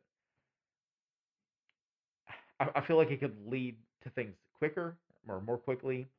[2.60, 6.10] I, I feel like it could lead to things quicker or more quickly.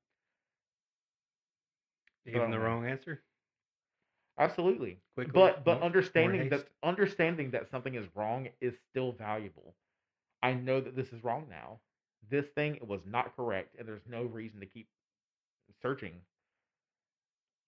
[2.27, 3.23] Even the wrong answer.
[4.39, 5.01] Absolutely.
[5.15, 9.75] Quickly, but but more- more understanding that understanding that something is wrong is still valuable.
[10.43, 11.81] I know that this is wrong now.
[12.29, 14.89] This thing was not correct, and there's no reason to keep
[15.83, 16.23] searching.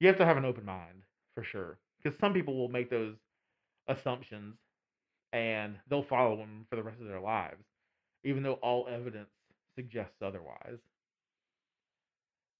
[0.01, 1.05] You have to have an open mind
[1.35, 3.17] for sure, because some people will make those
[3.89, 4.57] assumptions,
[5.33, 7.65] and they'll follow them for the rest of their lives,
[8.25, 9.31] even though all evidence
[9.75, 10.79] suggests otherwise.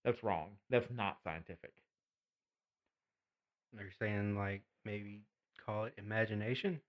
[0.05, 0.51] That's wrong.
[0.71, 1.73] That's not scientific.
[3.73, 5.23] They're saying, like, maybe
[5.65, 6.81] call it imagination.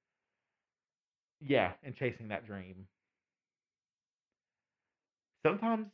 [1.39, 2.88] Yeah, and chasing that dream.
[5.45, 5.88] Sometimes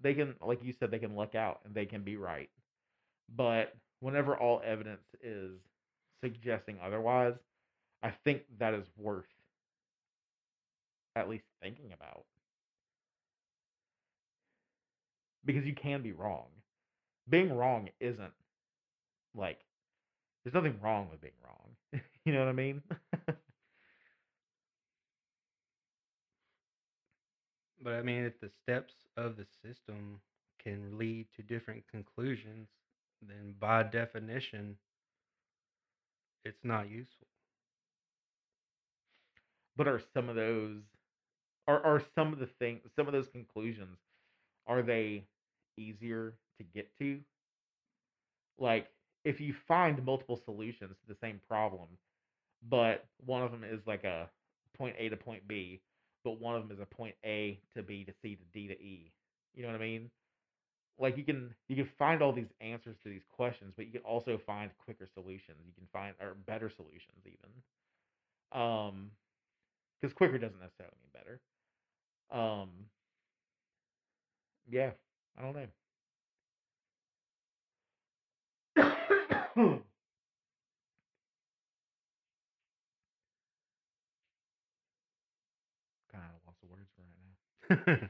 [0.00, 2.48] they can, like you said, they can luck out and they can be right.
[3.36, 5.58] But whenever all evidence is
[6.22, 7.34] suggesting otherwise,
[8.02, 9.26] I think that is worth
[11.16, 12.24] at least thinking about.
[15.44, 16.46] Because you can be wrong.
[17.28, 18.32] Being wrong isn't
[19.34, 19.60] like,
[20.44, 22.00] there's nothing wrong with being wrong.
[22.24, 22.82] you know what I mean?
[27.82, 30.20] But I mean, if the steps of the system
[30.62, 32.68] can lead to different conclusions,
[33.20, 34.76] then by definition,
[36.44, 37.26] it's not useful.
[39.76, 40.80] But are some of those
[41.68, 43.98] are are some of the things some of those conclusions
[44.66, 45.24] are they
[45.76, 47.20] easier to get to?
[48.58, 48.88] Like
[49.24, 51.88] if you find multiple solutions to the same problem
[52.68, 54.28] but one of them is like a
[54.76, 55.80] point a to point b
[56.24, 58.74] but one of them is a point a to b to c to d to
[58.74, 59.12] e
[59.54, 60.10] you know what i mean?
[60.98, 64.02] Like you can you can find all these answers to these questions but you can
[64.02, 67.50] also find quicker solutions you can find or better solutions even.
[68.52, 69.10] Um
[70.02, 71.40] because quicker doesn't necessarily mean better.
[72.30, 72.70] Um,
[74.68, 74.90] yeah,
[75.38, 75.66] I don't know.
[86.10, 87.02] kind of lost of words for
[87.78, 88.08] right now.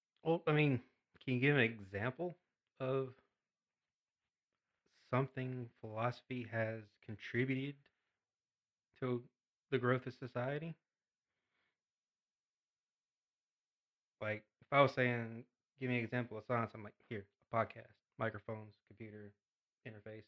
[0.24, 0.80] well, I mean,
[1.24, 2.36] can you give an example
[2.78, 3.08] of
[5.10, 7.76] something philosophy has contributed
[9.00, 9.22] to
[9.70, 10.76] the growth of society?
[14.20, 15.44] Like, if I was saying,
[15.78, 19.32] give me an example of science, I'm like, here, a podcast, microphones, computer,
[19.86, 20.24] interface,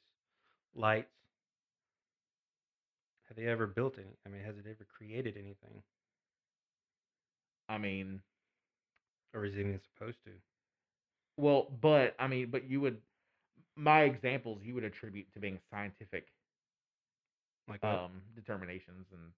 [0.74, 1.14] lights.
[3.24, 4.18] Have they ever built any?
[4.24, 5.82] I mean, has it ever created anything?
[7.68, 8.22] I mean,
[9.34, 10.40] Or is it even supposed to?
[11.36, 13.00] well, but I mean, but you would
[13.76, 16.28] my examples you would attribute to being scientific
[17.68, 18.02] Like, what?
[18.02, 19.32] um determinations and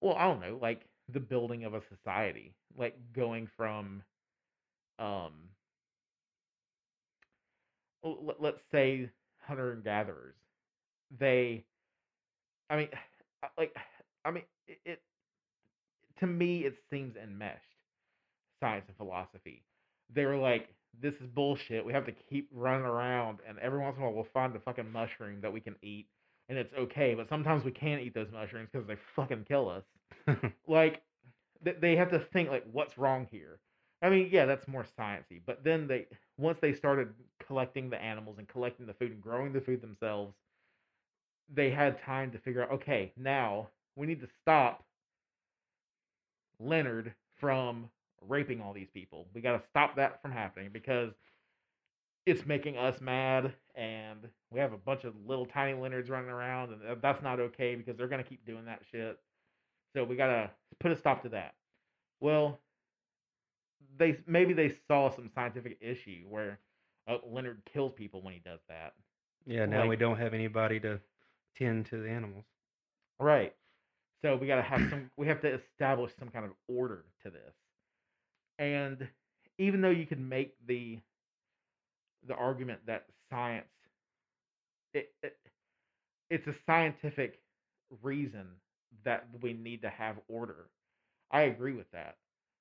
[0.00, 4.02] well, I don't know, like the building of a society, like going from
[4.98, 5.50] um
[8.02, 9.10] let- let's say
[9.40, 10.36] hunter and gatherers.
[11.10, 11.66] They
[12.70, 12.88] I mean,
[13.58, 13.74] like
[14.24, 15.02] I mean, it, it
[16.18, 17.64] to me it seems enmeshed
[18.60, 19.64] science and philosophy.
[20.10, 20.68] They were like,
[20.98, 21.84] this is bullshit.
[21.84, 24.60] We have to keep running around, and every once in a while we'll find a
[24.60, 26.06] fucking mushroom that we can eat,
[26.48, 27.14] and it's okay.
[27.14, 29.84] But sometimes we can't eat those mushrooms because they fucking kill us.
[30.68, 31.02] Like,
[31.64, 33.58] th- they have to think like, what's wrong here?
[34.02, 35.40] I mean, yeah, that's more sciencey.
[35.44, 36.06] But then they,
[36.38, 37.12] once they started
[37.46, 40.34] collecting the animals and collecting the food and growing the food themselves,
[41.52, 44.84] they had time to figure out, okay, now we need to stop
[46.60, 47.90] Leonard from
[48.28, 49.26] raping all these people.
[49.34, 51.12] We got to stop that from happening because
[52.26, 56.72] it's making us mad and we have a bunch of little tiny Leonards running around
[56.72, 59.18] and that's not okay because they're going to keep doing that shit.
[59.94, 61.54] So we got to put a stop to that.
[62.20, 62.60] Well,
[63.98, 66.58] they maybe they saw some scientific issue where
[67.08, 68.94] uh, Leonard kills people when he does that.
[69.46, 71.00] yeah, now we don't have anybody to
[71.56, 72.44] tend to the animals.
[73.18, 73.54] Right.
[74.22, 77.30] So we got to have some we have to establish some kind of order to
[77.30, 77.54] this.
[78.60, 79.08] And
[79.58, 81.00] even though you could make the
[82.28, 83.66] the argument that science
[84.94, 85.36] it, it
[86.30, 87.40] it's a scientific
[88.02, 88.46] reason
[89.04, 90.70] that we need to have order.
[91.32, 92.16] I agree with that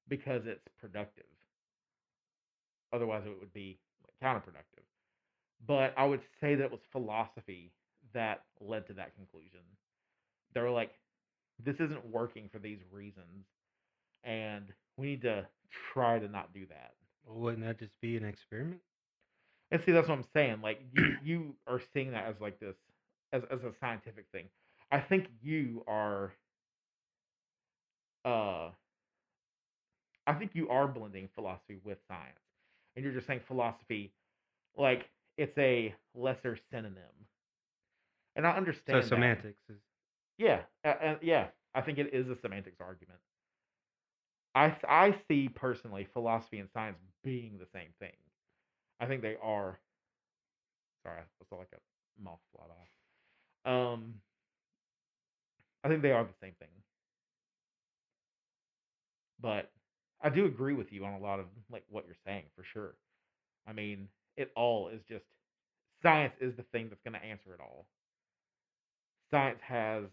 [0.09, 1.25] because it's productive.
[2.93, 3.79] Otherwise it would be
[4.23, 4.85] counterproductive.
[5.67, 7.73] But I would say that it was philosophy
[8.13, 9.61] that led to that conclusion.
[10.53, 10.93] They were like,
[11.63, 13.45] this isn't working for these reasons,
[14.23, 15.47] and we need to
[15.93, 16.93] try to not do that.
[17.25, 18.81] Well, wouldn't that just be an experiment?
[19.71, 20.61] And see, that's what I'm saying.
[20.61, 22.75] Like you, you are seeing that as like this,
[23.33, 24.49] as as a scientific thing.
[24.91, 26.33] I think you are.
[28.25, 28.71] Uh,
[30.27, 32.39] I think you are blending philosophy with science,
[32.95, 34.13] and you're just saying philosophy,
[34.77, 37.27] like it's a lesser synonym.
[38.35, 38.51] And I
[38.89, 39.31] So understand that.
[39.31, 39.79] semantics is
[40.37, 41.47] Yeah, uh, uh, yeah.
[41.73, 43.19] I think it is a semantics argument.
[44.55, 48.15] I I see personally philosophy and science being the same thing.
[48.99, 49.79] I think they are.
[51.03, 53.71] Sorry, saw like a moth fly by.
[53.71, 54.15] Um,
[55.83, 56.67] I think they are the same thing.
[59.41, 59.71] But
[60.21, 62.95] I do agree with you on a lot of like what you're saying for sure.
[63.67, 65.23] I mean, it all is just
[66.01, 67.85] science is the thing that's going to answer it all.
[69.31, 70.05] Science has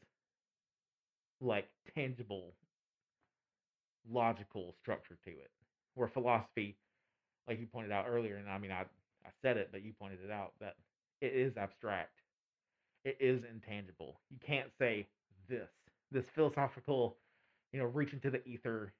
[1.41, 2.53] like tangible
[4.11, 5.51] logical structure to it
[5.95, 6.77] where philosophy
[7.49, 8.83] like you pointed out earlier and i mean i
[9.24, 10.77] i said it but you pointed it out that
[11.20, 12.20] it is abstract.
[13.05, 14.20] It is intangible.
[14.31, 15.07] You can't say
[15.49, 15.69] this
[16.12, 17.16] this philosophical
[17.73, 18.93] you know reach into the ether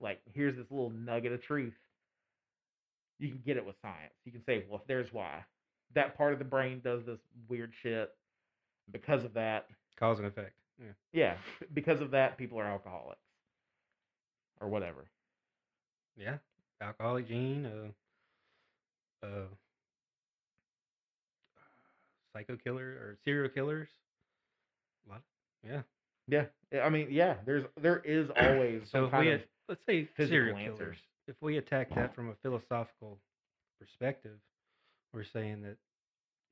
[0.00, 1.74] like here's this little nugget of truth.
[3.18, 4.14] You can get it with science.
[4.24, 5.44] You can say well if there's why.
[5.94, 7.18] That part of the brain does this
[7.48, 8.10] weird shit
[8.92, 9.66] because of that.
[9.98, 10.54] Cause and effect.
[10.78, 10.92] Yeah.
[11.12, 11.34] yeah,
[11.74, 13.20] because of that, people are alcoholics
[14.60, 15.06] or whatever.
[16.16, 16.36] Yeah.
[16.80, 19.46] Alcoholic gene, uh, uh,
[22.32, 23.88] psycho killer or serial killers.
[25.06, 25.22] A lot.
[25.66, 25.82] Yeah.
[26.28, 27.36] Yeah, I- I mean, yeah.
[27.44, 30.78] There's there is always So some if kind we of let's say serial answers.
[30.78, 30.96] killers,
[31.26, 33.18] if we attack that from a philosophical
[33.80, 34.38] perspective,
[35.12, 35.76] we're saying that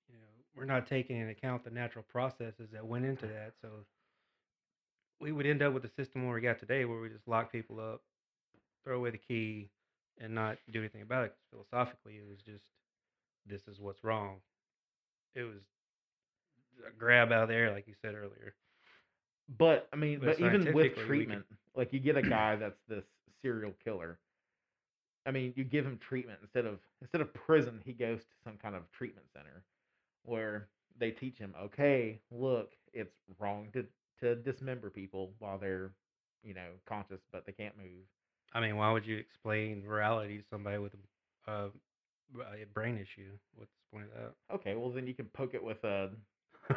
[0.09, 0.27] you know
[0.57, 3.53] we're not taking into account the natural processes that went into that.
[3.63, 3.69] So
[5.21, 7.51] we would end up with the system where we got today, where we just lock
[7.53, 8.03] people up,
[8.85, 9.69] throw away the key,
[10.21, 11.35] and not do anything about it.
[11.51, 12.65] philosophically, it was just
[13.47, 14.37] this is what's wrong.
[15.35, 15.61] It was
[16.87, 18.55] a grab out of there, like you said earlier.
[19.59, 22.23] But I mean, But but, even with scientifically, we could- treatment, like you get a
[22.29, 23.05] guy that's this
[23.43, 24.19] serial killer.
[25.27, 28.57] I mean, you give him treatment instead of instead of prison, he goes to some
[28.57, 29.65] kind of treatment center
[30.25, 30.69] where
[30.99, 33.87] they teach him, okay, look, it's wrong to
[34.21, 35.91] to dismember people while they're,
[36.43, 38.07] you know, conscious but they can't move.
[38.55, 40.93] I mean, why would you explain morality to somebody with
[41.47, 41.69] a, uh,
[42.39, 43.31] a brain issue?
[43.55, 44.55] What's the point of that?
[44.57, 46.11] Okay, well then you can poke it with a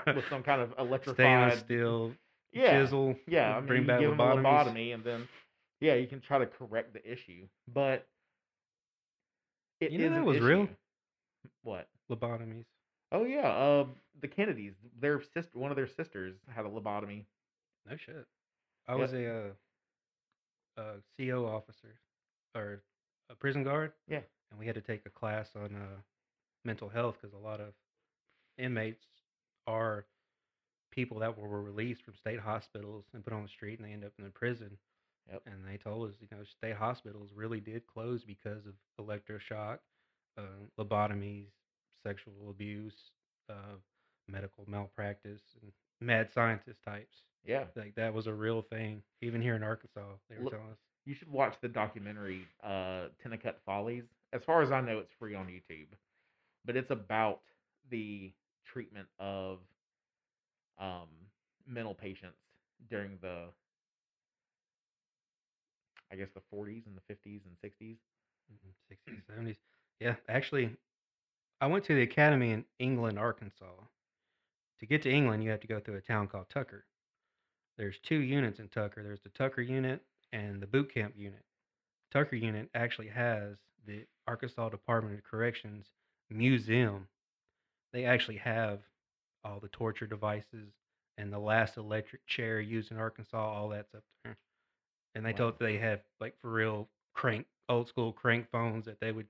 [0.07, 2.11] with some kind of electrified Stainless steel
[2.53, 3.15] yeah, chisel.
[3.27, 5.27] Yeah, I mean, bring back give him a lobotomy, and then
[5.79, 8.07] yeah, you can try to correct the issue, but
[9.79, 10.67] it You know that was real?
[11.63, 11.87] What?
[12.11, 12.65] Lobotomies.
[13.11, 13.85] Oh yeah, uh,
[14.21, 17.25] the Kennedys, their sister, one of their sisters had a lobotomy.
[17.89, 18.25] No shit.
[18.87, 19.53] I was a,
[20.77, 20.83] uh, a
[21.17, 21.95] CO officer
[22.55, 22.81] or
[23.29, 23.93] a prison guard.
[24.07, 24.21] Yeah.
[24.49, 25.99] And we had to take a class on uh,
[26.65, 27.73] mental health because a lot of
[28.57, 29.05] inmates
[29.67, 30.05] are
[30.91, 34.03] people that were released from state hospitals and put on the street and they end
[34.03, 34.77] up in the prison.
[35.31, 35.43] Yep.
[35.45, 39.79] And they told us, you know, state hospitals really did close because of electroshock,
[40.37, 40.41] uh,
[40.79, 41.47] lobotomies,
[42.03, 43.11] sexual abuse,
[43.49, 43.75] uh,
[44.27, 47.15] medical malpractice, and mad scientist types.
[47.45, 49.01] Yeah, Like that was a real thing.
[49.21, 50.77] Even here in Arkansas, they were Look- telling us.
[51.05, 54.03] you should watch the documentary uh, Titicut Follies.
[54.33, 55.87] As far as I know, it's free on YouTube,
[56.65, 57.41] but it's about
[57.89, 58.31] the
[58.65, 59.59] treatment of
[60.79, 61.07] um,
[61.67, 62.37] mental patients
[62.89, 63.45] during the,
[66.11, 67.97] I guess, the 40s and the 50s and 60s.
[68.51, 69.55] Mhm, 60s, 70s.
[69.99, 70.75] Yeah, actually,
[71.61, 73.65] I went to the academy in England, Arkansas.
[74.79, 76.85] To get to England, you have to go through a town called Tucker.
[77.77, 79.03] There's two units in Tucker.
[79.03, 80.01] There's the Tucker unit
[80.33, 81.43] and the boot camp unit.
[82.11, 85.85] Tucker unit actually has the Arkansas Department of Corrections
[86.31, 87.07] museum.
[87.93, 88.79] They actually have
[89.43, 90.73] all the torture devices
[91.17, 93.37] and the last electric chair used in Arkansas.
[93.37, 94.37] All that's up there.
[95.13, 95.37] And they Wow.
[95.37, 99.27] told they have like for real crank old school crank phones that they would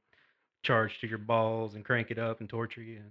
[0.63, 3.01] charge to your balls and crank it up and torture you.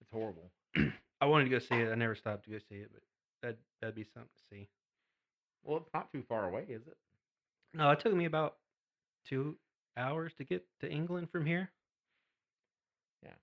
[0.00, 0.50] It's horrible.
[1.20, 1.90] I wanted to go see it.
[1.90, 3.02] I never stopped to go see it, but
[3.42, 4.68] that that'd be something to see.
[5.64, 6.96] Well, it's not too far away, is it?
[7.74, 8.56] No, it took me about
[9.28, 9.56] two
[9.96, 11.70] hours to get to England from here.
[13.22, 13.34] Yeah.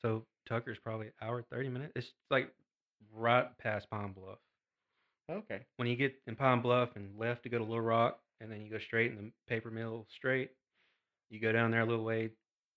[0.00, 1.92] So Tucker's probably an hour thirty minutes.
[1.96, 2.52] It's like
[3.14, 4.38] right past Pine Bluff.
[5.30, 5.60] Okay.
[5.76, 8.62] When you get in Pine Bluff and left to go to Little Rock, and then
[8.62, 10.52] you go straight in the paper mill straight,
[11.30, 12.30] you go down there a little way,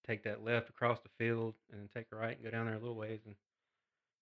[0.05, 2.75] take that left across the field, and then take a right and go down there
[2.75, 3.35] a little ways, and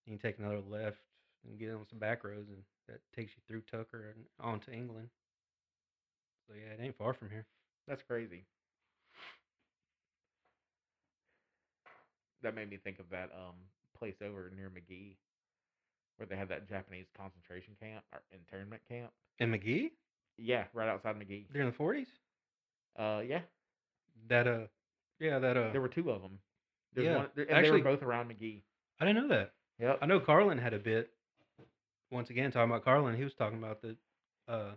[0.06, 0.98] you can take another left
[1.46, 4.72] and get on some back roads, and that takes you through Tucker and on to
[4.72, 5.08] England.
[6.48, 7.46] So yeah, it ain't far from here.
[7.88, 8.44] That's crazy.
[12.42, 13.54] That made me think of that um
[13.98, 15.16] place over near McGehee
[16.16, 19.10] where they had that Japanese concentration camp or internment camp.
[19.38, 19.90] In McGehee,
[20.36, 21.46] Yeah, right outside McGehee.
[21.52, 22.08] during the forties,
[22.98, 23.40] Uh, yeah,
[24.28, 24.66] that uh,
[25.18, 26.38] yeah, that uh, there were two of them.
[26.94, 28.62] There's Yeah, one, there- and actually- they were both around McGehee.
[29.00, 29.52] I didn't know that.
[29.78, 29.98] Yep.
[30.02, 31.10] I know Carlin had a bit.
[32.10, 33.96] Once again, talking about Carlin, he was talking about the
[34.48, 34.72] uh,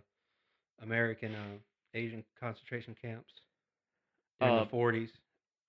[0.82, 1.58] American uh,
[1.94, 3.32] Asian concentration camps
[4.40, 5.10] in Uh, the forties.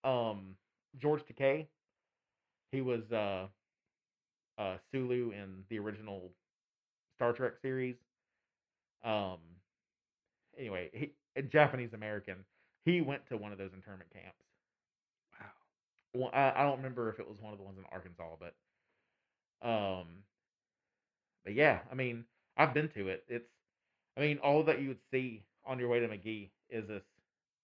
[0.04, 0.56] Um,
[0.98, 1.68] George Takei,
[2.72, 3.48] he was uh,
[4.58, 6.32] uh, Sulu in the original
[7.16, 7.96] Star Trek series.
[9.04, 9.40] Um,
[10.58, 12.46] anyway, he a Japanese American.
[12.86, 14.46] He went to one of those internment camps.
[15.40, 15.48] Wow.
[16.14, 18.56] Well, I, I don't remember if it was one of the ones in Arkansas, but
[19.68, 20.24] um,
[21.44, 22.26] but yeah, I mean,
[22.58, 23.24] I've been to it.
[23.28, 23.50] It's,
[24.18, 27.04] I mean, all that you would see on your way to McGehee is this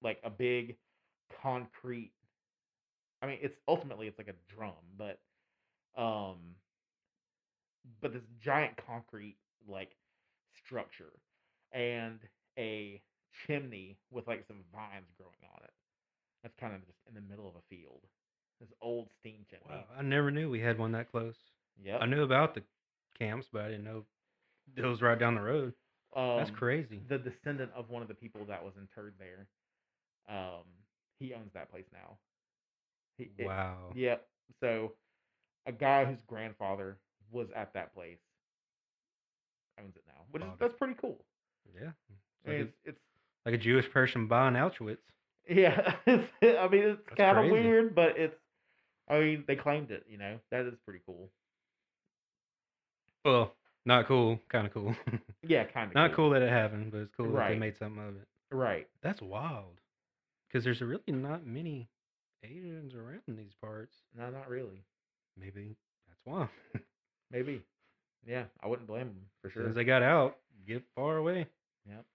[0.02, 0.78] like a big
[1.42, 2.12] concrete.
[3.22, 5.20] I mean, it's ultimately it's like a drum, but
[5.98, 6.38] um,
[8.02, 9.38] but this giant concrete
[9.68, 9.92] like
[10.66, 11.14] structure
[11.72, 12.20] and
[12.58, 13.02] a
[13.46, 15.72] chimney with like some vines growing on it.
[16.44, 18.02] That's kind of just in the middle of a field.
[18.60, 19.66] This old steam chimney.
[19.70, 19.86] Wow.
[19.98, 21.36] I never knew we had one that close.
[21.84, 22.62] Yeah, I knew about the
[23.18, 24.04] camps, but I didn't know
[24.76, 25.74] it was right down the road.
[26.16, 27.00] That's Um, crazy.
[27.08, 29.48] The descendant of one of the people that was interred there,
[30.28, 30.64] um,
[31.20, 32.18] he owns that place now.
[33.18, 33.92] He, it- Wow.
[33.96, 34.28] Yep.
[34.60, 34.94] So,
[35.66, 36.98] a guy whose grandfather
[37.32, 38.20] was at that place
[39.80, 41.24] owns it now, which is that's pretty cool.
[41.74, 41.92] Yeah.
[42.46, 43.00] Mean, it's, it's
[43.46, 44.98] like a Jewish person buying Auschwitz.
[45.50, 45.96] yeah.
[46.08, 48.36] It's, I mean, it's kind of weird, but it's.
[49.10, 50.06] I mean, they claimed it.
[50.10, 51.30] You know, that is pretty cool.
[53.26, 53.54] Well,
[53.86, 54.96] not cool, kind of cool.
[55.48, 55.96] Yeah, kind of.
[55.96, 58.28] not cool that it happened, but it's cool that they made something of it.
[58.52, 58.88] Right.
[59.02, 59.80] That's wild.
[60.48, 61.90] Because there's really not many
[62.44, 63.96] Asians around these parts.
[64.16, 64.84] No, not really.
[65.40, 65.76] Maybe
[66.08, 66.82] that's That's why.
[67.32, 67.64] Maybe.
[68.26, 69.68] Yeah, I wouldn't blame them for sure.
[69.68, 70.38] as they got out,
[70.68, 71.48] get far away.
[71.90, 72.06] Yep.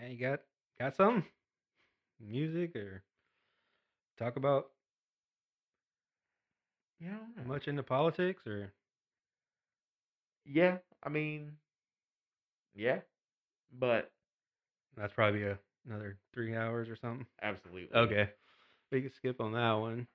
[0.00, 0.40] Man, you got
[0.78, 1.24] got something?
[2.20, 3.02] Music or
[4.18, 4.66] talk about
[7.00, 7.18] Yeah.
[7.36, 7.44] Know.
[7.46, 8.72] much into politics or
[10.44, 11.58] Yeah, I mean,
[12.74, 13.00] yeah,
[13.72, 14.10] but
[14.96, 17.26] that's probably a, another three hours or something.
[17.42, 17.88] absolutely.
[17.94, 18.30] Okay.
[18.90, 20.06] We can skip on that one.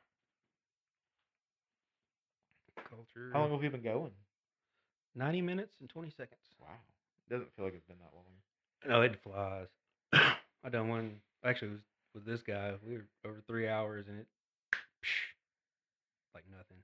[2.90, 3.30] Culture.
[3.34, 4.12] How long have we been going?
[5.16, 6.42] 90 minutes and 20 seconds.
[6.60, 6.80] Wow.
[7.30, 8.26] Doesn't feel like it's been that long.
[8.88, 9.68] No, it flies.
[10.14, 11.82] I done one actually it was
[12.14, 12.74] with this guy.
[12.88, 14.28] We were over three hours and it
[16.36, 16.78] like nothing.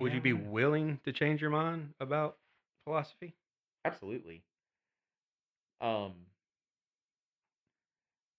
[0.00, 0.50] Would Yeah, you be I don't know.
[0.50, 2.38] willing to change your mind about
[2.84, 3.34] philosophy?
[3.84, 4.44] Absolutely.
[5.80, 6.26] Um,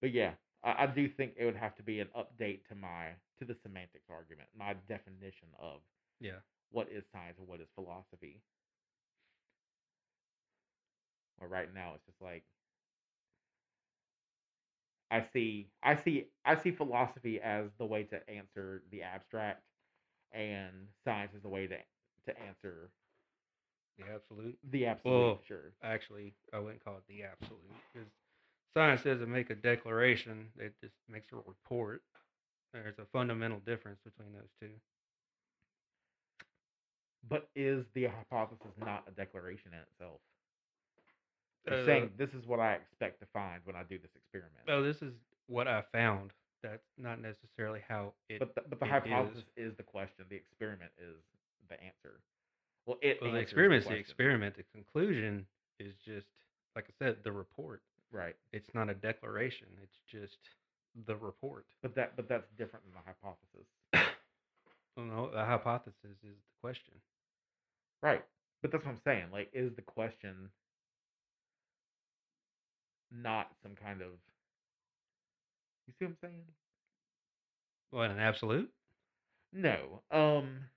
[0.02, 0.32] but yeah,
[0.64, 3.10] I, I do think it would have to be an update to my
[3.40, 5.80] to the semantics argument, my definition of
[6.20, 6.40] Yeah.
[6.72, 8.42] what is science and what is philosophy.
[11.40, 12.44] Well, right now it's just like
[15.12, 19.62] I see I see I see philosophy as the way to answer the abstract
[20.32, 21.78] and science is the way to
[22.26, 22.90] to answer
[23.98, 24.58] The absolute.
[24.72, 25.74] the absolute Well, sure.
[25.84, 27.62] Actually, I wouldn't call it the absolute
[27.94, 28.08] because
[28.74, 32.02] science doesn't make a declaration; it just makes a report.
[32.74, 34.74] There's a fundamental difference between those two.
[37.28, 40.20] But is the hypothesis not a declaration in itself?
[41.72, 44.64] Uh, saying this is what I expect to find when I do this experiment.
[44.68, 45.14] Oh, this is
[45.48, 46.32] what I found.
[46.62, 48.40] That's not necessarily how it.
[48.40, 49.72] but the, but the hypothesis is.
[49.72, 49.78] is.
[49.78, 50.26] the question.
[50.30, 51.16] The experiment is
[51.70, 52.20] the answer.
[52.86, 54.00] Well, it well, the experiment experiment's the question.
[54.02, 54.56] experiment.
[54.58, 55.46] The conclusion
[55.80, 56.28] is just,
[56.76, 57.82] like I said, the report.
[58.12, 58.36] right?
[58.52, 59.68] It's not a declaration.
[59.82, 60.38] It's just
[61.08, 61.66] the report.
[61.82, 63.68] But that but that's different than the hypothesis,
[64.98, 66.94] Well, no, the hypothesis is the question.
[68.02, 68.24] right?
[68.62, 69.26] But that's what I'm saying.
[69.32, 70.50] Like, is the question
[73.14, 74.12] not some kind of
[75.88, 76.44] you see what I'm saying?
[77.92, 78.72] What an absolute?
[79.54, 80.02] No.
[80.12, 80.70] Um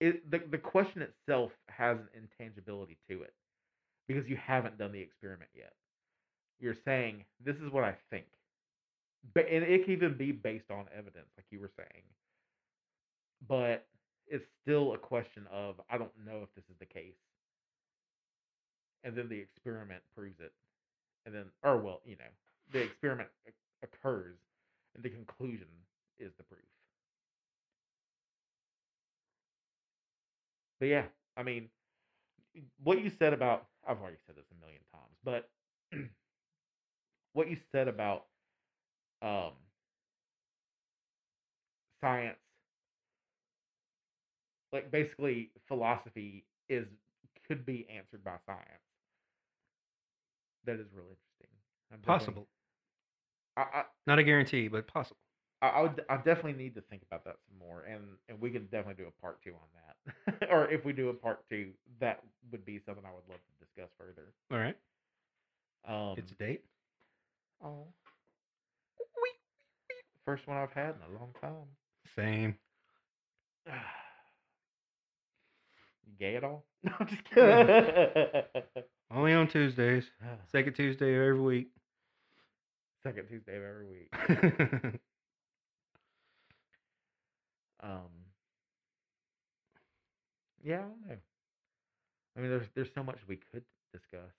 [0.00, 3.34] it the the question itself has an intangibility to it
[4.08, 5.72] because you haven't done the experiment yet.
[6.60, 8.26] You're saying this is what I think.
[9.34, 12.04] But and it can even be based on evidence like you were saying.
[13.48, 13.86] But
[14.28, 17.14] it's still a question of I don't know if this is the case.
[19.06, 20.52] And then the experiment proves it.
[21.26, 22.26] And then or well, you know,
[22.72, 23.28] the experiment
[23.84, 24.36] occurs
[24.96, 25.68] and the conclusion
[26.18, 26.60] is the proof.
[30.80, 31.04] But yeah,
[31.36, 31.68] I mean,
[32.82, 35.50] what you said about I've already said this a million times, but
[37.34, 38.24] what you said about
[39.22, 39.52] um,
[42.00, 42.38] science,
[44.72, 46.86] like basically philosophy is
[47.46, 48.85] could be answered by science.
[50.66, 51.48] That is really interesting.
[51.92, 52.48] I'm Possible.
[53.56, 55.16] I, I, Not a guarantee, but possible.
[55.62, 58.50] I, I would I definitely need to think about that some more, and and we
[58.50, 61.70] could definitely do a part two on that, or if we do a part two,
[62.00, 62.20] that
[62.52, 64.34] would be something I would love to discuss further.
[64.52, 64.76] All right.
[65.88, 66.64] Um, it's a date.
[67.64, 67.86] oh,
[70.26, 71.68] first one I've had in a long time.
[72.14, 72.54] Same.
[73.66, 73.72] You
[76.18, 76.66] gay at all?
[76.82, 78.82] No, I'm just kidding.
[79.10, 80.04] Only on Tuesdays.
[80.50, 81.68] Second Tuesday of every week.
[83.02, 85.00] Second Tuesday of every week.
[87.82, 88.08] Um,
[90.62, 91.16] yeah, I don't know.
[92.36, 94.32] I mean, there's there's so much we could discuss.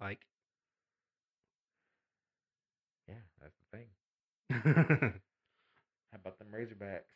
[0.00, 0.20] like.
[3.08, 3.86] Yeah, that's the thing.
[6.12, 7.09] How about them Razorbacks?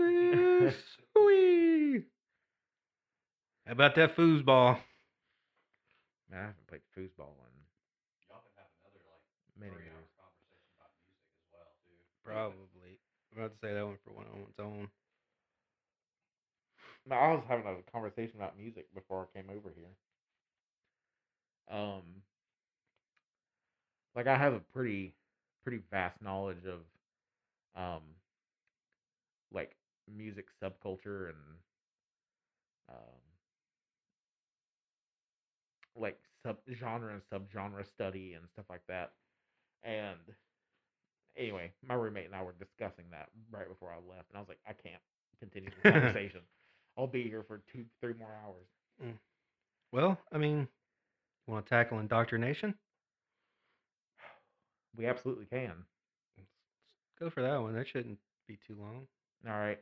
[1.12, 2.06] Sweet.
[3.66, 4.78] How about that foosball?
[6.30, 7.52] Man, I haven't played foosball in
[8.28, 9.24] Y'all can have another like
[9.58, 10.10] many three hour years.
[10.16, 12.00] conversation about music as well too.
[12.24, 13.00] Probably.
[13.32, 14.88] I'm about to say that one for one on its own.
[17.06, 19.92] No, I was having a conversation about music before I came over here.
[21.70, 22.02] Um,
[24.14, 25.14] like I have a pretty,
[25.62, 26.80] pretty vast knowledge of,
[27.80, 28.02] um,
[29.52, 29.76] like
[30.16, 31.36] music subculture and,
[32.88, 33.20] um,
[35.96, 39.12] like sub genre and subgenre study and stuff like that.
[39.82, 40.18] And
[41.36, 44.48] anyway, my roommate and I were discussing that right before I left, and I was
[44.48, 45.02] like, I can't
[45.38, 46.40] continue the conversation.
[46.98, 48.66] I'll be here for two, three more hours.
[49.92, 50.68] Well, I mean,
[51.46, 52.74] you want to tackle indoctrination?
[54.96, 55.72] We absolutely can.
[56.36, 57.74] Let's go for that one.
[57.74, 59.06] That shouldn't be too long.
[59.46, 59.78] All right.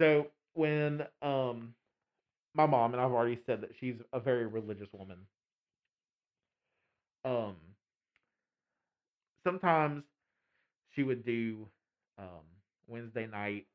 [0.00, 1.74] So when um
[2.54, 5.26] my mom and I've already said that she's a very religious woman.
[7.24, 7.56] Um
[9.46, 10.04] sometimes
[10.90, 11.68] she would do
[12.18, 12.44] um
[12.86, 13.66] Wednesday night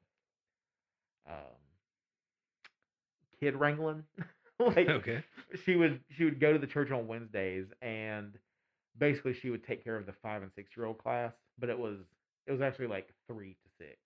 [1.28, 1.58] um
[3.40, 4.04] kid wrangling.
[4.60, 5.24] like Okay.
[5.66, 8.38] she would she would go to the church on Wednesdays and
[8.98, 11.78] basically she would take care of the five and six year old class, but it
[11.78, 12.00] was
[12.48, 13.98] it was actually like three to six.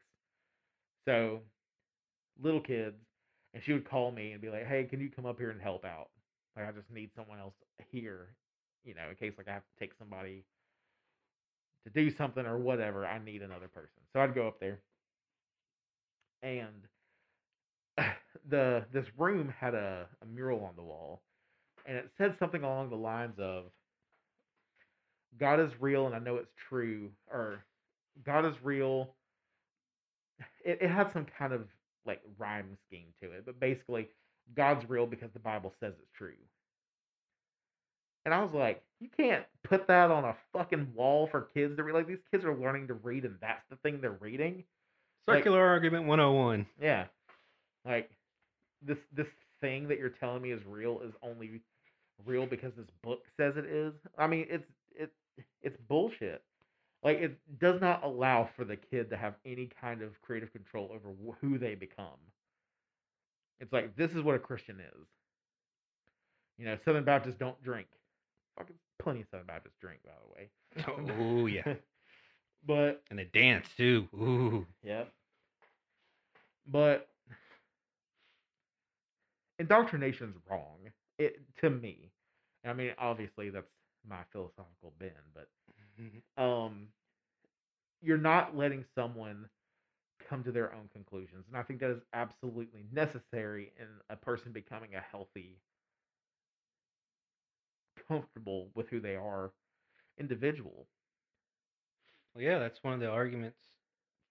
[1.08, 1.42] So
[2.42, 2.96] little kids,
[3.54, 5.62] and she would call me and be like, "Hey, can you come up here and
[5.62, 6.10] help out?
[6.56, 7.56] Like, I just need someone else
[7.92, 8.36] here,
[8.84, 10.46] you know, in case like I have to take somebody
[11.86, 13.06] to do something or whatever.
[13.06, 14.80] I need another person." So I'd go up there,
[16.44, 16.88] and
[18.50, 21.22] the this room had a, a mural on the wall,
[21.86, 23.66] and it said something along the lines of,
[25.40, 27.66] "God is real, and I know it's true," or
[28.24, 29.16] "God is real."
[30.64, 31.68] It, it had some kind of
[32.06, 34.08] like rhyme scheme to it, but basically,
[34.56, 36.34] God's real because the Bible says it's true.
[38.26, 41.84] And I was like, you can't put that on a fucking wall for kids to
[41.84, 41.94] read.
[41.96, 44.64] Like these kids are learning to read, and that's the thing they're reading.
[45.28, 46.66] Like- Circular argument 101.
[46.82, 47.06] Yeah,
[47.86, 48.10] like
[48.86, 49.28] this this
[49.60, 51.62] thing that you're telling me is real is only
[52.26, 53.94] real because this book says it is.
[54.18, 54.66] I mean, it's
[54.96, 55.12] it
[55.62, 56.44] it's bullshit.
[57.04, 60.92] Like it does not allow for the kid to have any kind of creative control
[60.94, 62.20] over wh- who they become.
[63.60, 65.08] It's like this is what a Christian is.
[66.58, 67.88] You know, Southern Baptists don't drink.
[68.58, 70.50] Fucking plenty of Southern Baptists drink, by the way.
[71.20, 71.74] Oh, yeah.
[72.68, 74.08] but And they dance too.
[74.14, 74.68] Ooh.
[74.84, 75.12] Yep.
[76.68, 77.08] But
[79.60, 80.78] indoctrination's wrong.
[81.18, 82.12] It to me.
[82.66, 83.68] I mean, obviously that's
[84.08, 85.48] my philosophical bend, but
[86.38, 86.88] um
[88.02, 89.50] you're not letting someone
[90.28, 91.46] come to their own conclusions.
[91.48, 95.60] And I think that is absolutely necessary in a person becoming a healthy
[98.08, 99.52] comfortable with who they are
[100.18, 100.88] individual.
[102.34, 103.60] Well, yeah, that's one of the arguments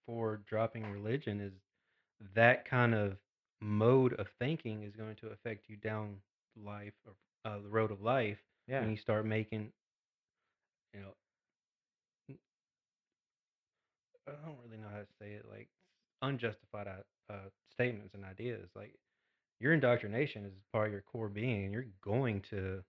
[0.05, 1.53] for dropping religion is
[2.35, 3.17] that kind of
[3.61, 6.21] mode of thinking is going to affect you down
[6.55, 7.13] life or
[7.45, 8.87] uh, the road of life Yeah.
[8.87, 9.71] when you start making,
[10.93, 11.13] you know,
[12.29, 12.37] n-
[14.27, 15.69] I don't really know how to say it, like
[16.21, 17.35] unjustified uh, uh,
[17.71, 18.69] statements and ideas.
[18.75, 18.93] Like
[19.59, 22.83] your indoctrination is part of your core being, and you're going to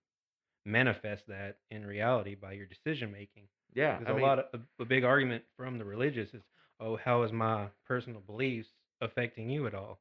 [0.65, 3.43] manifest that in reality by your decision making.
[3.73, 3.99] Yeah.
[4.05, 6.41] I a mean, lot of a, a big argument from the religious is,
[6.79, 8.69] oh, how is my personal beliefs
[9.01, 9.99] affecting you at all?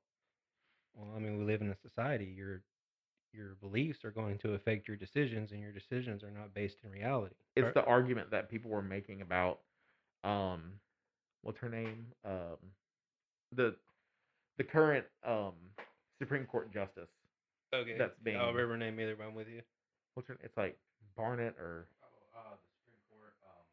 [0.95, 2.33] Well, I mean, we live in a society.
[2.37, 2.63] Your
[3.33, 6.91] your beliefs are going to affect your decisions, and your decisions are not based in
[6.91, 7.35] reality.
[7.57, 9.61] it's the argument that people were making about
[10.25, 10.73] um
[11.43, 12.57] what's her name um
[13.55, 13.75] the
[14.59, 15.53] the current um
[16.19, 17.09] supreme court justice
[17.75, 17.97] okay.
[17.99, 19.63] that's I being- don't remember her name either, but I'm with you.
[20.15, 20.79] what's her it's like
[21.17, 22.09] barnett or Oh,
[22.39, 23.65] uh, the Supreme Court, um,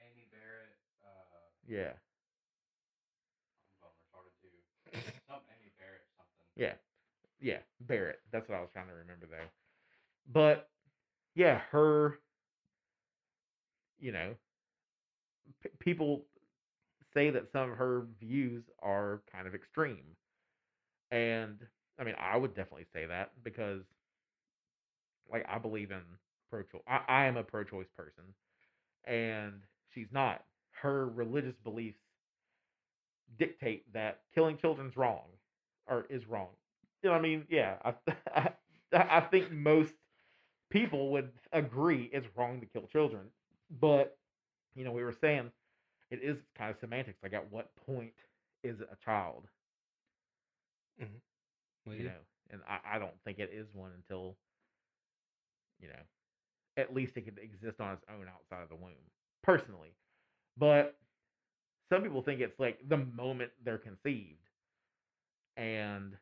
[0.00, 1.38] Amy Barrett, uh,
[1.68, 1.92] yeah
[3.82, 4.54] I'm going retarded too.
[5.28, 6.46] Something Amy Barrett, something.
[6.56, 6.74] yeah
[7.40, 9.48] yeah barrett that's what i was trying to remember though
[10.32, 10.70] but
[11.34, 12.18] yeah her
[13.98, 14.45] you know p-
[15.78, 16.24] people
[17.14, 20.16] say that some of her views are kind of extreme.
[21.10, 21.58] And
[21.98, 23.82] i mean i would definitely say that because
[25.30, 26.02] like i believe in
[26.50, 28.24] pro-choice I, I am a pro-choice person
[29.06, 29.62] and
[29.94, 30.44] she's not.
[30.82, 31.98] Her religious beliefs
[33.38, 35.24] dictate that killing children's wrong
[35.86, 36.48] or is wrong.
[37.02, 37.44] You know i mean?
[37.48, 37.94] Yeah i
[38.92, 39.92] i, I think most
[40.70, 43.22] people would agree it's wrong to kill children
[43.80, 44.16] but
[44.74, 45.50] you know we were saying
[46.10, 48.12] it is kind of semantics like at what point
[48.62, 49.44] is it a child?
[51.02, 51.90] Mm-hmm.
[51.90, 52.08] With you you?
[52.10, 54.36] know and I, I don't think it is one until
[55.80, 55.94] you know
[56.76, 58.92] at least it could exist on its own outside of the womb
[59.42, 59.94] personally.
[60.58, 60.96] But
[61.90, 64.40] some people think it's like the moment they're conceived.
[65.56, 66.16] And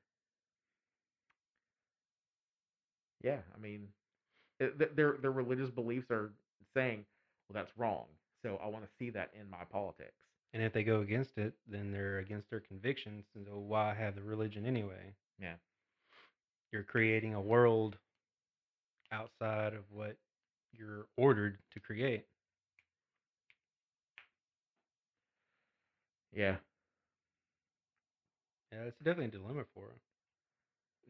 [3.25, 3.89] yeah i mean
[4.61, 6.31] it, their their religious beliefs are
[6.75, 7.05] saying
[7.49, 8.05] well that's wrong
[8.45, 10.15] so i want to see that in my politics
[10.55, 13.27] And if they go against it, then they're against their convictions.
[13.35, 15.17] And so why have the religion anyway?
[15.39, 15.57] Yeah.
[16.73, 17.99] You're creating a world
[19.13, 20.17] outside of what
[20.73, 22.27] you're ordered to create.
[26.33, 26.57] yeah
[28.73, 29.95] Yeah, it's definitely a dilemma for.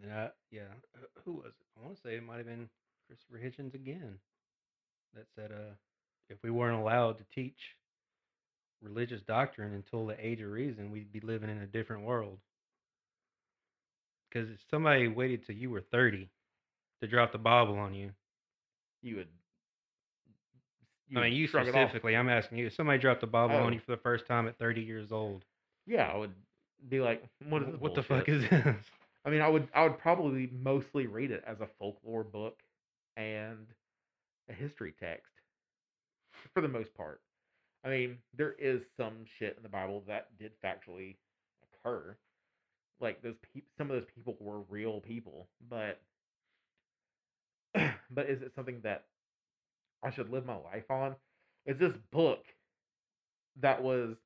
[0.03, 1.67] And I, yeah, uh, who was it?
[1.79, 2.69] I want to say it might have been
[3.07, 4.19] Christopher Hitchens again
[5.15, 5.75] that said, uh,
[6.29, 7.59] if we weren't allowed to teach
[8.83, 12.39] religious doctrine until the age of reason, we'd be living in a different world.
[14.31, 16.29] Because if somebody waited till you were 30
[17.01, 18.11] to drop the Bible on you,
[19.03, 19.29] You would.
[21.17, 21.75] I mean, you shrug it off.
[21.77, 23.65] specifically, I'm asking you, if somebody dropped the Bible Oh.
[23.65, 25.45] on you for the first time at 30 years old,
[25.87, 26.35] Yeah, I would
[26.89, 28.77] be like, what this what the fuck is this?
[29.25, 32.63] I mean, I would I would probably mostly read it as a folklore book
[33.17, 33.67] and
[34.49, 35.34] a history text
[36.55, 37.21] for the most part.
[37.85, 41.17] I mean, there is some shit in the Bible that did factually
[41.85, 42.17] occur.
[43.01, 46.01] Like those peop some of those people were real people, but
[48.11, 49.05] but is it something that
[50.03, 51.17] I should live my life on?
[51.67, 52.45] Is this book
[53.61, 54.17] that was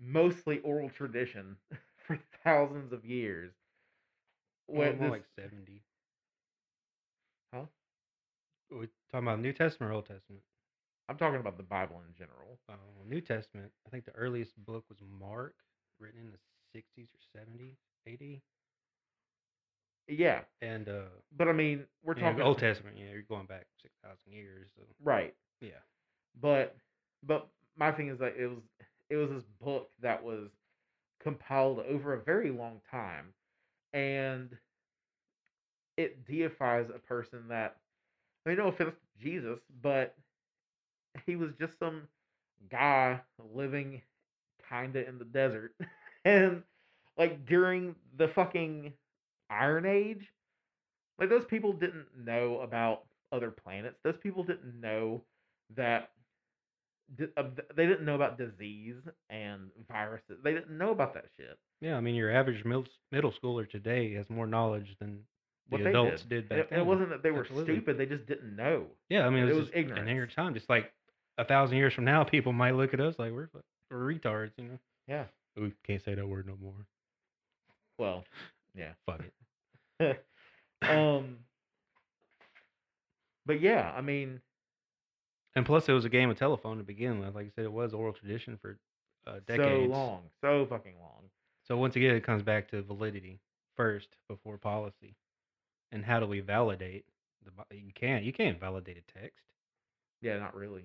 [0.00, 1.56] mostly oral tradition
[2.06, 3.52] for thousands of years?
[4.66, 5.82] Well, When more this- like 70.
[7.54, 7.60] Huh?
[8.72, 10.42] Are we talking about New Testament or Old Testament?
[11.08, 12.58] I'm talking about the Bible in general.
[12.68, 12.74] Uh,
[13.06, 15.54] New Testament, I think the earliest book was Mark,
[15.98, 16.38] written in the
[16.78, 17.76] 60s or 70s,
[18.06, 18.42] 80.
[20.08, 21.02] Yeah, And uh,
[21.36, 24.70] but I mean, we're talking Old Testament, yeah, you're going back 6,000 years.
[24.74, 25.34] So, right?
[25.60, 25.80] yeah.
[26.40, 26.76] But
[27.22, 28.62] but my thing is that it was
[29.10, 30.50] it was this book that was
[31.20, 33.34] compiled over a very long time,
[33.92, 34.56] and
[35.96, 37.76] it deifies a person that
[38.46, 40.14] I mean, no offense to Jesus, but
[41.26, 42.02] he was just some
[42.70, 43.20] guy
[43.54, 44.02] living
[44.68, 45.74] kinda in the desert,
[46.24, 46.62] and
[47.16, 48.92] like during the fucking
[49.50, 50.26] Iron Age,
[51.18, 53.96] like those people didn't know about other planets.
[54.04, 55.22] Those people didn't know
[55.76, 56.10] that
[57.36, 58.96] um, th- they didn't know about disease
[59.30, 60.38] and viruses.
[60.42, 61.58] They didn't know about that shit.
[61.80, 65.20] Yeah, I mean, your average middle, middle schooler today has more knowledge than
[65.68, 66.28] What the adults did.
[66.28, 66.80] did, back It, then.
[66.80, 67.74] it wasn't that they were Absolutely.
[67.74, 67.98] stupid.
[67.98, 68.86] They just didn't know.
[69.08, 70.10] Yeah, I mean, it it was, was just an ignorance.
[70.10, 70.54] ignorant time.
[70.54, 70.92] Just like
[71.38, 73.48] a thousand years from now, people might look at us like we're,
[73.90, 74.78] we're retards, you know?
[75.06, 75.24] Yeah.
[75.56, 76.86] We can't say that word no more.
[77.98, 78.24] Well,
[78.76, 78.92] yeah.
[79.06, 79.22] Fuck
[80.00, 80.24] it.
[80.88, 81.38] um.
[83.46, 84.40] But yeah, I mean,
[85.56, 87.34] And plus, it was a game of telephone to begin with.
[87.34, 88.76] Like you said, it was oral tradition for
[89.26, 89.90] uh, decades.
[89.90, 91.24] so long, so fucking long.
[91.66, 93.40] So once again, it comes back to validity
[93.74, 95.16] first before policy,
[95.92, 97.06] and how do we validate
[97.44, 97.74] the?
[97.74, 98.22] You can't.
[98.22, 99.44] You can't validate a text.
[100.20, 100.84] Yeah, not really.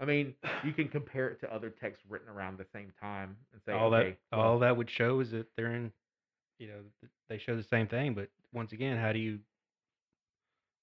[0.00, 3.60] I mean, you can compare it to other texts written around the same time and
[3.66, 5.92] say, all okay, that well, all that would show is that they're in.
[6.58, 9.38] You know, they show the same thing, but once again, how do you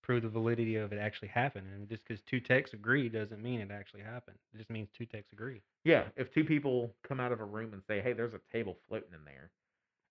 [0.01, 1.67] prove the validity of it actually happened?
[1.71, 4.37] And just because two texts agree doesn't mean it actually happened.
[4.53, 5.61] It just means two texts agree.
[5.83, 8.77] Yeah, if two people come out of a room and say, "Hey, there's a table
[8.87, 9.51] floating in there,"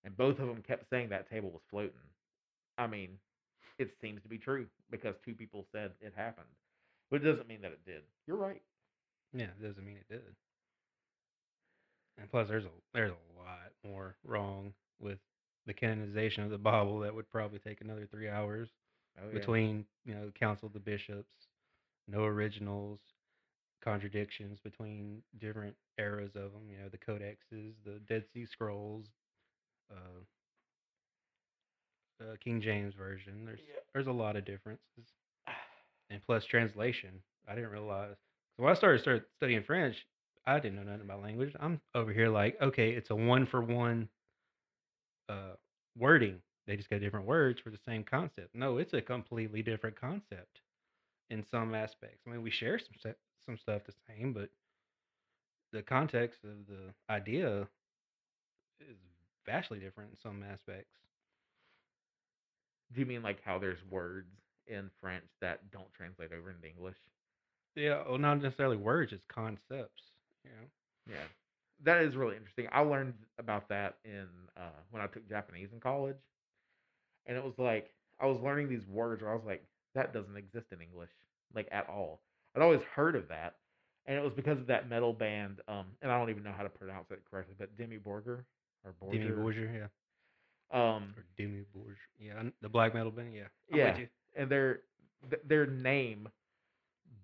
[0.05, 1.99] and both of them kept saying that table was floating,
[2.79, 3.19] I mean,
[3.79, 6.47] it seems to be true because two people said it happened,
[7.11, 8.03] but it doesn't mean that it did.
[8.27, 8.63] You're right.
[9.37, 10.23] Yeah, it doesn't mean it did.
[12.19, 15.19] And plus, there's a there's a lot more wrong with
[15.67, 18.69] the canonization of the Bible that would probably take another three hours
[19.19, 19.39] Oh, yeah.
[19.39, 21.49] between you know the council of the bishops,
[22.09, 23.01] no originals,
[23.83, 26.71] contradictions between different eras of them.
[26.71, 29.07] You know the codexes, the Dead Sea Scrolls,
[29.91, 30.25] uh,
[32.23, 33.45] uh, King James version.
[33.45, 33.81] There's Yeah.
[33.93, 35.13] there's a lot of differences
[36.11, 37.23] and plus translation.
[37.49, 38.17] I didn't realize.
[38.57, 40.07] So when I started started studying French,
[40.47, 41.55] I didn't know nothing about language.
[41.61, 44.09] I'm over here like, okay, it's a one for one
[45.29, 45.55] uh,
[45.97, 46.41] wording.
[46.67, 48.55] They just got different words for the same concept.
[48.55, 50.61] No, it's a completely different concept
[51.31, 52.23] in some aspects.
[52.27, 53.15] I mean, we share some
[53.45, 54.51] some stuff the same, but
[55.73, 57.69] the context of the idea
[58.81, 58.97] is
[59.45, 60.95] vastly different in some aspects.
[62.93, 64.33] Do you mean like how there's words
[64.67, 66.97] in French that don't translate over into English?
[67.77, 70.03] Yeah, well, not necessarily words, it's concepts.
[70.45, 70.67] You know.
[71.11, 71.25] Yeah,
[71.85, 72.67] that is really interesting.
[72.73, 74.27] I learned about that in
[74.57, 76.17] uh, when I took Japanese in college,
[77.27, 80.37] and it was like I was learning these words where I was like, that doesn't
[80.37, 81.11] exist in English,
[81.55, 82.21] like at all.
[82.55, 83.57] I'd always heard of that,
[84.07, 86.63] and it was because of that metal band, um, and I don't even know how
[86.63, 88.45] to pronounce it correctly, but Dimmu Borgir
[88.85, 89.89] or Borger, Demi Borgia,
[90.73, 90.95] yeah.
[90.95, 91.97] um, Or Demi Borgia.
[92.19, 93.49] Yeah, the black metal band, yeah.
[93.73, 94.07] I'm Yeah.
[94.35, 94.81] and their
[95.45, 96.29] their name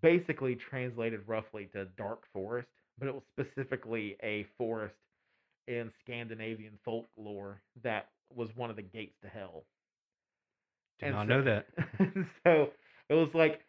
[0.03, 2.69] basically translated roughly to dark forest,
[2.99, 4.95] but it was specifically a forest
[5.69, 9.65] in Scandinavian folklore that was one of the gates to hell.
[11.01, 11.67] Did And not so- know that.
[12.45, 12.71] so
[13.09, 13.61] it was like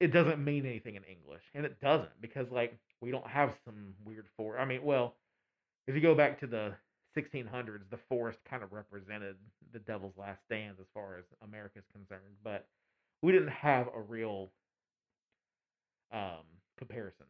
[0.00, 3.94] it doesn't mean anything in English, and it doesn't because like we don't have some
[4.04, 4.60] weird forest.
[4.60, 5.14] I mean, well,
[5.86, 6.72] if you go back to the
[7.16, 9.36] 1600s, the forest kind of represented
[9.72, 12.66] the devil's last stand as far as America's concerned, but
[13.22, 14.50] we didn't have a real
[16.14, 16.46] um,
[16.78, 17.26] comparison.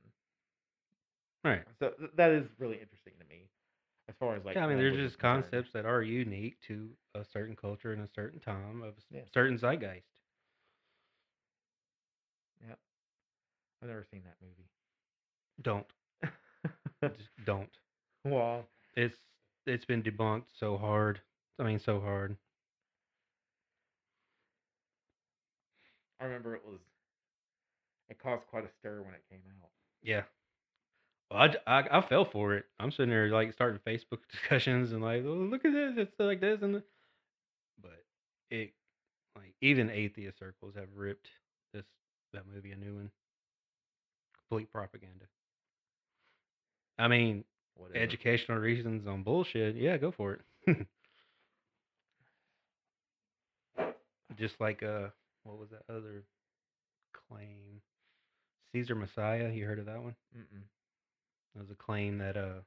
[1.44, 1.64] Right.
[1.78, 3.48] So th- that is really interesting to me,
[4.08, 4.56] as far as like.
[4.56, 5.44] yeah, I mean, there's just concerned.
[5.44, 9.22] concepts that are unique to a certain culture and a certain time of a Yeah.
[9.32, 10.20] certain zeitgeist.
[12.66, 12.78] Yep.
[13.82, 14.68] I've never seen that movie.
[15.62, 15.86] Don't
[17.16, 17.70] just don't.
[18.24, 19.18] well, It's
[19.66, 21.20] it's been debunked so hard.
[21.58, 22.36] I mean, so hard.
[26.20, 26.80] I remember it was.
[28.08, 29.70] It caused quite a stir when it came out.
[30.02, 30.22] Yeah.
[31.30, 32.66] Well, I I fell for it.
[32.78, 36.40] I'm sitting there like starting Facebook discussions and like, oh, look at this, it's like
[36.40, 36.82] this and the...
[37.80, 38.04] but
[38.50, 38.72] it
[39.36, 41.28] like even atheist circles have ripped
[41.72, 41.84] this
[42.32, 43.10] that movie a new one.
[44.48, 45.24] Complete propaganda.
[46.98, 47.44] I mean,
[47.76, 47.98] Whatever.
[47.98, 49.76] educational reasons on bullshit.
[49.76, 50.86] Yeah, go for it.
[54.38, 55.08] Just like uh,
[55.44, 56.24] what was that other
[57.28, 57.80] claim?
[58.74, 59.50] Caesar Messiah.
[59.50, 60.16] You heard of that one?
[60.36, 60.64] Mm-mm.
[61.54, 62.62] It was a claim that uh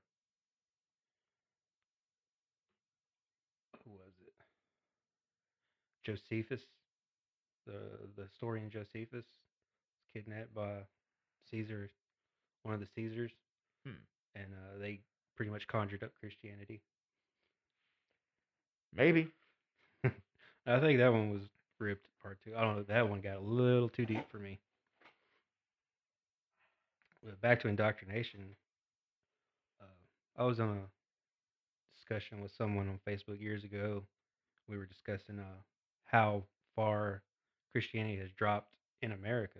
[3.83, 4.33] who was it?
[6.03, 6.61] Josephus,
[7.65, 7.79] the
[8.15, 10.85] the historian Josephus, was kidnapped by
[11.51, 11.89] Caesar,
[12.63, 13.31] one of the Caesars,
[13.85, 14.01] Hmm.
[14.35, 15.01] and uh, they
[15.35, 16.81] pretty much conjured up Christianity.
[18.93, 19.29] Maybe.
[20.03, 21.43] I think that one was
[21.79, 22.55] ripped part two.
[22.55, 22.83] I don't know.
[22.83, 24.59] That one got a little too deep for me.
[27.27, 28.55] But back to indoctrination.
[29.81, 34.03] Uh, I was on a discussion with someone on Facebook years ago.
[34.69, 35.61] We were discussing uh,
[36.05, 36.43] how
[36.75, 37.23] far
[37.73, 38.71] Christianity has dropped
[39.01, 39.59] in America.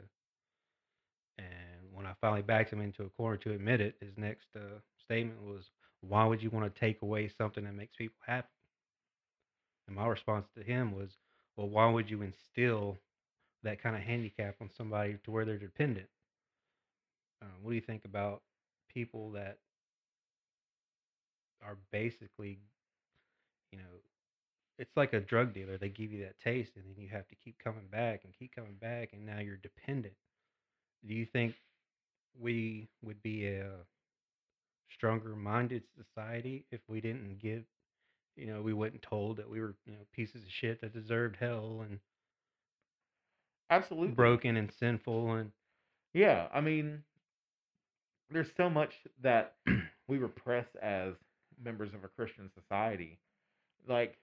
[1.38, 4.80] And when I finally backed him into a corner to admit it, his next uh,
[5.04, 5.70] statement was,
[6.00, 8.48] "Why would you want to take away something that makes people happy?"
[9.88, 11.10] And my response to him was,
[11.58, 12.98] well, why would you instill
[13.64, 16.08] that kind of handicap on somebody to where they're dependent?
[17.42, 18.42] Um, what do you think about
[18.94, 19.58] people that
[21.64, 22.60] are basically,
[23.72, 23.86] you know,
[24.80, 25.78] it's like a drug dealer.
[25.78, 28.54] They give you that taste, and then you have to keep coming back and keep
[28.56, 30.14] coming back, and now you're dependent.
[31.08, 31.56] Do you think
[32.40, 33.72] we would be a
[34.90, 37.64] stronger minded society if we didn't give
[38.38, 41.38] you know, we wasn't told that we were, you know, pieces of shit that deserved
[41.40, 42.00] hell and
[43.70, 44.14] Absolutely.
[44.16, 45.52] broken and sinful and
[46.14, 47.04] Yeah, I mean,
[48.32, 49.56] there's so much that
[50.08, 51.14] we repress as
[51.64, 53.20] members of a Christian society.
[53.88, 54.18] Like,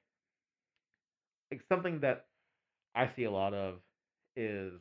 [1.50, 2.26] like something that
[2.94, 3.80] I see a lot of
[4.36, 4.72] is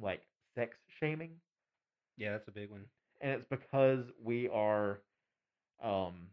[0.00, 0.22] like
[0.54, 1.32] sex shaming,
[2.16, 2.84] yeah, that's a big one.
[3.20, 5.00] and it's because we are,
[5.82, 6.28] um,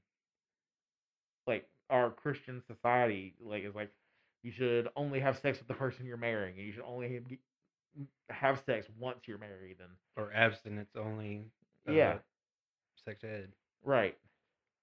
[1.48, 3.92] like our Christian society like is like
[4.44, 7.24] you should only have sex with the person you're marrying, and you should only have,
[8.30, 11.46] have sex once you're married, and Or abstinence only.
[11.88, 12.18] Uh, yeah,
[13.06, 13.49] Sex ed.
[13.84, 14.18] right.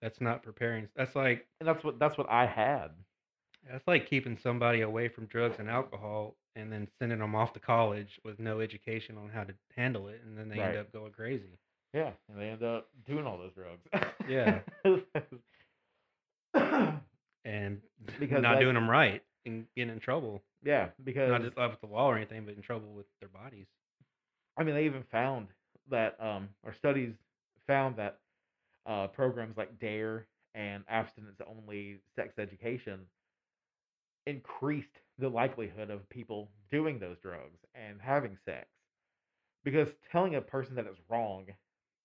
[0.03, 0.89] That's not preparing.
[0.97, 2.91] That's like And that's what that's what I had.
[3.71, 7.61] that's like keeping somebody away from drugs and alcohol and then sending them off to
[7.61, 10.71] college with no education on how to handle it, and then they Right.
[10.71, 11.59] end up going crazy.
[11.95, 13.83] Yeah, and they end up doing all those drugs.
[14.29, 14.61] Yeah.
[17.45, 17.81] And
[18.21, 20.43] Because, not doing them right and getting in trouble.
[20.65, 23.29] Yeah, because Not just uh, with the law or anything, but in trouble with their
[23.29, 23.67] bodies.
[24.59, 25.49] I mean they even found
[25.91, 27.15] that um or studies
[27.67, 28.19] found that
[28.87, 33.07] uh programs like DARE and abstinence only sex education
[34.27, 38.67] increased the likelihood of people doing those drugs and having sex.
[39.65, 41.47] Because telling a person that it's wrong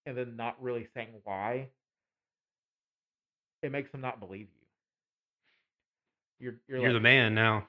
[0.05, 1.69] and then not really saying why
[3.61, 4.68] it makes them not believe you.
[6.39, 7.68] You're you're, You're, like, the man now.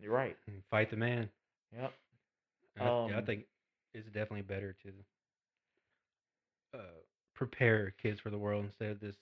[0.00, 0.36] You're right.
[0.70, 1.30] Fight the man.
[1.72, 1.92] Yep.
[2.78, 3.44] I, yeah, I Um, think
[3.96, 4.92] it's definitely better to
[6.74, 6.78] uh,
[7.34, 9.16] prepare kids for the world instead of this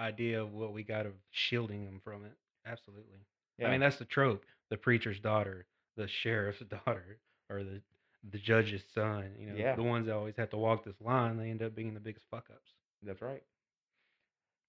[0.00, 2.32] idea of what we got of shielding them from it.
[2.66, 3.20] Absolutely.
[3.58, 3.68] Yeah.
[3.68, 5.66] I mean, that's the trope: the preacher's daughter,
[5.96, 7.18] the sheriff's daughter,
[7.50, 7.82] or the
[8.30, 9.32] the judge's son.
[9.38, 9.76] You know, Yeah.
[9.76, 12.26] the ones that always have to walk this line, they end up being the biggest
[12.30, 12.72] fuck ups.
[13.02, 13.42] That's right.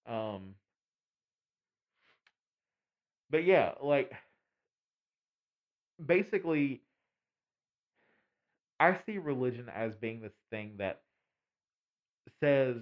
[0.05, 0.55] Um
[3.29, 4.11] But yeah, like
[6.05, 6.81] basically
[8.81, 11.01] I see religion as being this thing that
[12.39, 12.77] says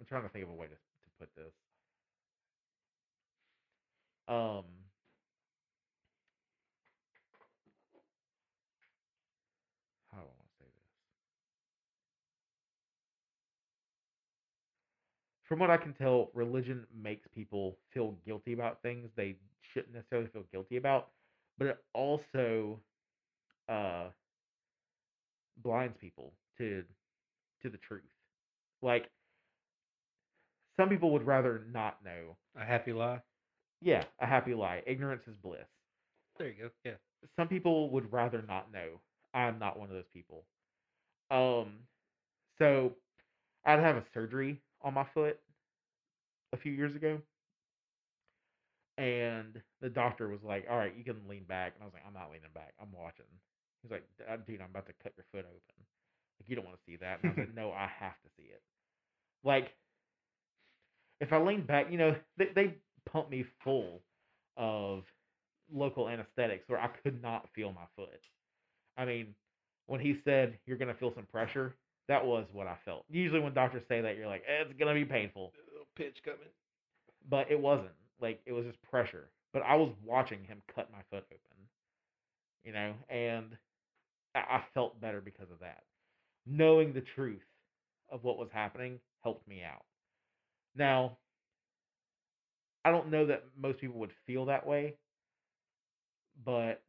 [0.00, 1.52] I'm trying to think of a way to, to put this.
[4.26, 4.64] Um
[10.10, 10.84] how do I want to say this?
[15.44, 20.28] from what I can tell, religion makes people feel guilty about things they shouldn't necessarily
[20.28, 21.10] feel guilty about,
[21.58, 22.80] but it also
[23.70, 24.10] uh,
[25.62, 26.84] blinds people to
[27.62, 28.02] to the truth.
[28.82, 29.10] Like
[30.76, 32.36] some people would rather not know.
[32.56, 33.20] A happy lie.
[33.80, 34.82] Yeah, a happy lie.
[34.86, 35.66] Ignorance is bliss.
[36.38, 36.70] There you go.
[36.84, 36.94] Yeah.
[37.36, 39.00] Some people would rather not know.
[39.34, 40.44] I'm not one of those people.
[41.30, 41.80] Um,
[42.58, 42.96] so
[43.66, 45.40] I'd have a surgery on my foot
[46.52, 47.20] a few years ago,
[48.98, 52.06] and the doctor was like, "All right, you can lean back," and I was like,
[52.06, 52.74] "I'm not leaning back.
[52.80, 53.26] I'm watching."
[53.82, 55.76] He's like, "Uh, "Dude, I'm about to cut your foot open.
[56.40, 58.28] Like, you don't want to see that." And I was like, "No, I have to
[58.36, 58.62] see it."
[59.44, 59.76] Like,
[61.20, 62.74] if I lean back, you know, they they
[63.06, 64.02] pumped me full
[64.56, 65.04] of
[65.72, 68.20] local anesthetics where I could not feel my foot.
[68.96, 69.34] I mean,
[69.86, 71.74] when he said you're gonna feel some pressure,
[72.08, 73.04] that was what I felt.
[73.10, 76.40] Usually, when doctors say that, you're like, eh, "It's gonna be painful," little pitch coming.
[77.28, 77.94] but it wasn't.
[78.20, 79.30] Like it was just pressure.
[79.52, 81.68] But I was watching him cut my foot open,
[82.64, 83.56] you know, and
[84.34, 85.82] I, felt better because of that.
[86.46, 87.42] Knowing the truth
[88.10, 89.84] of what was happening helped me out.
[90.76, 91.18] Now,
[92.84, 94.96] I don't know that most people would feel that way,
[96.44, 96.82] but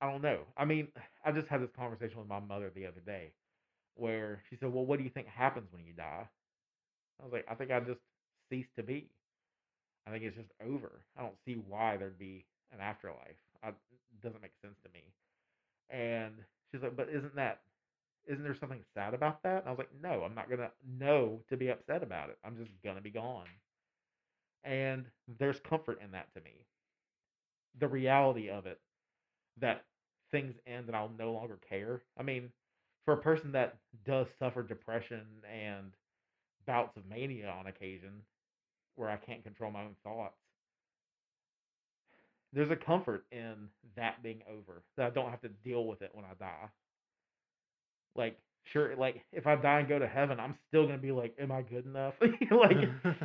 [0.00, 0.40] I don't know.
[0.56, 0.88] I mean,
[1.24, 3.32] I just had this conversation with my mother the other day
[3.96, 6.28] where she said, Well, what do you think happens when you die?
[7.20, 8.00] I was like, I think I just
[8.50, 9.08] cease to be.
[10.06, 11.02] I think it's just over.
[11.18, 13.36] I don't see why there'd be an afterlife.
[13.62, 13.70] I,
[14.24, 15.04] doesn't make sense to me.
[15.90, 16.34] And
[16.70, 17.60] she's like, But isn't that,
[18.26, 19.60] isn't there something sad about that?
[19.60, 22.38] And I was like, No, I'm not going to know to be upset about it.
[22.44, 23.46] I'm just going to be gone.
[24.64, 25.06] And
[25.38, 26.64] there's comfort in that to me.
[27.78, 28.80] The reality of it
[29.60, 29.84] that
[30.30, 32.02] things end and I'll no longer care.
[32.18, 32.50] I mean,
[33.04, 35.22] for a person that does suffer depression
[35.52, 35.92] and
[36.66, 38.22] bouts of mania on occasion
[38.96, 40.38] where I can't control my own thoughts,
[42.54, 44.82] there's a comfort in that being over.
[44.96, 46.68] That I don't have to deal with it when I die.
[48.16, 51.34] Like, sure, like if I die and go to heaven, I'm still gonna be like,
[51.38, 52.14] Am I good enough?
[52.50, 52.76] like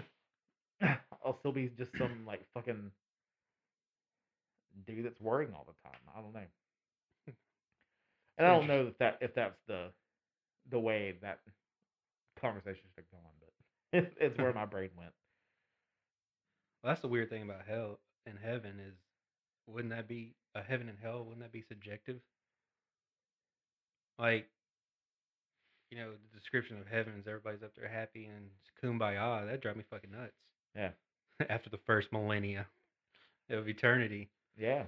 [1.25, 2.91] I'll still be just some like fucking
[4.87, 5.99] dude that's worrying all the time.
[6.15, 7.33] I don't know.
[8.37, 9.91] And I don't know if that if that's the
[10.71, 11.39] the way that
[12.39, 13.49] conversation should have gone, but
[13.99, 15.11] it, it's where my brain went.
[16.81, 18.95] Well, that's the weird thing about hell and heaven is,
[19.71, 21.19] wouldn't that be a heaven and hell?
[21.19, 22.19] Wouldn't that be subjective?
[24.17, 24.47] Like,
[25.91, 28.49] you know, the description of heaven is everybody's up there happy and
[28.83, 29.49] kumbaya.
[29.49, 30.33] That drive me fucking nuts.
[30.75, 30.89] Yeah.
[31.49, 32.67] After the first millennia
[33.49, 34.29] of eternity.
[34.57, 34.83] Yeah.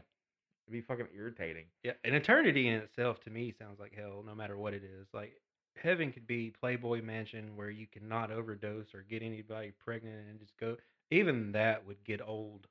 [0.68, 1.66] It'd be fucking irritating.
[1.84, 5.08] Yeah, an eternity in itself to me sounds like hell, no matter what it is.
[5.14, 5.34] Like
[5.82, 10.56] heaven could be Playboy Mansion where you cannot overdose or get anybody pregnant and just
[10.60, 10.76] go.
[11.10, 12.68] Even that would get old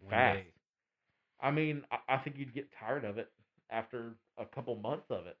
[0.00, 0.38] one Fast.
[0.38, 0.46] day.
[1.40, 3.30] I mean, I, I think you'd get tired of it
[3.70, 5.36] after a couple months of it.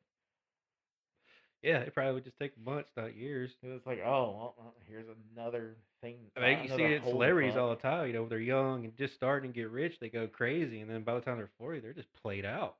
[1.62, 3.54] Yeah, it probably would just take months, not years.
[3.60, 6.30] 'Cause It's like, oh, well, uh, here's another thing.
[6.36, 8.06] I mean, uh, you see it celebrities all the time.
[8.08, 11.02] You know, they're young and just starting to get rich, they go crazy, and then
[11.02, 12.76] by the time they're forty, they're just played out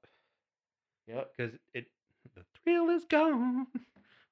[1.06, 1.32] Yep.
[1.36, 1.86] because it
[2.34, 3.66] the thrill is gone.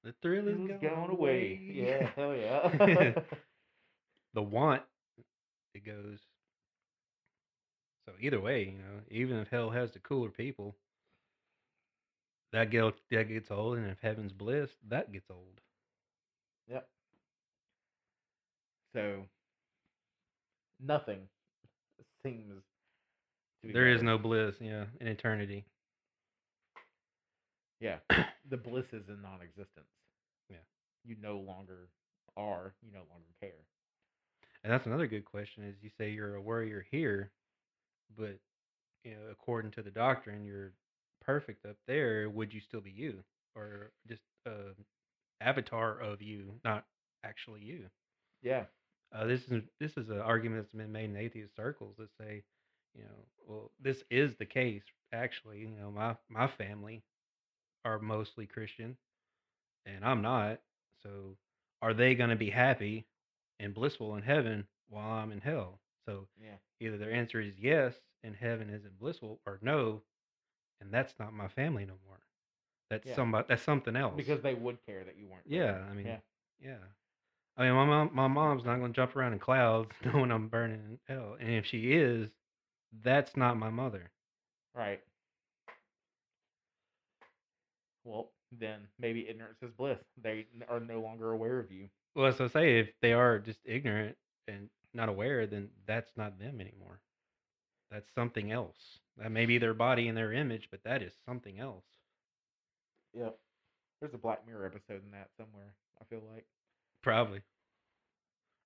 [0.05, 1.61] The thrill is gone, gone away.
[1.69, 3.13] Yeah, hell yeah.
[4.35, 4.83] the want
[5.75, 6.21] it goes.
[8.13, 10.77] So either way, you know, even if hell has the cooler people,
[12.53, 15.61] that get that gets old, and if heaven's bliss, that gets old.
[16.71, 16.89] Yep.
[18.95, 19.23] So
[20.85, 21.21] nothing
[22.23, 22.63] seems
[23.63, 25.65] to be There is no bliss, yeah, in eternity.
[27.81, 27.97] Yeah.
[28.51, 29.89] the bliss is in non existence.
[30.51, 30.57] Yeah.
[31.05, 31.89] You no longer
[32.37, 33.65] are, you no longer care.
[34.63, 37.31] And that's another good question: is you say you're a warrior here,
[38.17, 38.39] but
[39.05, 40.73] you know, according to the doctrine, you're
[41.23, 42.31] perfect up there.
[42.31, 43.25] Would you still be you,
[43.57, 44.75] or just a
[45.41, 46.87] avatar of you, not
[47.25, 47.91] actually you?
[48.43, 48.67] Yeah.
[49.15, 52.45] Uh, this is this is an argument that's been made in atheist circles that say,
[52.95, 54.85] you know, well, this is the case.
[55.13, 57.05] Actually, you know, my my family
[57.85, 58.97] are mostly Christian,
[59.87, 60.61] and I'm not.
[61.05, 61.37] So,
[61.83, 63.07] are they going to be happy
[63.61, 65.82] and blissful in heaven while I'm in hell?
[66.07, 66.57] So, Yeah.
[66.81, 70.03] either their answer is yes, and heaven isn't blissful, or no,
[70.81, 72.21] and that's not my family no more.
[72.91, 73.15] That's Yeah.
[73.15, 73.47] somebody.
[73.49, 74.17] That's something else.
[74.17, 75.47] Because they would care that you weren't.
[75.47, 75.83] Yeah, there.
[75.85, 76.21] I mean, yeah.
[76.61, 76.79] yeah.
[77.57, 80.81] I mean, my mom, my mom's not gonna jump around in clouds knowing I'm burning
[80.81, 82.31] in hell, and if she is,
[83.03, 84.11] that's not my mother.
[84.75, 85.03] Right.
[88.05, 89.99] Well, then maybe ignorance is bliss.
[90.21, 91.89] They are no longer aware of you.
[92.15, 94.17] Well, as I say, if they are just ignorant
[94.49, 97.01] and not aware, then that's not them anymore.
[97.91, 98.77] That's something else.
[99.19, 101.85] That may be their body and their image, but that is something else.
[103.15, 103.39] Yep.
[104.01, 105.75] There's a Black Mirror episode in that somewhere.
[106.01, 106.47] I feel like.
[107.03, 107.43] Probably.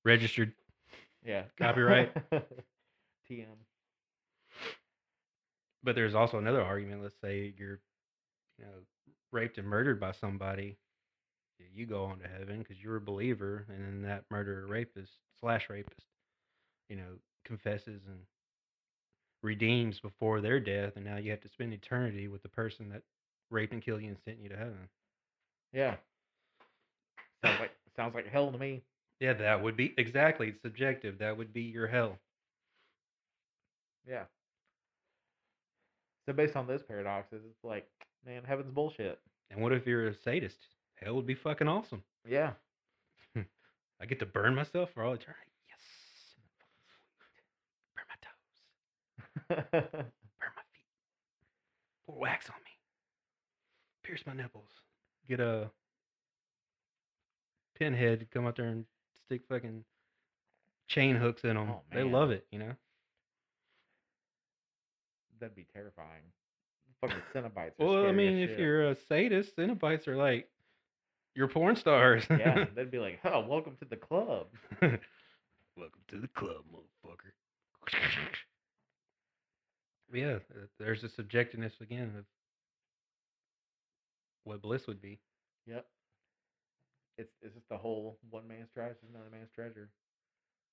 [0.05, 0.53] Registered.
[1.25, 1.43] Yeah.
[1.59, 2.15] Copyright.
[3.31, 3.47] TM.
[5.83, 7.03] But there's also another argument.
[7.03, 7.81] Let's say you're,
[8.59, 8.71] you know,
[9.33, 10.79] raped and murdered by somebody.
[11.75, 15.69] You go on to heaven because you're a believer, and then that murderer, rapist slash
[15.69, 16.07] rapist,
[16.89, 18.19] you know, confesses and
[19.43, 23.03] redeems before their death, and now you have to spend eternity with the person that
[23.51, 24.89] raped and killed you and sent you to heaven.
[25.73, 25.97] Yeah.
[27.45, 28.83] Sounds like sounds like hell to me.
[29.21, 31.19] Yeah, that would be exactly it's subjective.
[31.19, 32.19] That would be your hell.
[34.09, 34.25] Yeah.
[36.27, 37.87] So based on those paradoxes, it's like,
[38.27, 39.21] man, heaven's bullshit.
[39.51, 40.59] And what if you're a sadist?
[40.97, 42.03] Hell would be fucking awesome.
[42.29, 42.53] Yeah.
[44.01, 45.53] I get to burn myself for all eternity.
[45.69, 45.79] Yes.
[47.95, 48.17] Burn my
[49.36, 49.36] toes.
[49.51, 50.87] Burn my feet.
[52.07, 52.71] Pour wax on me.
[54.03, 54.71] Pierce my nipples.
[55.29, 55.71] Get a
[57.79, 58.85] pinhead come out there and
[59.27, 59.85] stick fucking
[60.89, 61.71] chain hooks in them.
[61.71, 62.73] Oh, they love it, you know.
[65.41, 66.23] That'd be terrifying.
[67.01, 67.73] Fucking Cenobites.
[67.79, 68.59] Well, I mean, if shit.
[68.61, 70.49] you're a sadist, Cenobites are like
[71.35, 72.25] you're porn stars.
[72.31, 74.47] yeah, they'd be like, "Oh, welcome to the club."
[75.79, 77.33] Welcome to the club, motherfucker.
[80.13, 82.25] Yeah, uh, there's a subjectiveness again of
[84.45, 85.19] what bliss would be.
[85.67, 85.87] Yep.
[87.19, 89.89] It's it's just the whole one man's trash is another man's treasure.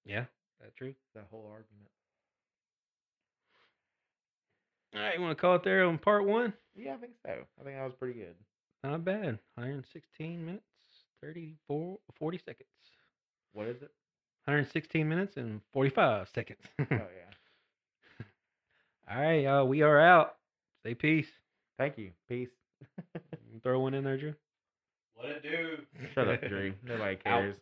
[0.05, 0.26] Yeah,
[0.60, 0.93] that's true.
[1.15, 1.89] That whole argument.
[4.95, 6.53] All right, you want to call it there on part one?
[6.76, 7.31] Yeah, I think so.
[7.31, 8.35] I think that was pretty good.
[8.84, 9.39] Not bad.
[9.55, 10.64] 116 minutes,
[11.22, 12.68] 34, 40 seconds.
[13.53, 13.91] What is it?
[14.45, 16.60] 116 minutes and 45 seconds.
[16.80, 17.34] Oh yeah.
[19.09, 20.35] All right, y'all, we are out.
[20.84, 21.27] Say peace.
[21.77, 22.11] Thank you.
[22.30, 22.49] Peace.
[23.63, 24.34] Throw one in there, Drew.
[25.15, 25.77] What it do?
[26.13, 26.73] Shut up, Drew.
[26.84, 27.23] Nobody Out.
[27.23, 27.55] cares.